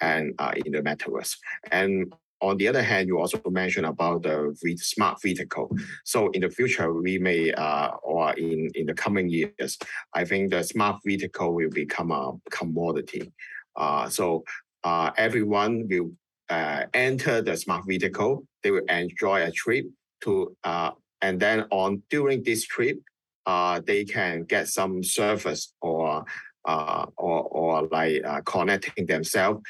and 0.00 0.34
uh, 0.38 0.52
in 0.64 0.72
the 0.72 0.82
metaverse. 0.82 1.36
And 1.70 2.12
on 2.40 2.58
the 2.58 2.68
other 2.68 2.82
hand, 2.82 3.08
you 3.08 3.18
also 3.18 3.40
mentioned 3.50 3.86
about 3.86 4.22
the 4.22 4.54
smart 4.76 5.20
vehicle. 5.22 5.74
So 6.04 6.30
in 6.30 6.42
the 6.42 6.50
future, 6.50 6.92
we 6.92 7.18
may, 7.18 7.52
uh, 7.52 7.92
or 8.02 8.34
in, 8.34 8.70
in 8.74 8.86
the 8.86 8.94
coming 8.94 9.28
years, 9.30 9.78
I 10.12 10.24
think 10.24 10.50
the 10.50 10.62
smart 10.62 11.00
vehicle 11.04 11.54
will 11.54 11.70
become 11.70 12.10
a 12.10 12.32
commodity. 12.50 13.32
Uh, 13.76 14.08
so 14.08 14.44
uh, 14.82 15.10
everyone 15.16 15.88
will 15.88 16.10
uh, 16.50 16.84
enter 16.92 17.40
the 17.40 17.56
smart 17.56 17.84
vehicle. 17.88 18.46
They 18.62 18.70
will 18.70 18.84
enjoy 18.88 19.42
a 19.42 19.50
trip 19.50 19.86
to, 20.22 20.54
uh, 20.64 20.90
and 21.22 21.40
then 21.40 21.64
on 21.70 22.02
during 22.10 22.42
this 22.42 22.66
trip, 22.66 22.98
uh, 23.46 23.80
they 23.86 24.04
can 24.04 24.44
get 24.44 24.68
some 24.68 25.02
service 25.02 25.72
or 25.80 26.24
or 26.64 27.08
or 27.16 27.88
like 27.90 28.22
connecting 28.44 29.06
themselves 29.06 29.60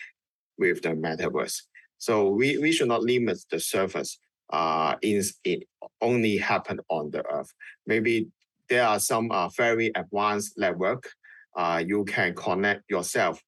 with 0.59 0.83
the 0.83 0.91
metaverse. 0.91 1.63
So 1.99 2.29
we, 2.29 2.59
we 2.59 2.73
should 2.73 2.89
not 2.89 3.03
limit 3.03 3.39
the 3.51 3.61
surface 3.61 4.19
uh, 4.53 4.97
in, 5.03 5.23
it 5.45 5.67
only 6.01 6.37
happen 6.37 6.81
on 6.89 7.11
the 7.11 7.25
earth. 7.27 7.53
Maybe 7.87 8.29
there 8.69 8.87
are 8.87 9.01
some 9.01 9.31
uh, 9.31 9.49
very 9.49 9.91
advanced 9.95 10.59
network. 10.59 11.11
Uh, 11.57 11.83
you 11.87 12.05
can 12.05 12.35
connect 12.35 12.83
yourself 12.91 13.41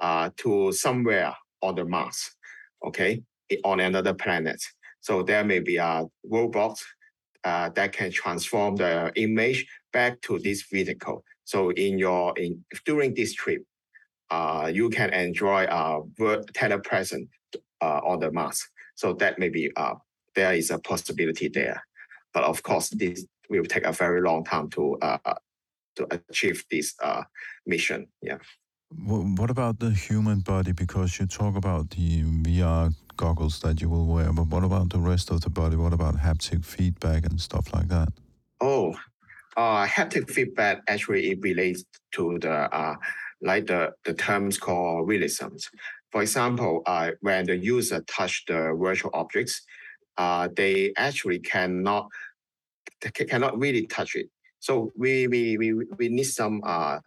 uh, 0.00 0.30
to 0.38 0.72
somewhere 0.72 1.34
on 1.62 1.76
the 1.76 1.84
Mars, 1.84 2.30
okay, 2.84 3.22
on 3.64 3.80
another 3.80 4.14
planet. 4.14 4.62
So 5.00 5.22
there 5.22 5.44
may 5.44 5.60
be 5.60 5.76
a 5.76 6.04
robot 6.24 6.78
uh, 7.44 7.68
that 7.70 7.92
can 7.92 8.10
transform 8.10 8.76
the 8.76 9.12
image 9.16 9.66
back 9.92 10.20
to 10.22 10.38
this 10.38 10.62
vehicle. 10.70 11.24
So 11.44 11.70
in 11.70 11.98
your 11.98 12.36
in 12.36 12.64
during 12.84 13.14
this 13.14 13.34
trip, 13.34 13.62
uh, 14.30 14.70
you 14.72 14.90
can 14.90 15.12
enjoy 15.12 15.64
uh, 15.64 16.00
telepresence 16.52 17.28
uh, 17.80 18.00
on 18.04 18.20
the 18.20 18.30
mask. 18.30 18.70
So 18.96 19.12
that 19.14 19.38
maybe 19.38 19.70
uh, 19.76 19.94
there 20.34 20.54
is 20.54 20.70
a 20.70 20.78
possibility 20.78 21.48
there, 21.48 21.82
but 22.32 22.44
of 22.44 22.62
course 22.62 22.90
this 22.90 23.26
will 23.50 23.64
take 23.64 23.84
a 23.84 23.92
very 23.92 24.22
long 24.22 24.44
time 24.44 24.70
to 24.70 24.96
uh, 25.02 25.34
to 25.96 26.06
achieve 26.10 26.64
this 26.70 26.94
uh, 27.02 27.22
mission. 27.66 28.06
Yeah. 28.22 28.38
What 28.96 29.50
about 29.50 29.80
the 29.80 29.90
human 29.90 30.40
body? 30.40 30.72
Because 30.72 31.18
you 31.18 31.26
talk 31.26 31.56
about 31.56 31.90
the 31.90 32.22
VR 32.22 32.94
goggles 33.16 33.60
that 33.60 33.80
you 33.80 33.88
will 33.88 34.06
wear, 34.06 34.32
but 34.32 34.46
what 34.46 34.62
about 34.62 34.90
the 34.90 34.98
rest 34.98 35.30
of 35.30 35.40
the 35.40 35.50
body? 35.50 35.76
What 35.76 35.92
about 35.92 36.16
haptic 36.16 36.64
feedback 36.64 37.26
and 37.26 37.40
stuff 37.40 37.72
like 37.74 37.88
that? 37.88 38.08
Oh, 38.60 38.94
uh, 39.56 39.86
haptic 39.86 40.30
feedback 40.30 40.82
actually 40.88 41.30
it 41.30 41.38
relates 41.42 41.84
to 42.12 42.38
the 42.40 42.52
uh, 42.52 42.96
like 43.40 43.66
the, 43.66 43.92
the 44.04 44.14
terms 44.14 44.58
called 44.58 45.06
realisms. 45.08 45.68
For 46.10 46.22
example, 46.22 46.82
uh, 46.86 47.10
when 47.20 47.46
the 47.46 47.56
user 47.56 48.00
touch 48.02 48.44
the 48.46 48.74
virtual 48.78 49.10
objects, 49.12 49.62
uh, 50.16 50.48
they 50.56 50.92
actually 50.96 51.40
cannot 51.40 52.08
they 53.00 53.24
cannot 53.24 53.58
really 53.58 53.86
touch 53.86 54.14
it. 54.14 54.28
So 54.60 54.92
we 54.96 55.26
we 55.26 55.58
we, 55.58 55.72
we 55.98 56.08
need 56.08 56.24
some 56.24 56.62
uh, 56.64 57.00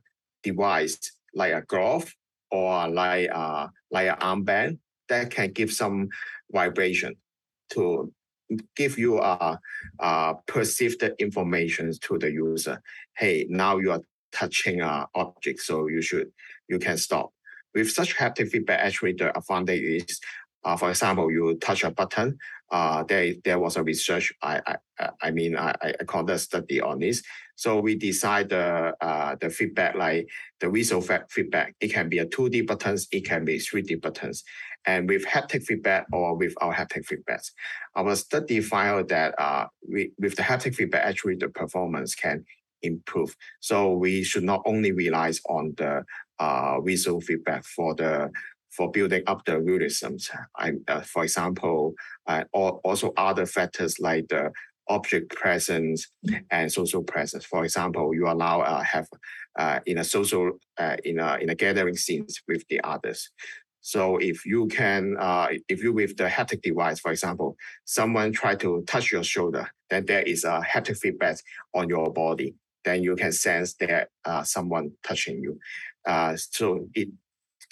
device 0.43 0.99
like 1.33 1.53
a 1.53 1.61
glove 1.61 2.13
or 2.51 2.87
like 2.87 3.29
uh, 3.33 3.67
like 3.91 4.07
an 4.09 4.17
armband 4.17 4.79
that 5.09 5.31
can 5.31 5.51
give 5.51 5.71
some 5.71 6.09
vibration 6.51 7.15
to 7.71 8.11
give 8.75 8.97
you 8.97 9.19
a, 9.19 9.59
a 9.99 10.35
perceived 10.47 11.03
information 11.19 11.91
to 12.01 12.17
the 12.17 12.31
user. 12.31 12.81
Hey, 13.15 13.45
now 13.49 13.77
you 13.77 13.91
are 13.91 14.01
touching 14.31 14.81
a 14.81 15.07
object, 15.15 15.61
so 15.61 15.87
you 15.87 16.01
should 16.01 16.31
you 16.67 16.79
can 16.79 16.97
stop 16.97 17.31
with 17.77 17.91
such 17.91 18.15
haptic 18.15 18.49
feedback, 18.49 18.79
actually 18.79 19.13
the 19.13 19.35
advantage 19.37 19.81
is, 19.81 20.19
for 20.75 20.89
example, 20.89 21.31
you 21.31 21.55
touch 21.61 21.83
a 21.83 21.91
button. 21.91 22.37
Uh, 22.69 23.03
there, 23.03 23.33
there 23.45 23.59
was 23.59 23.77
a 23.77 23.83
research. 23.83 24.33
I, 24.41 24.61
I, 24.99 25.09
I 25.21 25.31
mean, 25.31 25.55
I, 25.55 25.73
I 25.81 25.93
conducted 26.05 26.33
a 26.33 26.39
study 26.39 26.81
on 26.81 26.99
this. 26.99 27.23
So 27.55 27.79
we 27.79 27.95
decide 27.95 28.49
the 28.49 28.93
uh, 29.01 29.35
the 29.39 29.49
feedback 29.49 29.95
like 29.95 30.27
the 30.59 30.69
visual 30.69 31.01
feedback. 31.29 31.75
It 31.79 31.93
can 31.93 32.09
be 32.09 32.19
a 32.19 32.25
2D 32.25 32.67
buttons. 32.67 33.07
It 33.11 33.25
can 33.25 33.45
be 33.45 33.57
3D 33.57 34.01
buttons. 34.01 34.43
And 34.85 35.09
with 35.09 35.25
haptic 35.25 35.63
feedback 35.63 36.05
or 36.13 36.35
without 36.35 36.73
haptic 36.73 37.05
feedbacks, 37.05 37.51
our 37.95 38.15
study 38.15 38.61
found 38.61 39.09
that 39.09 39.33
uh, 39.39 39.67
we, 39.87 40.11
with 40.19 40.35
the 40.35 40.43
haptic 40.43 40.75
feedback, 40.75 41.03
actually 41.03 41.35
the 41.35 41.49
performance 41.49 42.13
can 42.13 42.45
improve. 42.83 43.35
So 43.59 43.93
we 43.93 44.23
should 44.23 44.43
not 44.43 44.61
only 44.65 44.91
rely 44.91 45.31
on 45.49 45.73
the 45.77 46.03
uh, 46.39 46.79
visual 46.81 47.21
feedback 47.21 47.65
for 47.65 47.95
the 47.95 48.29
for 48.69 48.91
building 48.91 49.23
up 49.27 49.45
the 49.45 49.59
realisms. 49.59 50.29
I, 50.55 50.73
uh, 50.87 51.01
for 51.01 51.23
example, 51.23 51.93
uh, 52.27 52.43
also 52.53 53.13
other 53.17 53.45
factors 53.45 53.99
like 53.99 54.27
the 54.29 54.51
object 54.89 55.35
presence 55.35 56.07
and 56.51 56.71
social 56.71 57.03
presence. 57.03 57.45
For 57.45 57.63
example, 57.63 58.13
you 58.13 58.27
allow 58.27 58.61
uh, 58.61 58.83
have 58.83 59.07
uh, 59.57 59.79
in 59.85 59.97
a 59.97 60.03
social 60.03 60.51
uh, 60.77 60.97
in 61.03 61.19
a 61.19 61.37
in 61.41 61.49
a 61.49 61.55
gathering 61.55 61.97
scenes 61.97 62.41
with 62.47 62.63
the 62.69 62.79
others. 62.83 63.29
So 63.81 64.17
if 64.17 64.45
you 64.45 64.67
can, 64.67 65.15
uh, 65.17 65.47
if 65.69 65.81
you 65.81 65.93
with 65.93 66.17
the 66.17 66.25
haptic 66.25 66.61
device, 66.61 66.99
for 66.99 67.11
example, 67.11 67.55
someone 67.85 68.33
try 68.33 68.55
to 68.55 68.83
touch 68.85 69.11
your 69.11 69.23
shoulder, 69.23 69.69
then 69.89 70.05
there 70.05 70.23
is 70.23 70.43
a 70.43 70.61
haptic 70.61 70.97
feedback 70.97 71.37
on 71.73 71.87
your 71.87 72.11
body. 72.11 72.55
Then 72.83 73.01
you 73.01 73.15
can 73.15 73.31
sense 73.31 73.75
that 73.75 74.09
uh, 74.25 74.43
someone 74.43 74.91
touching 75.03 75.41
you. 75.41 75.59
So 76.35 76.87
it 76.93 77.09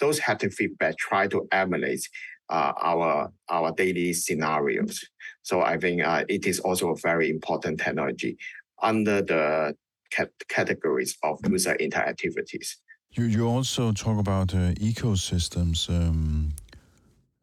those 0.00 0.20
haptic 0.20 0.52
feedback 0.52 0.96
try 0.98 1.26
to 1.28 1.46
emulate 1.52 2.08
uh, 2.48 2.72
our 2.80 3.32
our 3.50 3.72
daily 3.72 4.12
scenarios. 4.12 5.04
So 5.42 5.62
I 5.62 5.78
think 5.78 6.02
uh, 6.02 6.24
it 6.28 6.46
is 6.46 6.60
also 6.60 6.90
a 6.90 6.96
very 6.96 7.30
important 7.30 7.80
technology 7.80 8.36
under 8.82 9.22
the 9.22 9.76
cat- 10.10 10.32
categories 10.48 11.16
of 11.22 11.38
user 11.48 11.76
interactivities. 11.80 12.76
You 13.12 13.24
you 13.24 13.48
also 13.48 13.92
talk 13.92 14.18
about 14.18 14.54
uh, 14.54 14.72
ecosystems. 14.74 15.88
Um, 15.88 16.52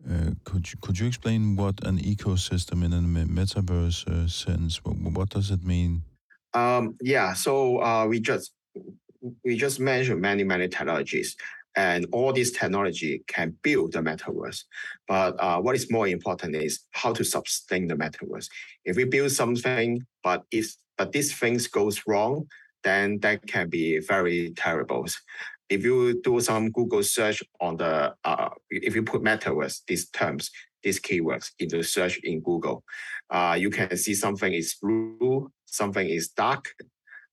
uh, 0.09 0.31
could 0.43 0.71
you 0.71 0.77
could 0.81 0.99
you 0.99 1.07
explain 1.07 1.55
what 1.55 1.75
an 1.85 1.97
ecosystem 1.99 2.83
in 2.83 2.93
a 2.93 3.01
metaverse 3.25 4.07
uh, 4.07 4.27
sense? 4.27 4.83
What, 4.83 4.95
what 5.13 5.29
does 5.29 5.49
it 5.49 5.63
mean? 5.63 6.03
Um, 6.53 6.95
yeah, 7.01 7.33
so 7.33 7.81
uh, 7.81 8.05
we 8.05 8.19
just 8.19 8.53
we 9.43 9.55
just 9.55 9.79
mentioned 9.79 10.21
many, 10.21 10.43
many 10.43 10.67
technologies, 10.67 11.35
and 11.75 12.05
all 12.11 12.31
these 12.31 12.51
technology 12.51 13.23
can 13.27 13.55
build 13.63 13.93
the 13.93 13.99
metaverse. 13.99 14.63
But 15.07 15.35
uh, 15.39 15.59
what 15.59 15.75
is 15.75 15.91
more 15.91 16.07
important 16.07 16.55
is 16.55 16.85
how 16.91 17.13
to 17.13 17.23
sustain 17.23 17.87
the 17.87 17.95
metaverse. 17.95 18.47
If 18.85 18.95
we 18.95 19.05
build 19.05 19.31
something, 19.31 20.05
but 20.23 20.43
if 20.51 20.73
but 20.97 21.11
these 21.11 21.35
things 21.35 21.67
goes 21.67 22.03
wrong, 22.05 22.47
then 22.83 23.19
that 23.19 23.47
can 23.47 23.69
be 23.69 23.99
very 23.99 24.51
terrible. 24.55 25.07
If 25.69 25.83
you 25.83 26.21
do 26.21 26.39
some 26.39 26.69
Google 26.69 27.01
search 27.01 27.41
on 27.59 27.77
the, 27.77 28.13
uh, 28.23 28.49
if 28.69 28.93
you 28.93 29.01
put 29.01 29.23
metaverse, 29.23 29.81
these 29.87 30.09
terms, 30.09 30.51
these 30.83 30.99
keywords 30.99 31.51
in 31.57 31.69
the 31.69 31.83
search 31.83 32.19
in 32.19 32.41
Google, 32.41 32.83
uh, 33.31 33.57
you 33.59 33.71
can 33.71 33.97
see 33.97 34.13
something 34.13 34.53
is 34.53 34.75
blue, 34.79 35.51
something 35.65 36.07
is 36.07 36.29
dark, 36.29 36.75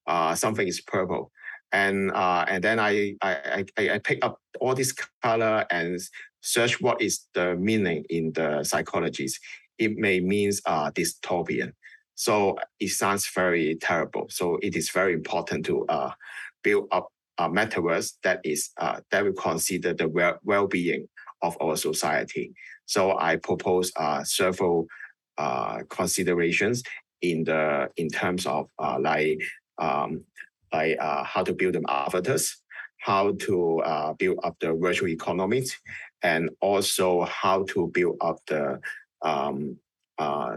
uh, 0.06 0.34
something 0.34 0.66
is 0.66 0.80
purple 0.80 1.30
and 1.72 2.10
uh, 2.12 2.44
and 2.48 2.62
then 2.64 2.78
I, 2.78 3.14
I 3.22 3.64
I 3.76 3.90
I 3.90 3.98
pick 3.98 4.24
up 4.24 4.38
all 4.60 4.74
this 4.74 4.92
color 5.22 5.66
and 5.70 6.00
search 6.40 6.80
what 6.80 7.00
is 7.00 7.26
the 7.34 7.56
meaning 7.56 8.04
in 8.08 8.32
the 8.32 8.64
psychologies. 8.64 9.32
It 9.78 9.96
may 9.96 10.20
means 10.20 10.60
uh, 10.66 10.90
dystopian. 10.90 11.72
So 12.14 12.56
it 12.78 12.88
sounds 12.88 13.30
very 13.34 13.76
terrible. 13.76 14.26
So 14.28 14.58
it 14.62 14.76
is 14.76 14.90
very 14.90 15.14
important 15.14 15.64
to 15.66 15.86
uh, 15.86 16.10
build 16.62 16.88
up 16.92 17.08
a 17.38 17.48
metaverse 17.48 18.12
that 18.22 18.40
is 18.44 18.70
uh, 18.76 19.00
that 19.10 19.24
will 19.24 19.32
consider 19.32 19.94
the 19.94 20.08
well 20.08 20.38
well-being 20.44 21.08
of 21.42 21.56
our 21.60 21.76
society. 21.76 22.52
So 22.84 23.16
I 23.18 23.36
propose 23.36 23.92
uh, 23.96 24.24
several 24.24 24.86
uh, 25.38 25.78
considerations 25.88 26.82
in 27.22 27.44
the 27.44 27.88
in 27.96 28.08
terms 28.10 28.46
of 28.46 28.66
uh, 28.78 28.98
like 29.00 29.40
um, 29.78 30.24
like 30.72 30.96
uh, 31.00 31.24
how 31.24 31.42
to 31.42 31.52
build 31.52 31.74
them 31.74 31.84
avatars, 31.88 32.56
how 32.98 33.32
to 33.40 33.80
uh, 33.80 34.12
build 34.14 34.38
up 34.42 34.56
the 34.60 34.72
virtual 34.74 35.08
economies, 35.08 35.78
and 36.22 36.50
also 36.60 37.22
how 37.24 37.64
to 37.64 37.88
build 37.88 38.16
up 38.20 38.38
the 38.46 38.80
um, 39.22 39.76
uh, 40.18 40.56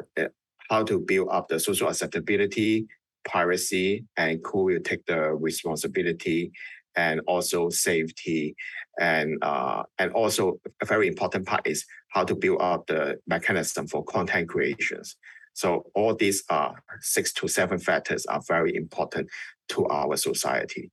how 0.69 0.83
to 0.83 0.99
build 0.99 1.29
up 1.31 1.47
the 1.47 1.59
social 1.59 1.89
acceptability, 1.89 2.87
piracy, 3.25 4.05
and 4.17 4.39
who 4.43 4.63
will 4.65 4.79
take 4.81 5.05
the 5.05 5.33
responsibility, 5.33 6.51
and 6.95 7.21
also 7.27 7.69
safety, 7.69 8.55
and 8.99 9.37
uh, 9.41 9.83
and 9.97 10.11
also 10.11 10.59
a 10.81 10.85
very 10.85 11.07
important 11.07 11.45
part 11.45 11.65
is 11.65 11.85
how 12.09 12.23
to 12.23 12.35
build 12.35 12.61
up 12.61 12.87
the 12.87 13.19
mechanism 13.27 13.87
for 13.87 14.03
content 14.03 14.49
creations. 14.49 15.15
So 15.53 15.85
all 15.93 16.15
these 16.15 16.43
uh, 16.49 16.71
six 17.01 17.31
to 17.33 17.47
seven 17.47 17.79
factors 17.79 18.25
are 18.25 18.41
very 18.47 18.75
important 18.75 19.29
to 19.69 19.85
our 19.87 20.17
society 20.17 20.91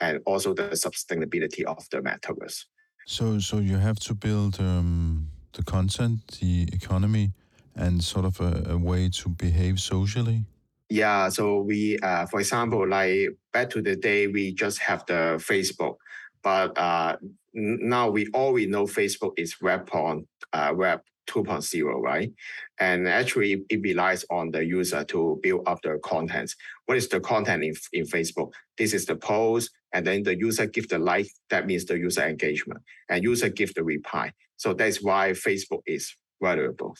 and 0.00 0.20
also 0.26 0.52
the 0.54 0.64
sustainability 0.70 1.64
of 1.64 1.86
the 1.90 1.98
metaverse. 1.98 2.64
So, 3.06 3.38
so 3.38 3.58
you 3.58 3.78
have 3.78 3.98
to 4.00 4.14
build 4.14 4.60
um, 4.60 5.28
the 5.54 5.62
content, 5.62 6.38
the 6.40 6.68
economy, 6.72 7.32
and 7.74 8.02
sort 8.02 8.24
of 8.24 8.40
a, 8.40 8.72
a 8.72 8.78
way 8.78 9.08
to 9.08 9.28
behave 9.28 9.80
socially. 9.80 10.44
Yeah, 10.88 11.30
so 11.30 11.60
we, 11.60 11.98
uh, 12.02 12.26
for 12.26 12.40
example, 12.40 12.86
like 12.86 13.30
back 13.52 13.70
to 13.70 13.80
the 13.80 13.96
day, 13.96 14.26
we 14.26 14.52
just 14.52 14.78
have 14.80 15.06
the 15.06 15.40
Facebook, 15.40 15.96
but 16.42 16.76
uh, 16.76 17.16
now 17.54 18.10
we 18.10 18.28
all 18.34 18.52
we 18.52 18.66
know 18.66 18.84
Facebook 18.84 19.32
is 19.38 19.60
web 19.62 19.88
on 19.92 20.26
uh, 20.52 20.72
web 20.74 21.00
2.0, 21.28 22.00
right? 22.00 22.32
And 22.78 23.08
actually, 23.08 23.64
it 23.68 23.80
relies 23.82 24.24
on 24.30 24.50
the 24.50 24.64
user 24.64 25.04
to 25.04 25.38
build 25.42 25.62
up 25.66 25.80
the 25.82 25.98
contents. 26.04 26.56
What 26.86 26.98
is 26.98 27.08
the 27.08 27.20
content 27.20 27.64
in, 27.64 27.74
in 27.92 28.06
Facebook? 28.06 28.52
This 28.78 28.94
is 28.94 29.06
the 29.06 29.16
post, 29.16 29.70
and 29.92 30.06
then 30.06 30.22
the 30.22 30.36
user 30.36 30.66
give 30.66 30.88
the 30.88 30.98
like. 30.98 31.28
That 31.50 31.66
means 31.66 31.84
the 31.84 31.98
user 31.98 32.26
engagement, 32.26 32.80
and 33.08 33.22
user 33.22 33.48
give 33.48 33.74
the 33.74 33.84
reply. 33.84 34.32
So 34.56 34.74
that's 34.74 35.02
why 35.02 35.30
Facebook 35.30 35.82
is 35.86 36.14
valuable 36.40 36.94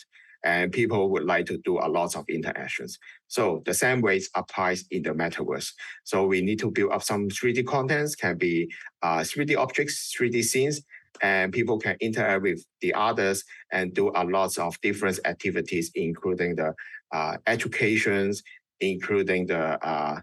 and 0.44 0.72
people 0.72 1.10
would 1.10 1.24
like 1.24 1.46
to 1.46 1.58
do 1.58 1.78
a 1.78 1.88
lot 1.88 2.16
of 2.16 2.24
interactions. 2.28 2.98
So 3.28 3.62
the 3.64 3.74
same 3.74 4.00
ways 4.00 4.28
applies 4.34 4.84
in 4.90 5.02
the 5.02 5.10
metaverse. 5.10 5.72
So 6.04 6.26
we 6.26 6.40
need 6.40 6.58
to 6.60 6.70
build 6.70 6.92
up 6.92 7.02
some 7.02 7.28
3D 7.28 7.66
contents, 7.66 8.16
can 8.16 8.36
be 8.36 8.72
uh, 9.02 9.18
3D 9.18 9.56
objects, 9.56 10.14
3D 10.18 10.42
scenes, 10.42 10.82
and 11.20 11.52
people 11.52 11.78
can 11.78 11.96
interact 12.00 12.42
with 12.42 12.64
the 12.80 12.94
others 12.94 13.44
and 13.70 13.94
do 13.94 14.10
a 14.14 14.24
lot 14.24 14.56
of 14.58 14.80
different 14.80 15.18
activities, 15.24 15.90
including 15.94 16.56
the 16.56 16.74
uh, 17.12 17.36
educations, 17.46 18.42
including 18.80 19.46
the 19.46 19.78
uh, 19.86 20.20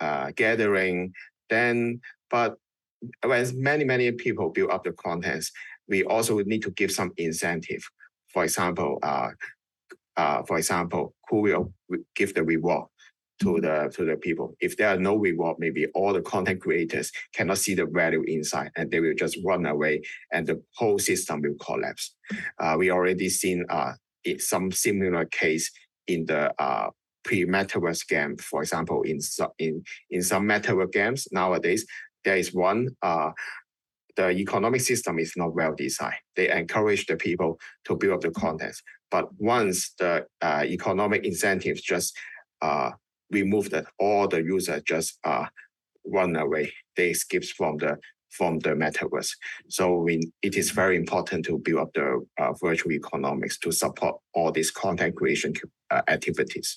uh, 0.00 0.32
gathering. 0.36 1.12
Then, 1.50 2.00
but 2.30 2.56
when 3.24 3.62
many, 3.62 3.84
many 3.84 4.10
people 4.12 4.50
build 4.50 4.70
up 4.70 4.84
the 4.84 4.92
contents, 4.92 5.52
we 5.88 6.04
also 6.04 6.38
need 6.38 6.62
to 6.62 6.70
give 6.70 6.90
some 6.90 7.12
incentive. 7.16 7.82
For 8.28 8.44
example, 8.44 8.98
uh, 9.02 9.30
uh, 10.16 10.42
for 10.44 10.58
example, 10.58 11.14
who 11.28 11.40
will 11.42 11.72
give 12.14 12.34
the 12.34 12.44
reward 12.44 12.86
to 13.40 13.60
the 13.60 13.90
to 13.94 14.04
the 14.04 14.16
people. 14.16 14.54
If 14.60 14.76
there 14.76 14.88
are 14.88 14.98
no 14.98 15.16
reward, 15.16 15.56
maybe 15.58 15.86
all 15.94 16.12
the 16.12 16.22
content 16.22 16.60
creators 16.60 17.10
cannot 17.32 17.58
see 17.58 17.74
the 17.74 17.86
value 17.86 18.22
inside, 18.26 18.70
and 18.76 18.90
they 18.90 19.00
will 19.00 19.14
just 19.14 19.38
run 19.44 19.66
away, 19.66 20.02
and 20.32 20.46
the 20.46 20.62
whole 20.74 20.98
system 20.98 21.42
will 21.42 21.56
collapse. 21.60 22.14
Uh, 22.58 22.76
we 22.78 22.90
already 22.90 23.28
seen 23.28 23.64
uh, 23.68 23.92
some 24.38 24.70
similar 24.70 25.24
case 25.26 25.70
in 26.06 26.26
the 26.26 26.52
uh, 26.62 26.90
pre-metaverse 27.24 28.06
game. 28.08 28.36
For 28.36 28.62
example, 28.62 29.02
in 29.02 29.18
in 29.58 29.82
in 30.10 30.22
some 30.22 30.46
metaverse 30.48 30.92
games 30.92 31.28
nowadays, 31.32 31.86
there 32.24 32.36
is 32.36 32.54
one. 32.54 32.90
Uh, 33.02 33.32
the 34.16 34.30
economic 34.30 34.80
system 34.80 35.18
is 35.18 35.32
not 35.36 35.54
well 35.54 35.74
designed. 35.76 36.14
They 36.36 36.48
encourage 36.48 37.06
the 37.06 37.16
people 37.16 37.58
to 37.86 37.96
build 37.96 38.14
up 38.14 38.20
the 38.20 38.30
contents. 38.30 38.80
But 39.10 39.28
once 39.38 39.92
the 39.98 40.26
uh, 40.40 40.62
economic 40.64 41.24
incentives 41.24 41.82
just 41.82 42.16
uh, 42.62 42.92
remove 43.30 43.70
that, 43.70 43.86
all 43.98 44.28
the 44.28 44.42
users 44.42 44.82
just 44.86 45.18
uh, 45.24 45.46
run 46.06 46.36
away. 46.36 46.72
They 46.96 47.14
skip 47.14 47.44
from 47.56 47.78
the 47.78 47.96
from 48.38 48.58
the 48.60 48.74
metaverse. 48.74 49.30
So 49.68 49.84
we, 50.06 50.20
it 50.42 50.56
is 50.56 50.72
very 50.72 50.96
important 50.96 51.46
to 51.46 51.58
build 51.64 51.80
up 51.80 51.90
the 51.94 52.26
uh, 52.38 52.52
virtual 52.66 52.92
economics 52.92 53.58
to 53.58 53.72
support 53.72 54.14
all 54.34 54.52
these 54.52 54.70
content 54.72 55.14
creation 55.14 55.52
uh, 55.90 56.02
activities. 56.08 56.76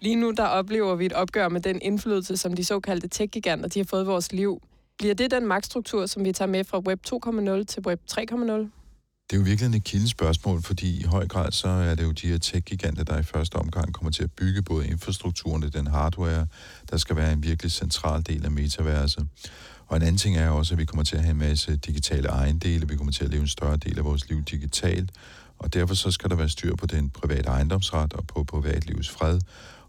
Lige 0.00 0.16
nu 0.16 0.30
der 0.30 0.46
oplever 0.46 0.94
vi 0.94 1.06
et 1.06 1.12
opgør 1.12 1.48
med 1.48 1.60
den 1.60 1.82
indflydelse, 1.82 2.36
som 2.36 2.52
de 2.52 2.64
såkaldte 2.64 3.08
tech-giganter 3.08 3.68
de 3.68 3.78
har 3.78 3.84
fået 3.84 4.02
i 4.02 4.06
vores 4.06 4.32
liv. 4.32 4.62
Bliver 4.98 5.14
det 5.14 5.30
den 5.30 5.46
magtstruktur, 5.46 6.06
som 6.06 6.24
vi 6.24 6.32
tager 6.32 6.50
med 6.50 6.64
fra 6.64 6.78
Web 6.78 7.00
2.0 7.08 7.64
til 7.64 7.82
Web 7.86 8.00
3.0? 8.10 8.77
Det 9.30 9.36
er 9.36 9.40
jo 9.40 9.44
virkelig 9.44 9.76
et 9.76 9.84
kilde 9.84 10.08
spørgsmål, 10.08 10.62
fordi 10.62 11.00
i 11.00 11.04
høj 11.04 11.26
grad 11.26 11.52
så 11.52 11.68
er 11.68 11.94
det 11.94 12.02
jo 12.02 12.12
de 12.12 12.26
her 12.26 12.38
tech-giganter, 12.38 13.04
der 13.04 13.18
i 13.18 13.22
første 13.22 13.56
omgang 13.56 13.94
kommer 13.94 14.10
til 14.10 14.22
at 14.24 14.32
bygge 14.32 14.62
både 14.62 14.88
infrastrukturen 14.88 15.64
og 15.64 15.72
den 15.72 15.86
hardware, 15.86 16.46
der 16.90 16.96
skal 16.96 17.16
være 17.16 17.32
en 17.32 17.42
virkelig 17.42 17.72
central 17.72 18.22
del 18.26 18.44
af 18.44 18.50
metaverset. 18.50 19.26
Og 19.86 19.96
en 19.96 20.02
anden 20.02 20.16
ting 20.16 20.36
er 20.36 20.48
også, 20.50 20.74
at 20.74 20.78
vi 20.78 20.84
kommer 20.84 21.04
til 21.04 21.16
at 21.16 21.22
have 21.22 21.30
en 21.30 21.38
masse 21.38 21.76
digitale 21.76 22.28
ejendele, 22.28 22.88
vi 22.88 22.96
kommer 22.96 23.12
til 23.12 23.24
at 23.24 23.30
leve 23.30 23.40
en 23.40 23.48
større 23.48 23.76
del 23.76 23.98
af 23.98 24.04
vores 24.04 24.28
liv 24.28 24.42
digitalt, 24.42 25.10
og 25.58 25.74
derfor 25.74 25.94
så 25.94 26.10
skal 26.10 26.30
der 26.30 26.36
være 26.36 26.48
styr 26.48 26.76
på 26.76 26.86
den 26.86 27.10
private 27.10 27.48
ejendomsret 27.48 28.12
og 28.12 28.26
på 28.26 28.44
privatlivets 28.44 29.10
fred, 29.10 29.40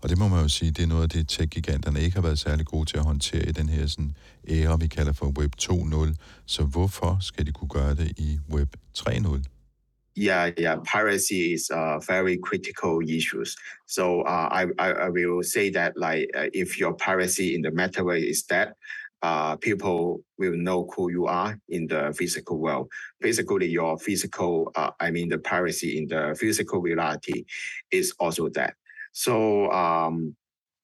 og 0.02 0.10
det 0.10 0.17
må 0.17 0.28
man 0.28 0.41
jo 0.41 0.47
sige, 0.47 0.71
det 0.71 0.84
er 0.84 0.88
noget 0.88 1.04
af 1.04 1.10
det, 1.10 1.28
tech-giganterne 1.28 2.02
ikke 2.02 2.15
har 2.15 2.21
været 2.21 2.39
særlig 2.39 2.65
gode 2.65 2.86
til 2.86 2.97
at 2.97 3.04
håndtere 3.04 3.49
i 3.49 3.52
den 3.52 3.69
her 3.69 3.88
sådan, 3.88 4.15
vi 4.79 4.88
kalder 4.88 5.13
for 5.13 5.33
Web 5.39 5.51
2.0. 5.62 6.15
Så 6.45 6.63
hvorfor 6.63 7.17
skal 7.21 7.45
de 7.45 7.51
kunne 7.51 7.69
gøre 7.69 7.95
det 7.95 8.12
i 8.17 8.39
Web 8.53 8.75
3.0? 8.97 9.43
Yeah, 10.17 10.51
yeah, 10.59 10.77
piracy 10.83 11.53
is 11.55 11.69
a 11.71 11.99
very 12.07 12.38
critical 12.47 12.99
issues. 13.17 13.55
So 13.88 14.21
uh, 14.21 14.49
I, 14.51 14.65
I, 14.77 14.89
I 15.05 15.09
will 15.09 15.43
say 15.43 15.71
that 15.71 15.91
like 15.95 16.27
uh, 16.35 16.49
if 16.53 16.77
your 16.79 16.93
piracy 17.05 17.55
in 17.55 17.62
the 17.62 17.71
metaverse 17.71 18.29
is 18.29 18.43
that, 18.49 18.67
uh, 19.21 19.55
people 19.57 20.21
will 20.38 20.57
know 20.57 20.89
who 20.95 21.12
you 21.12 21.25
are 21.25 21.57
in 21.69 21.88
the 21.88 22.13
physical 22.17 22.57
world. 22.57 22.88
Basically, 23.21 23.67
your 23.67 23.97
physical, 23.97 24.71
uh, 24.75 24.91
I 24.99 25.12
mean, 25.12 25.29
the 25.29 25.38
piracy 25.38 25.97
in 25.97 26.07
the 26.07 26.35
physical 26.39 26.81
reality 26.81 27.45
is 27.91 28.13
also 28.19 28.49
that. 28.49 28.73
So 29.12 29.69
um, 29.71 30.35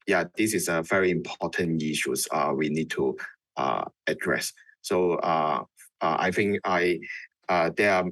yeah, 0.07 0.25
this 0.37 0.53
is 0.53 0.67
a 0.67 0.83
very 0.83 1.11
important 1.11 1.81
issues 1.81 2.27
uh, 2.31 2.53
we 2.55 2.69
need 2.69 2.89
to 2.91 3.17
uh, 3.19 3.23
address. 4.07 4.53
So 4.81 5.13
uh, 5.15 5.63
uh 6.01 6.17
I 6.19 6.31
think 6.31 6.59
I 6.63 6.99
uh, 7.49 7.69
there 7.75 7.93
are 7.93 8.05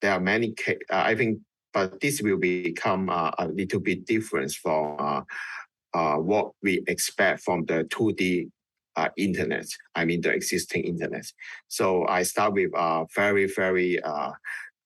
there 0.00 0.12
are 0.12 0.20
many. 0.20 0.54
Uh, 0.68 0.74
I 0.90 1.14
think, 1.14 1.38
but 1.72 2.00
this 2.00 2.20
will 2.22 2.38
become 2.38 3.08
a 3.08 3.48
little 3.48 3.80
bit 3.80 4.06
different 4.06 4.52
from 4.52 5.24
what 5.92 6.52
we 6.62 6.82
expect 6.86 7.42
from 7.42 7.64
the 7.66 7.84
2D 7.84 8.50
uh, 8.96 9.08
internet. 9.16 9.66
I 9.94 10.04
mean 10.04 10.20
the 10.20 10.32
existing 10.32 10.84
internet. 10.84 11.24
So 11.68 12.06
I 12.06 12.24
start 12.24 12.54
with 12.54 12.70
a 12.74 13.06
very 13.14 13.46
very 13.46 14.02
uh, 14.02 14.32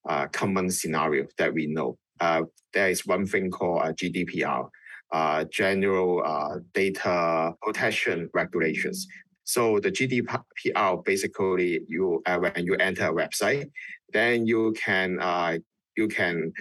uh, 0.07 0.27
common 0.27 0.69
scenario 0.71 1.27
that 1.37 1.53
we 1.53 1.67
know 1.67 1.97
uh, 2.19 2.43
there 2.73 2.89
is 2.89 3.05
one 3.05 3.25
thing 3.25 3.51
called 3.51 3.81
uh, 3.83 3.93
GDPR, 3.93 4.69
uh, 5.11 5.45
General 5.45 6.23
uh, 6.25 6.59
Data 6.73 7.53
Protection 7.61 8.29
Regulations. 8.33 9.07
So 9.47 9.79
the 9.79 9.89
GDPR 9.89 11.05
basically, 11.05 11.79
you 11.87 12.21
uh, 12.25 12.37
when 12.37 12.65
you 12.65 12.75
enter 12.75 13.07
a 13.07 13.13
website, 13.13 13.71
then 14.11 14.45
you 14.45 14.73
can 14.73 15.19
uh, 15.21 15.59
you 15.95 16.09
can, 16.09 16.51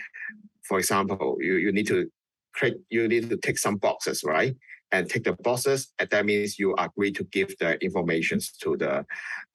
for 0.63 0.79
example, 0.79 1.37
you, 1.41 1.57
you 1.57 1.73
need 1.73 1.89
to 1.89 2.09
click, 2.55 2.75
you 2.89 3.09
need 3.09 3.29
to 3.29 3.39
tick 3.39 3.59
some 3.59 3.75
boxes, 3.75 4.23
right? 4.23 4.55
And 4.93 5.11
tick 5.11 5.25
the 5.25 5.33
boxes, 5.33 5.93
and 5.99 6.09
that 6.11 6.25
means 6.25 6.61
you 6.61 6.77
agree 6.79 7.11
to 7.11 7.25
give 7.25 7.59
the 7.59 7.77
information 7.83 8.39
to 8.61 8.77
the 8.77 9.05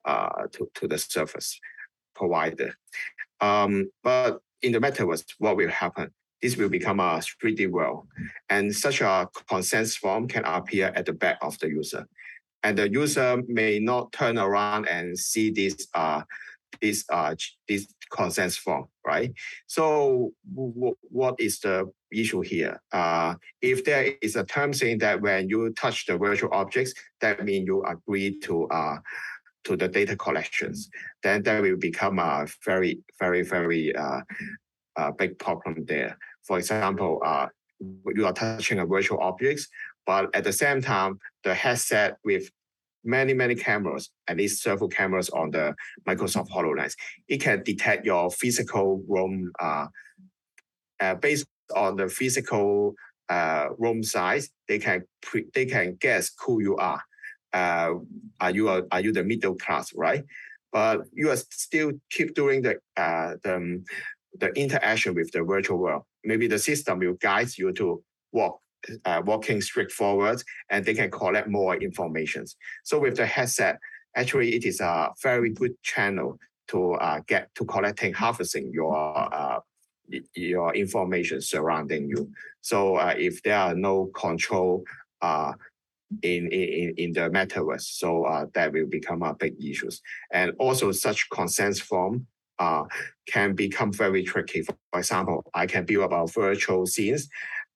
uh, 0.04 0.42
to, 0.52 0.70
to 0.74 0.86
the 0.86 0.98
service 0.98 1.58
provider. 2.14 2.74
Um, 3.40 3.90
but 4.04 4.40
in 4.60 4.72
the 4.72 4.78
metaverse, 4.78 5.24
what 5.38 5.56
will 5.56 5.70
happen? 5.70 6.10
This 6.42 6.58
will 6.58 6.68
become 6.68 7.00
a 7.00 7.22
3D 7.42 7.70
world, 7.70 8.08
and 8.50 8.74
such 8.74 9.00
a 9.00 9.26
consent 9.48 9.88
form 9.88 10.28
can 10.28 10.44
appear 10.44 10.92
at 10.94 11.06
the 11.06 11.14
back 11.14 11.38
of 11.40 11.58
the 11.60 11.68
user, 11.68 12.06
and 12.62 12.78
the 12.78 12.90
user 12.90 13.42
may 13.48 13.78
not 13.78 14.12
turn 14.12 14.38
around 14.38 14.88
and 14.88 15.18
see 15.18 15.50
this 15.50 15.88
uh, 15.94 16.22
this 16.80 17.04
uh, 17.10 17.34
this 17.68 17.86
consent 18.10 18.52
form, 18.52 18.86
right? 19.06 19.32
So 19.66 20.32
what 20.44 21.36
is 21.38 21.60
the 21.60 21.90
issue 22.12 22.40
here? 22.40 22.80
Uh, 22.92 23.34
if 23.60 23.84
there 23.84 24.14
is 24.20 24.36
a 24.36 24.44
term 24.44 24.72
saying 24.72 24.98
that 24.98 25.20
when 25.20 25.48
you 25.48 25.72
touch 25.72 26.06
the 26.06 26.18
virtual 26.18 26.50
objects, 26.52 26.94
that 27.20 27.44
means 27.44 27.66
you 27.66 27.84
agree 27.84 28.38
to 28.40 28.68
uh, 28.68 28.98
to 29.64 29.76
the 29.76 29.88
data 29.88 30.16
collections, 30.16 30.90
then 31.22 31.42
that 31.44 31.62
will 31.62 31.76
become 31.76 32.18
a 32.18 32.46
very, 32.64 33.00
very, 33.18 33.42
very 33.42 33.94
uh, 33.94 34.20
uh, 34.96 35.10
big 35.12 35.38
problem 35.38 35.84
there. 35.86 36.18
For 36.42 36.58
example, 36.58 37.20
uh, 37.24 37.46
you 38.14 38.26
are 38.26 38.32
touching 38.32 38.78
a 38.78 38.86
virtual 38.86 39.20
objects, 39.20 39.68
but 40.06 40.34
at 40.34 40.44
the 40.44 40.52
same 40.52 40.80
time, 40.80 41.18
the 41.44 41.54
headset 41.54 42.16
with 42.24 42.50
many, 43.04 43.34
many 43.34 43.54
cameras, 43.54 44.10
at 44.28 44.36
least 44.36 44.62
several 44.62 44.88
cameras 44.88 45.28
on 45.30 45.50
the 45.50 45.74
Microsoft 46.06 46.50
HoloLens, 46.50 46.94
it 47.28 47.38
can 47.38 47.62
detect 47.62 48.04
your 48.06 48.30
physical 48.30 49.02
room 49.08 49.50
uh, 49.60 49.86
uh, 51.00 51.14
based 51.16 51.46
on 51.74 51.96
the 51.96 52.08
physical 52.08 52.94
uh, 53.28 53.68
room 53.78 54.02
size. 54.02 54.50
They 54.68 54.78
can 54.78 55.02
pre- 55.20 55.46
they 55.54 55.66
can 55.66 55.96
guess 56.00 56.30
who 56.44 56.60
you 56.60 56.76
are 56.76 57.02
uh, 57.52 57.94
are 58.40 58.50
you 58.50 58.68
a, 58.68 58.82
are 58.90 59.00
you 59.00 59.12
the 59.12 59.24
middle 59.24 59.54
class, 59.54 59.92
right? 59.94 60.24
but 60.72 61.02
you 61.12 61.30
are 61.30 61.36
still 61.36 61.92
keep 62.10 62.34
doing 62.34 62.62
the 62.62 62.76
uh, 62.96 63.34
the, 63.44 63.56
um, 63.56 63.84
the 64.40 64.48
interaction 64.54 65.14
with 65.14 65.30
the 65.32 65.42
virtual 65.42 65.78
world. 65.78 66.02
Maybe 66.24 66.46
the 66.46 66.58
system 66.58 66.98
will 66.98 67.14
guide 67.14 67.56
you 67.58 67.72
to 67.74 68.02
walk 68.32 68.60
uh, 69.04 69.22
walking 69.24 69.60
straight 69.60 69.92
and 70.70 70.84
they 70.84 70.94
can 70.94 71.10
collect 71.10 71.48
more 71.48 71.76
information. 71.76 72.44
So 72.84 72.98
with 72.98 73.16
the 73.16 73.26
headset, 73.26 73.78
actually 74.16 74.54
it 74.54 74.64
is 74.64 74.80
a 74.80 75.10
very 75.22 75.50
good 75.50 75.80
channel 75.82 76.38
to 76.68 76.94
uh, 76.94 77.20
get 77.26 77.54
to 77.54 77.64
collecting 77.64 78.12
harvesting 78.12 78.70
your 78.72 78.94
uh, 79.34 79.60
your 80.34 80.74
information 80.74 81.40
surrounding 81.40 82.08
you. 82.08 82.30
So 82.60 82.96
uh, 82.96 83.14
if 83.16 83.42
there 83.42 83.56
are 83.56 83.74
no 83.74 84.06
control 84.14 84.84
uh, 85.22 85.52
in, 86.22 86.48
in, 86.48 86.94
in 86.98 87.12
the 87.12 87.30
metaverse, 87.30 87.82
so 87.82 88.24
uh, 88.24 88.46
that 88.54 88.72
will 88.72 88.86
become 88.86 89.22
a 89.22 89.34
big 89.34 89.54
issue. 89.64 89.90
And 90.30 90.52
also 90.58 90.92
such 90.92 91.30
consent 91.30 91.78
form 91.78 92.26
can 93.26 93.54
become 93.54 93.92
very 93.92 94.22
tricky. 94.22 94.62
For 94.62 94.76
example, 94.94 95.44
I 95.54 95.66
can 95.66 95.84
build 95.84 96.04
about 96.04 96.32
virtual 96.32 96.86
scenes 96.86 97.28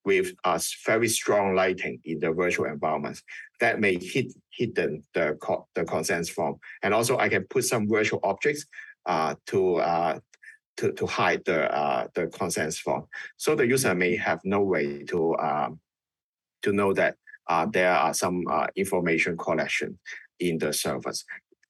with 0.06 0.32
a 0.44 0.62
very 0.86 1.08
strong 1.08 1.54
lighting 1.54 2.00
in 2.04 2.20
the 2.20 2.32
virtual 2.32 2.66
environment 2.66 3.20
that 3.60 3.80
may 3.80 3.98
hit 3.98 4.32
hidden 4.50 5.02
the 5.12 5.36
the 5.74 5.84
consent 5.84 6.28
form. 6.28 6.56
And 6.82 6.94
also 6.94 7.18
I 7.18 7.28
can 7.28 7.44
put 7.44 7.64
some 7.64 7.88
virtual 7.88 8.20
objects 8.22 8.64
uh, 9.04 9.34
to 9.48 9.76
uh, 9.76 10.18
to, 10.78 10.92
to 10.92 11.06
hide 11.06 11.44
the 11.44 11.60
uh, 11.74 12.06
the 12.14 12.28
consent 12.28 12.74
form. 12.74 13.06
So 13.36 13.54
the 13.54 13.66
user 13.66 13.94
may 13.94 14.16
have 14.16 14.40
no 14.44 14.60
way 14.62 15.02
to 15.04 15.36
um, 15.36 15.80
to 16.62 16.72
know 16.72 16.92
that 16.94 17.16
uh, 17.48 17.66
there 17.66 17.92
are 17.92 18.14
some 18.14 18.44
uh, 18.50 18.68
information 18.76 19.36
collection 19.36 19.98
in 20.38 20.58
the 20.58 20.72
servers. 20.72 21.24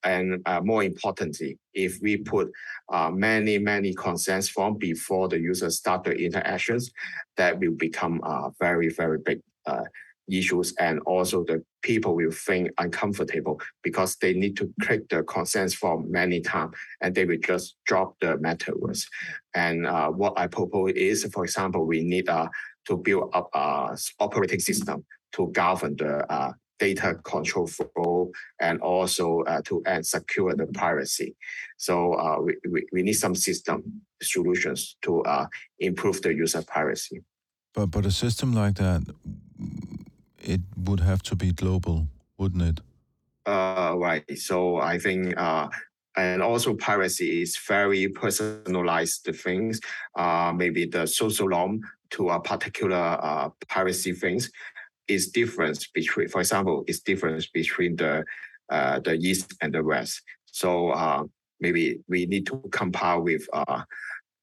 And 0.06 0.40
uh, 0.46 0.60
more 0.62 0.84
importantly, 0.84 1.58
if 1.74 1.98
we 2.00 2.16
put 2.18 2.50
uh, 2.92 3.10
many, 3.10 3.58
many 3.58 3.92
consent 3.92 4.44
form 4.44 4.78
before 4.78 5.28
the 5.28 5.38
user 5.38 5.68
start 5.68 6.04
the 6.04 6.12
interactions, 6.12 6.92
that 7.36 7.58
will 7.58 7.72
become 7.72 8.20
a 8.22 8.50
very, 8.60 8.88
very 8.88 9.18
big 9.18 9.40
uh, 9.66 9.82
issues 10.30 10.74
and 10.78 11.00
also 11.00 11.44
the 11.44 11.62
people 11.82 12.14
will 12.14 12.30
think 12.30 12.70
uncomfortable 12.78 13.60
because 13.82 14.16
they 14.16 14.32
need 14.32 14.56
to 14.56 14.72
click 14.80 15.08
the 15.08 15.22
consent 15.24 15.72
form 15.72 16.10
many 16.10 16.40
times 16.40 16.74
and 17.00 17.14
they 17.14 17.24
will 17.24 17.38
just 17.38 17.76
drop 17.86 18.14
the 18.20 18.36
metaverse. 18.38 19.06
And 19.54 19.86
uh, 19.86 20.10
what 20.10 20.34
I 20.36 20.46
propose 20.46 20.92
is, 20.92 21.24
for 21.32 21.44
example, 21.44 21.84
we 21.84 22.02
need 22.02 22.28
uh, 22.28 22.48
to 22.86 22.96
build 22.96 23.30
up 23.34 23.48
a 23.54 23.96
operating 24.20 24.60
system 24.60 25.04
to 25.32 25.48
govern 25.52 25.96
the 25.96 26.32
uh, 26.32 26.52
data 26.78 27.14
control 27.24 27.66
flow 27.66 28.30
and 28.60 28.80
also 28.80 29.42
uh, 29.42 29.60
to 29.64 29.82
and 29.86 30.06
secure 30.06 30.54
the 30.54 30.66
privacy. 30.66 31.36
So 31.76 32.14
uh, 32.14 32.40
we, 32.40 32.56
we, 32.68 32.86
we 32.92 33.02
need 33.02 33.14
some 33.14 33.34
system 33.34 34.02
solutions 34.22 34.96
to 35.02 35.22
uh, 35.22 35.46
improve 35.78 36.22
the 36.22 36.34
user 36.34 36.62
privacy. 36.62 37.22
But 37.74 37.86
but 37.90 38.06
a 38.06 38.10
system 38.10 38.52
like 38.52 38.74
that 38.74 39.02
it 40.46 40.60
would 40.76 41.00
have 41.00 41.22
to 41.24 41.36
be 41.36 41.52
global, 41.52 42.08
wouldn't 42.38 42.62
it? 42.62 42.80
Uh, 43.46 43.94
right. 43.96 44.24
So 44.38 44.78
I 44.78 44.98
think, 44.98 45.34
uh, 45.36 45.68
and 46.16 46.42
also 46.42 46.74
privacy 46.74 47.42
is 47.42 47.56
very 47.56 48.08
personalized 48.08 49.28
things. 49.34 49.80
Uh, 50.16 50.52
maybe 50.54 50.86
the 50.86 51.06
social 51.06 51.48
norm 51.48 51.80
to 52.10 52.30
a 52.30 52.40
particular 52.40 53.18
uh, 53.20 53.50
privacy 53.68 54.12
things 54.12 54.50
is 55.08 55.28
difference 55.28 55.86
between, 55.86 56.28
for 56.28 56.40
example, 56.40 56.84
is 56.86 57.00
difference 57.00 57.46
between 57.46 57.96
the 57.96 58.24
uh, 58.68 58.98
the 59.00 59.14
east 59.14 59.54
and 59.60 59.72
the 59.72 59.82
west. 59.82 60.22
So 60.46 60.90
uh, 60.90 61.24
maybe 61.60 62.00
we 62.08 62.26
need 62.26 62.46
to 62.46 62.58
compile 62.70 63.22
with 63.22 63.46
uh, 63.52 63.82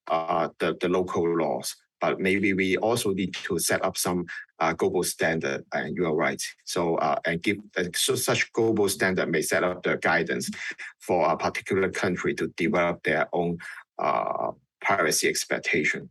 uh, 0.08 0.50
the 0.60 0.78
the 0.80 0.90
local 0.90 1.26
laws 1.38 1.76
but 2.04 2.20
maybe 2.20 2.52
we 2.52 2.76
also 2.76 3.14
need 3.14 3.34
to 3.34 3.58
set 3.58 3.82
up 3.86 3.96
some 3.96 4.26
uh, 4.60 4.74
global 4.74 5.04
standard. 5.04 5.64
And 5.72 5.96
you 5.96 6.06
are 6.06 6.14
right. 6.14 6.42
So 6.66 6.96
uh, 6.98 7.16
and 7.24 7.42
give 7.42 7.60
uh, 7.78 7.86
so 7.96 8.16
such 8.16 8.52
global 8.52 8.90
standard 8.90 9.30
may 9.32 9.42
set 9.42 9.64
up 9.64 9.84
the 9.84 9.96
guidance 9.96 10.52
for 11.00 11.32
a 11.32 11.38
particular 11.38 11.90
country 11.90 12.34
to 12.36 12.48
develop 12.58 13.04
their 13.04 13.30
own 13.32 13.58
uh, 14.00 14.52
privacy 14.82 15.30
expectation 15.30 16.10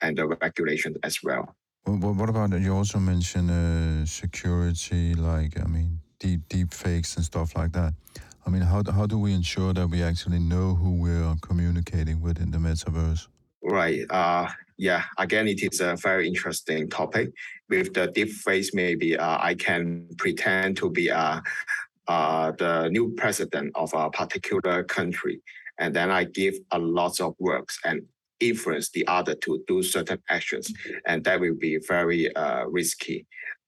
and 0.00 0.18
the 0.18 0.26
regulation 0.26 0.96
as 1.04 1.22
well. 1.22 1.54
What 1.84 2.28
about 2.28 2.52
you 2.60 2.74
also 2.74 2.98
mentioned 2.98 3.50
uh, 3.50 4.04
security, 4.06 5.14
like 5.14 5.58
I 5.58 5.64
mean 5.64 6.00
deep 6.18 6.40
deep 6.48 6.74
fakes 6.74 7.16
and 7.16 7.24
stuff 7.24 7.56
like 7.56 7.72
that. 7.72 7.94
I 8.46 8.50
mean, 8.50 8.62
how 8.62 8.82
how 8.90 9.06
do 9.06 9.18
we 9.18 9.32
ensure 9.32 9.72
that 9.72 9.88
we 9.88 10.02
actually 10.02 10.38
know 10.38 10.74
who 10.74 11.00
we're 11.02 11.34
communicating 11.42 12.20
with 12.20 12.40
in 12.40 12.50
the 12.50 12.58
metaverse? 12.58 13.28
Right. 13.62 14.04
Uh, 14.10 14.48
yeah, 14.76 15.04
again, 15.18 15.48
it 15.48 15.62
is 15.62 15.80
a 15.80 15.96
very 15.96 16.28
interesting 16.28 16.88
topic. 16.88 17.30
With 17.68 17.92
the 17.94 18.06
deep 18.06 18.30
fakes, 18.30 18.72
maybe 18.72 19.16
uh, 19.16 19.38
I 19.40 19.54
can 19.54 20.08
pretend 20.16 20.76
to 20.78 20.90
be 20.90 21.10
uh, 21.10 21.40
uh, 22.06 22.52
the 22.52 22.88
new 22.90 23.14
president 23.16 23.72
of 23.74 23.92
a 23.92 24.08
particular 24.10 24.84
country. 24.84 25.42
And 25.78 25.94
then 25.94 26.10
I 26.10 26.24
give 26.24 26.54
a 26.70 26.78
lot 26.78 27.20
of 27.20 27.34
works 27.38 27.78
and 27.84 28.02
influence 28.40 28.90
the 28.90 29.06
other 29.06 29.34
to 29.34 29.62
do 29.66 29.82
certain 29.82 30.20
actions. 30.28 30.72
And 31.06 31.24
that 31.24 31.40
will 31.40 31.54
be 31.54 31.78
very 31.78 32.34
uh, 32.34 32.64
risky 32.66 33.26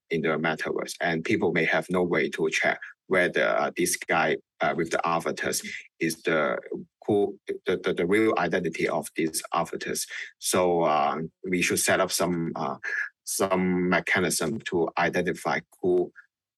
in 0.09 0.21
the 0.21 0.29
metaverse. 0.29 0.93
And 1.01 1.23
people 1.23 1.51
may 1.51 1.65
have 1.65 1.87
no 1.89 2.03
way 2.03 2.29
to 2.31 2.49
check 2.49 2.79
whether 3.07 3.45
uh, 3.45 3.71
this 3.75 3.97
guy 3.97 4.37
uh, 4.61 4.73
with 4.75 4.91
the 4.91 5.05
avatars 5.05 5.61
is 5.99 6.21
the 6.23 6.57
who 7.05 7.37
the, 7.65 7.77
the, 7.83 7.93
the 7.93 8.05
real 8.05 8.33
identity 8.37 8.87
of 8.87 9.09
these 9.15 9.41
avatars. 9.53 10.05
So 10.39 10.83
uh, 10.83 11.17
we 11.49 11.61
should 11.61 11.79
set 11.79 11.99
up 11.99 12.11
some 12.11 12.51
uh, 12.55 12.75
some 13.23 13.89
mechanism 13.89 14.59
to 14.69 14.89
identify 14.97 15.59
who 15.81 16.11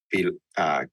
be, 0.09 0.29
uh, 0.57 0.85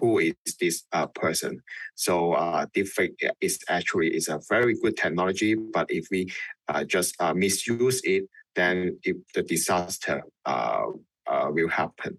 who 0.00 0.18
is 0.18 0.34
this 0.58 0.84
uh, 0.92 1.06
person. 1.06 1.60
So 1.94 2.32
uh, 2.32 2.66
deepfake 2.74 3.14
is 3.40 3.58
actually 3.68 4.08
is 4.08 4.28
a 4.28 4.40
very 4.48 4.74
good 4.74 4.96
technology, 4.96 5.54
but 5.54 5.86
if 5.90 6.06
we 6.10 6.32
uh, 6.68 6.84
just 6.84 7.14
uh, 7.20 7.34
misuse 7.34 8.00
it, 8.04 8.24
then 8.54 8.98
it, 9.04 9.16
the 9.34 9.42
disaster 9.42 10.22
uh, 10.46 10.86
uh, 11.26 11.48
will 11.50 11.68
happen. 11.68 12.18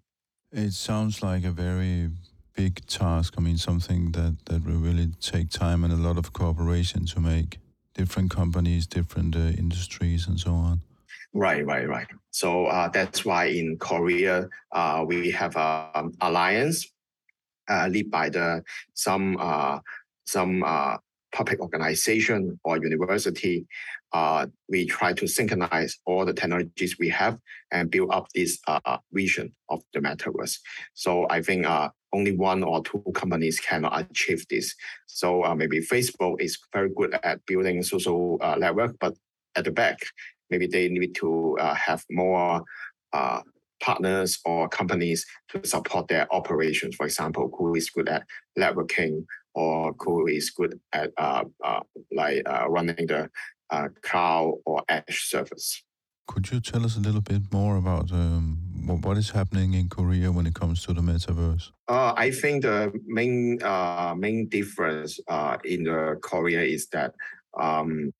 It 0.52 0.72
sounds 0.72 1.22
like 1.22 1.44
a 1.44 1.50
very 1.50 2.10
big 2.54 2.86
task. 2.86 3.34
I 3.38 3.40
mean, 3.40 3.58
something 3.58 4.12
that, 4.12 4.36
that 4.46 4.64
will 4.64 4.78
really 4.78 5.08
take 5.20 5.50
time 5.50 5.84
and 5.84 5.92
a 5.92 5.96
lot 5.96 6.18
of 6.18 6.32
cooperation 6.32 7.06
to 7.06 7.20
make 7.20 7.58
different 7.94 8.30
companies, 8.30 8.86
different 8.86 9.36
uh, 9.36 9.52
industries, 9.58 10.26
and 10.26 10.38
so 10.38 10.52
on. 10.52 10.80
Right, 11.34 11.64
right, 11.64 11.88
right. 11.88 12.06
So 12.30 12.66
uh, 12.66 12.88
that's 12.88 13.24
why 13.24 13.46
in 13.46 13.78
Korea 13.78 14.48
uh, 14.72 15.04
we 15.06 15.30
have 15.30 15.56
an 15.56 15.86
um, 15.94 16.12
alliance 16.20 16.91
uh, 17.68 17.88
led 17.92 18.10
by 18.10 18.28
the 18.28 18.62
some 18.94 19.36
uh, 19.40 19.78
some 20.24 20.62
uh, 20.64 20.96
public 21.32 21.60
organization 21.60 22.58
or 22.64 22.76
university 22.76 23.66
uh, 24.12 24.46
we 24.68 24.86
try 24.86 25.12
to 25.12 25.26
synchronize 25.26 25.98
all 26.04 26.24
the 26.24 26.34
technologies 26.34 26.98
we 26.98 27.08
have 27.08 27.38
and 27.70 27.90
build 27.90 28.10
up 28.12 28.26
this 28.34 28.58
uh, 28.66 28.98
vision 29.12 29.54
of 29.70 29.82
the 29.94 30.00
metaverse. 30.00 30.58
So 30.94 31.26
I 31.30 31.40
think 31.40 31.66
uh, 31.66 31.88
only 32.12 32.36
one 32.36 32.62
or 32.62 32.82
two 32.82 33.02
companies 33.14 33.58
can 33.58 33.86
achieve 33.86 34.46
this. 34.48 34.74
So 35.06 35.44
uh, 35.44 35.54
maybe 35.54 35.80
Facebook 35.80 36.40
is 36.40 36.58
very 36.72 36.90
good 36.94 37.18
at 37.22 37.44
building 37.46 37.82
social 37.82 38.38
uh, 38.40 38.56
network, 38.56 38.96
but 39.00 39.14
at 39.56 39.64
the 39.64 39.70
back, 39.70 39.98
maybe 40.50 40.66
they 40.66 40.88
need 40.88 41.14
to 41.16 41.56
uh, 41.58 41.74
have 41.74 42.04
more 42.10 42.62
partners 43.82 44.40
or 44.46 44.68
companies 44.68 45.26
to 45.50 45.66
support 45.66 46.08
their 46.08 46.26
operations. 46.32 46.96
For 46.96 47.04
example, 47.04 47.50
who 47.58 47.74
is 47.74 47.90
good 47.90 48.08
at 48.08 48.24
networking 48.58 49.26
or 49.54 49.94
who 49.98 50.26
is 50.26 50.50
good 50.50 50.80
at 50.94 51.10
uh, 51.18 51.44
uh, 51.62 51.80
like 52.10 52.42
running 52.68 53.06
the 53.06 53.28
uh, 53.72 53.88
cloud 54.02 54.54
or 54.64 54.82
edge 54.88 55.24
service. 55.28 55.82
Could 56.28 56.50
you 56.50 56.60
tell 56.60 56.84
us 56.84 56.96
a 56.96 57.00
little 57.00 57.20
bit 57.20 57.42
more 57.52 57.76
about 57.76 58.12
um, 58.12 58.58
what 59.02 59.16
is 59.16 59.30
happening 59.30 59.74
in 59.74 59.88
Korea 59.88 60.30
when 60.30 60.46
it 60.46 60.54
comes 60.54 60.84
to 60.84 60.92
the 60.92 61.00
metaverse? 61.00 61.70
Uh, 61.88 62.14
I 62.16 62.30
think 62.30 62.62
the 62.62 62.92
main 63.06 63.62
uh, 63.62 64.14
main 64.16 64.48
difference 64.48 65.18
uh, 65.28 65.56
in 65.64 65.84
the 65.84 66.18
Korea 66.22 66.62
is 66.62 66.86
that 66.88 67.14
um, 67.60 68.12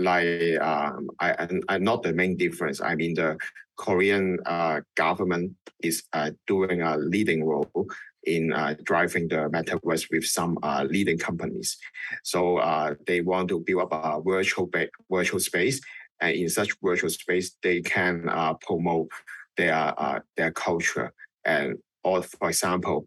like 0.00 0.60
um, 0.60 1.10
I, 1.20 1.48
I, 1.68 1.78
not 1.78 2.02
the 2.02 2.12
main 2.12 2.36
difference. 2.36 2.80
I 2.80 2.94
mean 2.94 3.14
the 3.14 3.36
Korean 3.76 4.38
uh, 4.46 4.80
government 4.96 5.54
is 5.82 6.02
uh, 6.12 6.30
doing 6.46 6.82
a 6.82 6.96
leading 6.96 7.44
role 7.44 7.86
in 8.24 8.52
uh, 8.52 8.74
driving 8.82 9.28
the 9.28 9.48
metaverse 9.48 10.06
with 10.10 10.24
some 10.24 10.58
uh, 10.62 10.84
leading 10.88 11.16
companies. 11.18 11.78
So 12.22 12.58
uh, 12.58 12.94
they 13.06 13.22
want 13.22 13.48
to 13.48 13.60
build 13.60 13.82
up 13.82 13.92
a 13.92 14.20
virtual 14.20 14.68
virtual 15.10 15.40
space, 15.40 15.80
and 16.20 16.34
in 16.36 16.48
such 16.50 16.76
virtual 16.82 17.10
space, 17.10 17.56
they 17.62 17.80
can 17.80 18.28
uh, 18.28 18.54
promote 18.54 19.08
their 19.56 19.94
their 20.36 20.52
culture 20.52 21.12
and 21.44 21.76
or 22.02 22.22
for 22.22 22.48
example, 22.48 23.04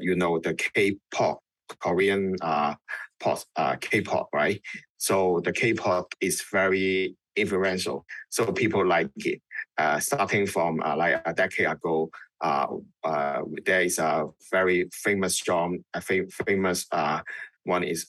you 0.00 0.16
know 0.16 0.38
the 0.38 0.54
K-pop 0.54 1.40
Korean 1.80 2.36
uh, 2.40 2.74
pop, 3.20 3.38
uh, 3.56 3.76
K-pop, 3.80 4.28
right? 4.32 4.60
So 5.04 5.42
the 5.44 5.52
K-pop 5.52 6.14
is 6.22 6.42
very 6.50 7.14
influential. 7.36 8.06
So 8.30 8.50
people 8.52 8.86
like 8.86 9.10
it. 9.16 9.42
Uh, 9.76 10.00
starting 10.00 10.46
from 10.46 10.80
uh, 10.82 10.96
like 10.96 11.20
a 11.26 11.34
decade 11.34 11.66
ago, 11.66 12.10
uh, 12.40 12.68
uh, 13.04 13.42
there 13.66 13.82
is 13.82 13.98
a 13.98 14.28
very 14.50 14.88
famous 14.92 15.38
song, 15.38 15.80
a 15.92 16.00
fam- 16.00 16.30
famous 16.30 16.86
uh, 16.90 17.20
one 17.64 17.84
is 17.84 18.06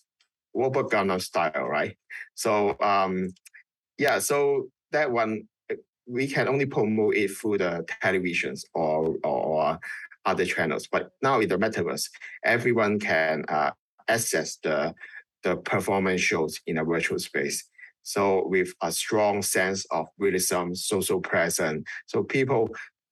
Robot 0.54 0.90
Gangnam 0.90 1.22
Style, 1.22 1.66
right? 1.66 1.98
So 2.34 2.78
um, 2.80 3.32
yeah, 3.98 4.20
so 4.20 4.70
that 4.94 5.12
one 5.12 5.50
we 6.08 6.28
can 6.28 6.48
only 6.48 6.66
promote 6.66 7.16
it 7.16 7.32
through 7.32 7.58
the 7.58 7.86
televisions 8.02 8.62
or 8.74 9.18
or 9.26 9.80
other 10.26 10.46
channels. 10.46 10.88
But 10.90 11.12
now 11.22 11.42
in 11.42 11.50
the 11.50 11.58
metaverse, 11.58 12.08
everyone 12.46 13.00
can 13.00 13.44
uh, 13.50 13.72
access 14.08 14.58
the 14.64 14.94
the 15.46 15.56
performance 15.56 16.20
shows 16.20 16.60
in 16.68 16.80
a 16.80 16.84
virtual 16.84 17.20
space. 17.20 17.64
So 18.04 18.48
with 18.48 18.74
a 18.82 18.92
strong 18.92 19.42
sense 19.42 19.86
of 19.92 20.08
realism, 20.18 20.74
social 20.74 21.22
presence, 21.22 21.88
so 22.08 22.24
people 22.24 22.70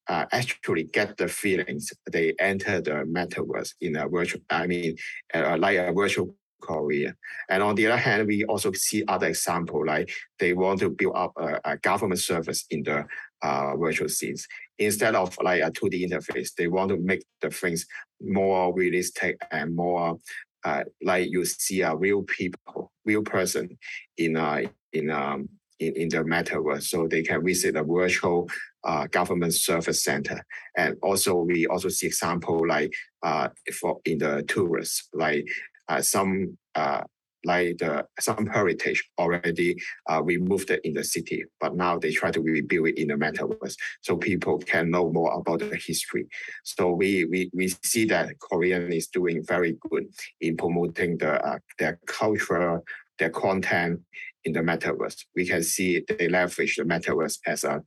uh, 0.07 0.25
actually 0.34 0.84
get 0.84 1.15
the 1.17 1.27
feelings. 1.27 1.93
They 2.11 2.34
enter 2.39 2.81
the 2.81 3.05
metaverse 3.07 3.73
in 3.79 3.95
a 3.95 4.07
virtual, 4.09 4.41
I 4.49 4.67
mean, 4.67 4.97
uh, 5.34 5.57
like 5.57 5.77
a 5.77 5.93
virtual 5.93 6.36
Korea. 6.59 7.15
And 7.49 7.61
on 7.61 7.75
the 7.75 7.88
other 7.88 7.97
hand, 7.97 8.27
we 8.27 8.45
also 8.45 8.71
see 8.73 9.03
other 9.07 9.27
example 9.27 9.86
like 9.86 10.11
they 10.39 10.53
want 10.53 10.79
to 10.79 10.89
build 10.89 11.15
up 11.15 11.34
a, 11.38 11.59
a 11.65 11.77
government 11.77 12.19
service 12.19 12.65
in 12.69 12.84
the 12.84 13.05
uh, 13.41 13.75
virtual 13.75 14.09
scenes 14.09 14.47
instead 14.79 15.15
of 15.15 15.38
like 15.41 15.61
a 15.61 15.71
2D 15.71 16.09
interface. 16.09 16.53
They 16.55 16.67
want 16.67 16.89
to 16.89 16.97
make 16.97 17.23
the 17.41 17.49
things 17.49 17.86
more 18.21 18.73
realistic 18.73 19.38
and 19.51 19.75
more 19.75 20.19
uh, 20.66 20.84
like 21.01 21.30
you 21.30 21.45
see 21.45 21.82
a 21.82 21.95
real 21.95 22.24
people, 22.24 22.91
real 23.05 23.24
person 23.24 23.78
in 24.18 24.36
a 24.36 24.64
in 24.91 25.09
um 25.09 25.49
in, 25.80 25.95
in 25.95 26.09
the 26.09 26.18
metaverse, 26.18 26.84
so 26.84 27.07
they 27.07 27.24
can 27.24 27.43
visit 27.43 27.76
a 27.76 27.84
virtual 27.84 28.49
uh, 28.84 29.07
government 29.07 29.53
service 29.53 30.03
center. 30.03 30.45
And 30.78 30.95
also, 31.01 31.36
we 31.36 31.68
also 31.68 31.89
see 31.89 32.07
example 32.07 32.68
like 32.68 32.93
uh, 33.24 33.49
for 33.80 33.99
in 34.05 34.20
the 34.20 34.43
tourists, 34.47 35.09
like 35.14 35.47
uh, 35.89 36.01
some 36.01 36.57
uh, 36.76 37.01
like 37.46 37.78
the 37.78 38.06
some 38.20 38.46
heritage 38.48 39.04
already 39.18 39.76
uh, 40.10 40.22
removed 40.24 40.70
it 40.72 40.82
in 40.84 40.94
the 40.94 41.04
city, 41.04 41.44
but 41.60 41.76
now 41.76 41.98
they 41.98 42.12
try 42.12 42.32
to 42.32 42.41
rebuild 42.41 42.88
it 42.88 42.98
in 42.98 43.08
the 43.10 43.16
metaverse 43.16 43.76
so 44.02 44.16
people 44.18 44.58
can 44.60 44.89
know 44.89 45.12
more 45.12 45.34
about 45.34 45.60
the 45.60 45.76
history. 45.76 46.28
So 46.64 46.91
we 46.91 47.26
we, 47.26 47.50
we 47.54 47.68
see 47.84 48.06
that 48.06 48.39
Korean 48.39 48.91
is 48.91 49.08
doing 49.08 49.44
very 49.46 49.78
good 49.89 50.08
in 50.41 50.58
promoting 50.58 51.18
the 51.18 51.44
uh, 51.46 51.60
their 51.80 52.00
culture, 52.06 52.82
their 53.20 53.30
content 53.30 54.02
in 54.46 54.54
the 54.54 54.60
metaverse. 54.62 55.26
We 55.36 55.46
can 55.46 55.64
see 55.64 56.04
they 56.08 56.28
leverage 56.28 56.76
the 56.76 56.84
metaverse 56.84 57.39
as 57.46 57.64
a 57.64 57.84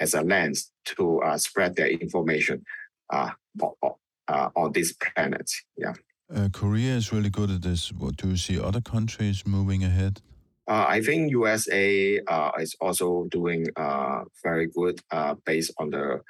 as 0.00 0.14
a 0.14 0.22
lens 0.22 0.72
to 0.84 1.20
uh, 1.22 1.38
spread 1.38 1.76
their 1.76 1.88
information 1.88 2.64
uh, 3.12 3.30
uh, 3.62 4.48
on 4.56 4.72
this 4.72 4.92
planet. 4.92 5.50
Yeah. 5.76 5.94
Uh, 6.34 6.48
Korea 6.52 6.96
is 6.96 7.12
really 7.12 7.30
good 7.30 7.50
at 7.50 7.62
this. 7.62 7.92
What 7.92 8.16
do 8.16 8.30
you 8.30 8.36
see 8.36 8.58
other 8.58 8.80
countries 8.80 9.46
moving 9.46 9.84
ahead? 9.84 10.20
Uh, 10.66 10.84
I 10.88 11.00
think 11.00 11.30
USA 11.30 12.18
uh, 12.26 12.50
is 12.58 12.74
also 12.80 13.26
doing 13.30 13.66
uh, 13.76 14.24
very 14.42 14.66
good 14.66 15.00
uh, 15.12 15.34
based 15.44 15.72
on 15.78 15.90
the, 15.90 16.20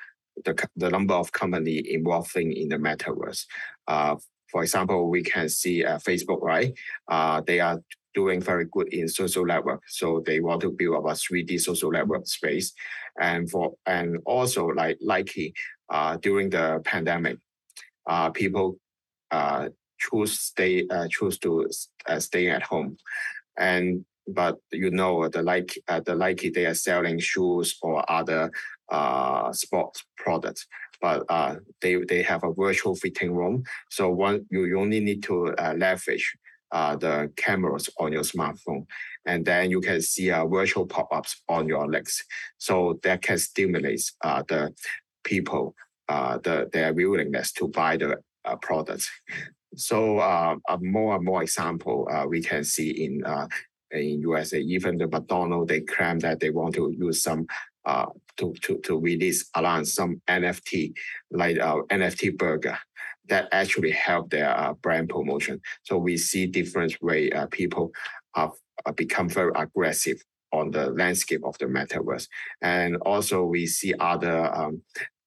the 0.44 0.68
the 0.76 0.90
number 0.90 1.14
of 1.14 1.32
company 1.32 1.82
involving 1.88 2.52
in 2.52 2.68
the 2.68 2.76
metaverse. 2.76 3.46
Uh, 3.88 4.16
for 4.50 4.62
example, 4.62 5.09
we 5.09 5.22
can 5.22 5.48
see 5.48 5.82
Facebook, 5.82 6.42
right? 6.42 6.72
they 7.46 7.61
are 7.61 7.80
doing 8.14 8.40
very 8.40 8.66
good 8.70 8.88
in 8.92 9.09
social 9.09 9.44
network, 9.44 9.80
so 9.88 10.22
they 10.26 10.38
want 10.40 10.61
to 10.61 10.70
build 10.70 10.96
up 10.96 11.05
a 11.05 11.14
3D 11.14 11.61
social 11.61 11.90
network 11.90 12.26
space, 12.26 12.72
and 13.20 13.50
for 13.50 13.72
and 13.86 14.18
also 14.26 14.66
like 14.66 14.98
Nike, 15.00 15.55
during 16.20 16.50
the 16.50 16.80
pandemic, 16.84 17.38
people 18.34 18.76
choose 20.05 20.38
stay 20.38 20.86
uh, 20.90 21.07
choose 21.11 21.38
to 21.38 21.68
uh, 22.07 22.20
stay 22.20 22.50
at 22.50 22.62
home, 22.62 22.96
and 23.59 24.05
but 24.26 24.59
you 24.72 24.90
know 24.90 25.28
the 25.28 25.42
like 25.42 25.78
uh, 25.88 26.00
the 26.00 26.14
Nike 26.14 26.50
they 26.50 26.66
are 26.66 26.74
selling 26.74 27.18
shoes 27.18 27.76
or 27.82 28.11
other 28.11 28.50
uh, 28.90 29.52
sports 29.52 30.05
products, 30.16 30.66
but 31.00 31.24
uh, 31.28 31.57
they 31.80 31.96
they 31.96 32.22
have 32.22 32.44
a 32.44 32.52
virtual 32.52 32.94
fitting 32.94 33.34
room. 33.34 33.64
So 33.90 34.11
one 34.11 34.46
you 34.50 34.78
only 34.78 35.00
need 35.00 35.22
to 35.24 35.55
uh, 35.59 35.74
leverage 35.76 36.36
uh, 36.72 36.96
the 36.96 37.30
cameras 37.36 37.88
on 37.98 38.12
your 38.12 38.22
smartphone, 38.22 38.86
and 39.26 39.44
then 39.44 39.70
you 39.70 39.80
can 39.80 40.00
see 40.00 40.30
uh, 40.30 40.46
virtual 40.46 40.86
pop-ups 40.86 41.42
on 41.48 41.68
your 41.68 41.86
legs. 41.86 42.24
So 42.59 42.98
that 43.02 43.22
can 43.22 43.38
stimulate 43.38 44.11
uh, 44.22 44.42
the 44.48 44.74
people 45.22 45.74
uh, 46.09 46.38
the 46.38 46.68
their 46.72 46.92
willingness 46.92 47.52
to 47.52 47.68
buy 47.68 47.96
the 47.96 48.16
products. 48.61 49.11
So 49.77 50.18
uh, 50.18 50.57
more 50.81 51.16
and 51.16 51.25
more 51.25 51.43
example 51.43 52.09
uh, 52.11 52.27
we 52.27 52.43
can 52.43 52.64
see 52.64 52.91
in 53.05 53.25
uh, 53.25 53.49
in 53.91 54.20
USA. 54.20 54.61
Even 54.61 54.99
the 54.99 55.07
McDonald 55.07 55.68
they 55.68 55.81
claim 55.81 56.18
that 56.20 56.41
they 56.41 56.51
want 56.51 56.75
to 56.75 56.93
use 56.97 57.22
some 57.22 57.47
uh, 57.85 58.07
to 58.37 58.55
to 58.62 58.79
to 58.79 58.99
release 58.99 59.49
around 59.57 59.87
some 59.87 60.20
NFT 60.29 60.95
like 61.31 61.59
uh, 61.59 61.77
NFT 61.91 62.37
burger 62.37 62.79
that 63.29 63.49
actually 63.53 63.91
help 63.91 64.31
their 64.31 64.51
uh, 64.57 64.75
brand 64.75 65.09
promotion. 65.09 65.61
So 65.83 65.97
we 65.97 66.16
see 66.16 66.47
different 66.47 67.01
way 67.03 67.31
uh, 67.31 67.47
people 67.47 67.93
have 68.35 68.53
uh, 68.85 68.93
become 68.93 69.29
very 69.29 69.53
aggressive 69.55 70.22
on 70.53 70.70
the 70.70 70.91
landscape 70.91 71.41
of 71.45 71.59
the 71.59 71.66
metaverse, 71.66 72.29
and 72.62 72.97
also 72.99 73.45
we 73.45 73.66
see 73.66 73.95
other 73.99 74.55
um, 74.55 74.83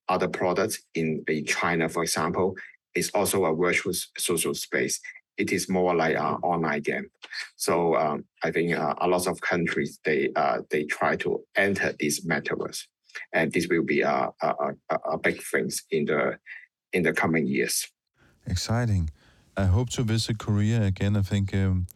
other 0.10 0.28
products 0.28 0.80
in, 0.96 1.24
in 1.28 1.46
China, 1.46 1.90
for 1.90 2.02
example, 2.02 2.56
is 2.98 3.12
also 3.14 3.46
a 3.46 3.56
virtual 3.56 3.94
social 4.18 4.54
space. 4.54 5.00
It 5.38 5.52
is 5.52 5.70
more 5.70 5.96
like 5.96 6.16
an 6.16 6.36
online 6.44 6.82
game. 6.82 7.08
So 7.56 7.96
um, 7.96 8.26
I 8.44 8.52
think 8.52 8.74
uh, 8.74 8.96
a 9.00 9.08
lot 9.08 9.28
of 9.28 9.40
countries 9.42 10.00
they 10.04 10.30
uh, 10.36 10.60
they 10.72 10.84
try 10.86 11.16
to 11.18 11.44
enter 11.56 11.94
this 12.00 12.26
metaverse, 12.26 12.88
and 13.34 13.52
this 13.54 13.68
will 13.70 13.84
be 13.84 14.02
a, 14.02 14.30
a, 14.42 14.48
a, 14.90 14.96
a 15.14 15.18
big 15.18 15.42
things 15.52 15.84
in 15.92 16.06
the 16.06 16.40
in 16.92 17.04
the 17.04 17.14
coming 17.14 17.46
years. 17.46 17.88
Exciting. 18.48 19.10
I 19.56 19.66
hope 19.66 19.90
to 19.92 20.04
visit 20.04 20.38
Korea 20.38 20.84
again. 20.84 21.16
I 21.18 21.22
think 21.22 21.54
um, 21.54 21.88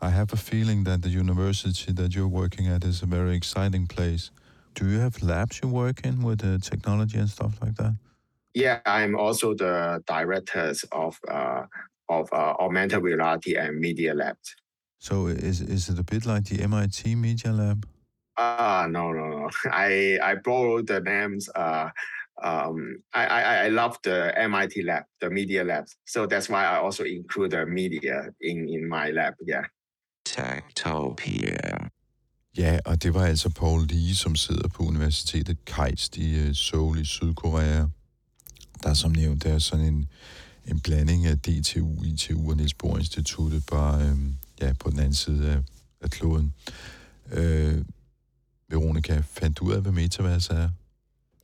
I 0.00 0.10
have 0.10 0.32
a 0.32 0.36
feeling 0.36 0.84
that 0.84 1.02
the 1.02 1.08
university 1.08 1.92
that 1.92 2.14
you're 2.14 2.28
working 2.42 2.66
at 2.68 2.84
is 2.84 3.02
a 3.02 3.06
very 3.06 3.34
exciting 3.36 3.86
place. 3.86 4.30
Do 4.74 4.88
you 4.88 5.00
have 5.00 5.22
labs 5.22 5.60
you 5.62 5.68
work 5.68 6.06
in 6.06 6.22
with 6.22 6.44
uh, 6.44 6.58
technology 6.58 7.18
and 7.18 7.28
stuff 7.28 7.54
like 7.60 7.76
that? 7.76 7.94
Yeah, 8.54 8.80
I'm 8.86 9.16
also 9.16 9.54
the 9.54 10.02
director 10.06 10.72
of 10.92 11.18
uh, 11.28 11.62
of 12.08 12.28
uh, 12.32 12.54
augmented 12.58 13.02
reality 13.02 13.56
and 13.56 13.78
media 13.78 14.14
lab. 14.14 14.36
So 14.98 15.26
is 15.26 15.60
is 15.60 15.88
it 15.88 15.98
a 15.98 16.02
bit 16.02 16.26
like 16.26 16.44
the 16.44 16.62
MIT 16.62 17.14
Media 17.14 17.52
Lab? 17.52 17.86
Ah, 18.36 18.82
uh, 18.82 18.86
no, 18.86 19.12
no, 19.12 19.28
no. 19.28 19.50
I 19.72 20.18
I 20.22 20.34
borrowed 20.44 20.86
the 20.86 21.00
names. 21.00 21.48
Uh, 21.54 21.90
um, 22.42 23.02
I, 23.12 23.26
I 23.26 23.54
I 23.64 23.68
love 23.68 23.98
the 24.02 24.32
MIT 24.36 24.82
lab, 24.82 25.04
the 25.20 25.30
media 25.30 25.64
lab. 25.64 25.84
So 26.06 26.26
that's 26.26 26.48
why 26.48 26.64
I 26.64 26.78
also 26.78 27.04
include 27.04 27.50
the 27.50 27.66
media 27.66 28.30
in 28.40 28.68
in 28.68 28.88
my 28.88 29.10
lab. 29.10 29.34
Yeah. 29.46 29.64
Techtopia. 30.24 31.88
Ja, 32.56 32.78
og 32.84 33.02
det 33.02 33.14
var 33.14 33.26
altså 33.26 33.50
Paul 33.50 33.80
Lee, 33.86 34.14
som 34.14 34.36
sidder 34.36 34.68
på 34.68 34.82
Universitetet 34.82 35.64
KAIST 35.64 36.16
i 36.16 36.54
Seoul 36.54 36.98
i 36.98 37.04
Sydkorea. 37.04 37.88
Der 38.82 38.94
som 38.94 39.12
nævnt 39.12 39.44
er 39.44 39.58
sådan 39.58 39.86
en, 39.86 40.08
en 40.66 40.80
blanding 40.80 41.26
af 41.26 41.38
DTU, 41.38 42.02
ITU 42.04 42.50
og 42.50 42.56
Niels 42.56 42.74
Bohr 42.74 42.98
Instituttet, 42.98 43.66
bare 43.70 44.02
øh, 44.02 44.16
ja, 44.60 44.72
på 44.72 44.90
den 44.90 44.98
anden 44.98 45.14
side 45.14 45.50
af, 45.50 45.58
af 46.00 46.10
kloden. 46.10 46.54
Øh, 47.32 47.84
Veronica, 48.68 49.22
fandt 49.26 49.58
du 49.58 49.64
ud 49.64 49.72
af, 49.72 49.82
hvad 49.82 49.92
metaverse 49.92 50.52
er? 50.52 50.68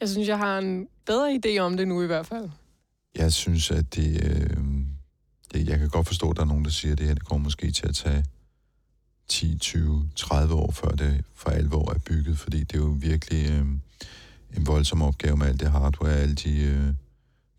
Jeg 0.01 0.09
synes, 0.09 0.29
jeg 0.29 0.39
har 0.39 0.59
en 0.59 0.89
bedre 1.07 1.41
idé 1.45 1.59
om 1.59 1.77
det 1.77 1.89
nu 1.89 2.03
i 2.03 2.07
hvert 2.07 2.27
fald. 2.27 2.49
Jeg 3.17 3.33
synes, 3.33 3.71
at 3.71 3.95
det, 3.95 4.25
øh, 4.25 4.57
det 5.55 5.69
jeg 5.69 5.79
kan 5.79 5.89
godt 5.89 6.07
forstå, 6.07 6.31
at 6.31 6.37
der 6.37 6.43
er 6.43 6.47
nogen, 6.47 6.65
der 6.65 6.71
siger, 6.71 6.93
at 6.93 6.99
det 6.99 7.07
her 7.07 7.15
det 7.15 7.25
kommer 7.25 7.45
måske 7.45 7.71
til 7.71 7.89
at 7.89 7.95
tage 7.95 8.25
10, 9.29 9.59
20, 9.59 10.11
30 10.17 10.55
år, 10.55 10.71
før 10.71 10.89
det 10.89 11.25
for 11.35 11.51
alvor 11.51 11.95
er 11.95 11.99
bygget, 11.99 12.39
fordi 12.39 12.61
det 12.61 12.75
er 12.75 12.79
jo 12.79 12.97
virkelig 12.99 13.51
øh, 13.51 13.67
en 14.57 14.67
voldsom 14.67 15.03
opgave 15.03 15.37
med 15.37 15.47
alt 15.47 15.61
det 15.61 15.71
hardware, 15.71 16.13
alle 16.13 16.35
de 16.35 16.61
øh, 16.61 16.95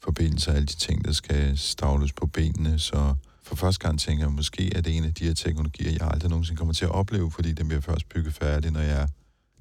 forbindelser 0.06 0.51
alle 0.53 0.66
de 0.66 0.76
ting, 0.76 1.06
der 1.06 1.12
skal 1.12 1.58
stavles 1.58 2.14
på 2.14 2.26
benene. 2.28 2.80
Så 2.80 3.16
for 3.43 3.56
første 3.56 3.88
gang 3.88 3.99
tænker 3.99 4.24
jeg, 4.24 4.32
måske 4.32 4.76
er 4.76 4.82
det 4.82 4.97
en 4.97 5.03
af 5.03 5.14
de 5.14 5.24
her 5.24 5.34
teknologier, 5.34 5.91
jeg 5.91 6.08
aldrig 6.12 6.30
nogensinde 6.30 6.58
kommer 6.58 6.74
til 6.74 6.86
at 6.86 6.91
opleve, 6.91 7.32
fordi 7.32 7.51
den 7.53 7.68
bliver 7.68 7.82
først 7.82 8.10
bygget 8.10 8.34
færdig, 8.34 8.72
når 8.72 8.80
jeg 8.80 9.10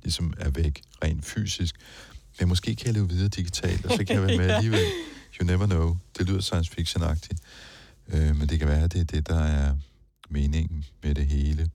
ligesom 0.03 0.35
er 0.39 0.51
væk 0.51 0.83
rent 1.05 1.25
fysisk. 1.25 1.75
Men 2.41 2.49
måske 2.49 2.77
kan 2.77 2.87
jeg 2.87 2.95
leve 2.95 3.09
videre 3.09 3.29
digitalt, 3.29 3.87
og 3.87 3.93
så 3.93 4.05
kan 4.05 4.17
jeg 4.17 4.23
være 4.23 4.37
med 4.37 4.51
alligevel. 4.51 4.87
You 5.41 5.47
never 5.47 5.67
know. 5.67 5.97
Det 6.19 6.29
lyder 6.29 6.41
science 6.41 6.73
fiction-agtigt. 6.73 7.39
Øh, 8.09 8.37
men 8.37 8.49
det 8.49 8.59
kan 8.59 8.69
være, 8.69 8.83
at 8.83 8.93
det 8.93 9.01
er 9.01 9.05
det, 9.05 9.29
der 9.29 9.41
er 9.41 9.77
meningen 10.31 10.85
med 11.03 11.15
det 11.15 11.27
hele. 11.27 11.71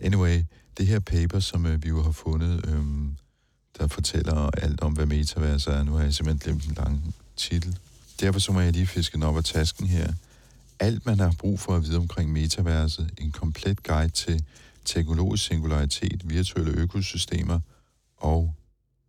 Anyway, 0.00 0.42
det 0.78 0.86
her 0.86 1.00
paper, 1.00 1.40
som 1.40 1.66
øh, 1.66 1.82
vi 1.82 1.88
jo 1.88 2.02
har 2.02 2.12
fundet, 2.12 2.66
øh, 2.66 2.82
der 3.78 3.86
fortæller 3.86 4.50
alt 4.62 4.80
om, 4.80 4.92
hvad 4.92 5.06
metaverse 5.06 5.70
er. 5.70 5.82
Nu 5.82 5.92
har 5.92 6.02
jeg 6.02 6.14
simpelthen 6.14 6.38
glemt 6.38 6.64
den 6.64 6.84
lang 6.84 7.14
titel. 7.36 7.78
Derfor 8.22 8.40
så 8.40 8.52
må 8.52 8.60
jeg 8.60 8.72
lige 8.72 8.86
fiske 8.86 9.14
den 9.14 9.22
op 9.22 9.36
af 9.36 9.44
tasken 9.44 9.86
her. 9.86 10.12
Alt, 10.78 11.06
man 11.06 11.18
har 11.18 11.34
brug 11.38 11.60
for 11.60 11.76
at 11.76 11.82
vide 11.82 11.96
omkring 11.96 12.32
metaverset, 12.32 13.10
en 13.18 13.32
komplet 13.32 13.82
guide 13.82 14.08
til 14.12 14.44
teknologisk 14.84 15.44
singularitet, 15.44 16.30
virtuelle 16.30 16.72
økosystemer 16.72 17.60
og 18.16 18.54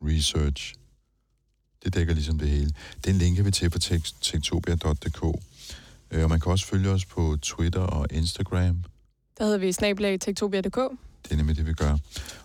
research. 0.01 0.74
Det 1.84 1.93
dækker 1.93 2.14
ligesom 2.14 2.39
det 2.39 2.49
hele. 2.49 2.72
Den 3.05 3.18
linker 3.18 3.43
vi 3.43 3.51
til 3.51 3.70
på 3.70 3.80
tektopia.dk. 4.22 5.41
Øh, 6.11 6.24
og 6.24 6.30
man 6.30 6.39
kan 6.39 6.51
også 6.51 6.66
følge 6.66 6.89
os 6.89 7.05
på 7.05 7.38
Twitter 7.41 7.82
og 7.82 8.07
Instagram. 8.11 8.84
Der 9.38 9.43
hedder 9.43 9.57
vi 9.57 9.72
snablag 9.72 10.20
tektopia.dk. 10.20 10.78
Det 11.24 11.32
er 11.32 11.36
nemlig 11.36 11.57
det, 11.57 11.68
vi 11.68 11.74
gør. 11.74 11.97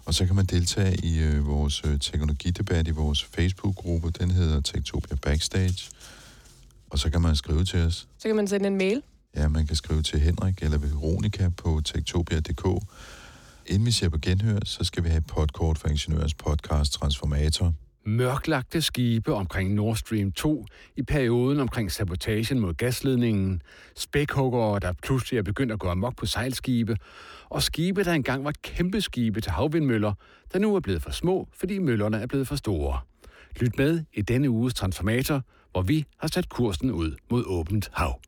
Og 0.04 0.14
så 0.14 0.26
kan 0.26 0.36
man 0.36 0.46
deltage 0.46 0.96
i 1.04 1.18
øh, 1.18 1.46
vores 1.46 1.82
øh, 1.84 1.98
teknologidebat 2.00 2.88
i 2.88 2.90
vores 2.90 3.24
Facebook-gruppe. 3.24 4.10
Den 4.10 4.30
hedder 4.30 4.60
Tektopia 4.60 5.16
Backstage. 5.16 5.90
Og 6.90 6.98
så 6.98 7.10
kan 7.10 7.22
man 7.22 7.36
skrive 7.36 7.64
til 7.64 7.80
os. 7.80 8.08
Så 8.18 8.28
kan 8.28 8.36
man 8.36 8.48
sende 8.48 8.66
en 8.66 8.76
mail. 8.76 9.02
Ja, 9.36 9.48
man 9.48 9.66
kan 9.66 9.76
skrive 9.76 10.02
til 10.02 10.20
Henrik 10.20 10.62
eller 10.62 10.78
Veronika 10.78 11.48
på 11.56 11.80
tektopia.dk. 11.84 12.84
Inden 13.66 13.86
vi 13.86 13.92
ser 13.92 14.08
på 14.08 14.18
genhør, 14.22 14.58
så 14.64 14.84
skal 14.84 15.04
vi 15.04 15.08
have 15.08 15.18
et 15.18 15.26
podkort 15.26 15.78
for 15.78 15.88
Ingeniørens 15.88 16.34
podcast 16.34 16.92
Transformator. 16.92 17.74
Mørklagte 18.06 18.82
skibe 18.82 19.34
omkring 19.34 19.74
Nord 19.74 19.96
Stream 19.96 20.32
2 20.32 20.66
i 20.96 21.02
perioden 21.02 21.60
omkring 21.60 21.92
sabotagen 21.92 22.60
mod 22.60 22.74
gasledningen, 22.74 23.62
spækhuggere, 23.96 24.78
der 24.78 24.92
pludselig 25.02 25.38
er 25.38 25.42
begyndt 25.42 25.72
at 25.72 25.78
gå 25.78 25.88
amok 25.88 26.16
på 26.16 26.26
sejlskibe, 26.26 26.96
og 27.48 27.62
skibe, 27.62 28.04
der 28.04 28.12
engang 28.12 28.44
var 28.44 28.52
kæmpe 28.62 29.00
skibe 29.00 29.40
til 29.40 29.52
havvindmøller, 29.52 30.12
der 30.52 30.58
nu 30.58 30.76
er 30.76 30.80
blevet 30.80 31.02
for 31.02 31.10
små, 31.10 31.48
fordi 31.54 31.78
møllerne 31.78 32.16
er 32.16 32.26
blevet 32.26 32.48
for 32.48 32.56
store. 32.56 33.00
Lyt 33.60 33.78
med 33.78 34.04
i 34.14 34.22
denne 34.22 34.50
uges 34.50 34.74
Transformator, 34.74 35.42
hvor 35.72 35.82
vi 35.82 36.04
har 36.16 36.28
sat 36.28 36.48
kursen 36.48 36.90
ud 36.90 37.16
mod 37.30 37.44
åbent 37.46 37.90
hav. 37.92 38.20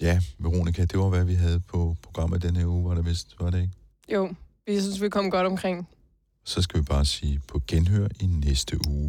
Ja, 0.00 0.20
Veronika, 0.38 0.84
det 0.84 0.98
var, 0.98 1.08
hvad 1.08 1.24
vi 1.24 1.34
havde 1.34 1.60
på 1.60 1.96
programmet 2.02 2.42
denne 2.42 2.68
uge, 2.68 2.88
var 2.88 2.94
det 2.94 3.04
vist, 3.06 3.36
var 3.40 3.50
det 3.50 3.62
ikke? 3.62 3.72
Jo, 4.12 4.34
vi 4.66 4.80
synes, 4.80 5.02
vi 5.02 5.08
kom 5.08 5.30
godt 5.30 5.46
omkring. 5.46 5.88
Så 6.44 6.62
skal 6.62 6.80
vi 6.80 6.84
bare 6.84 7.04
sige 7.04 7.40
på 7.48 7.60
genhør 7.68 8.08
i 8.20 8.26
næste 8.26 8.78
uge. 8.88 9.08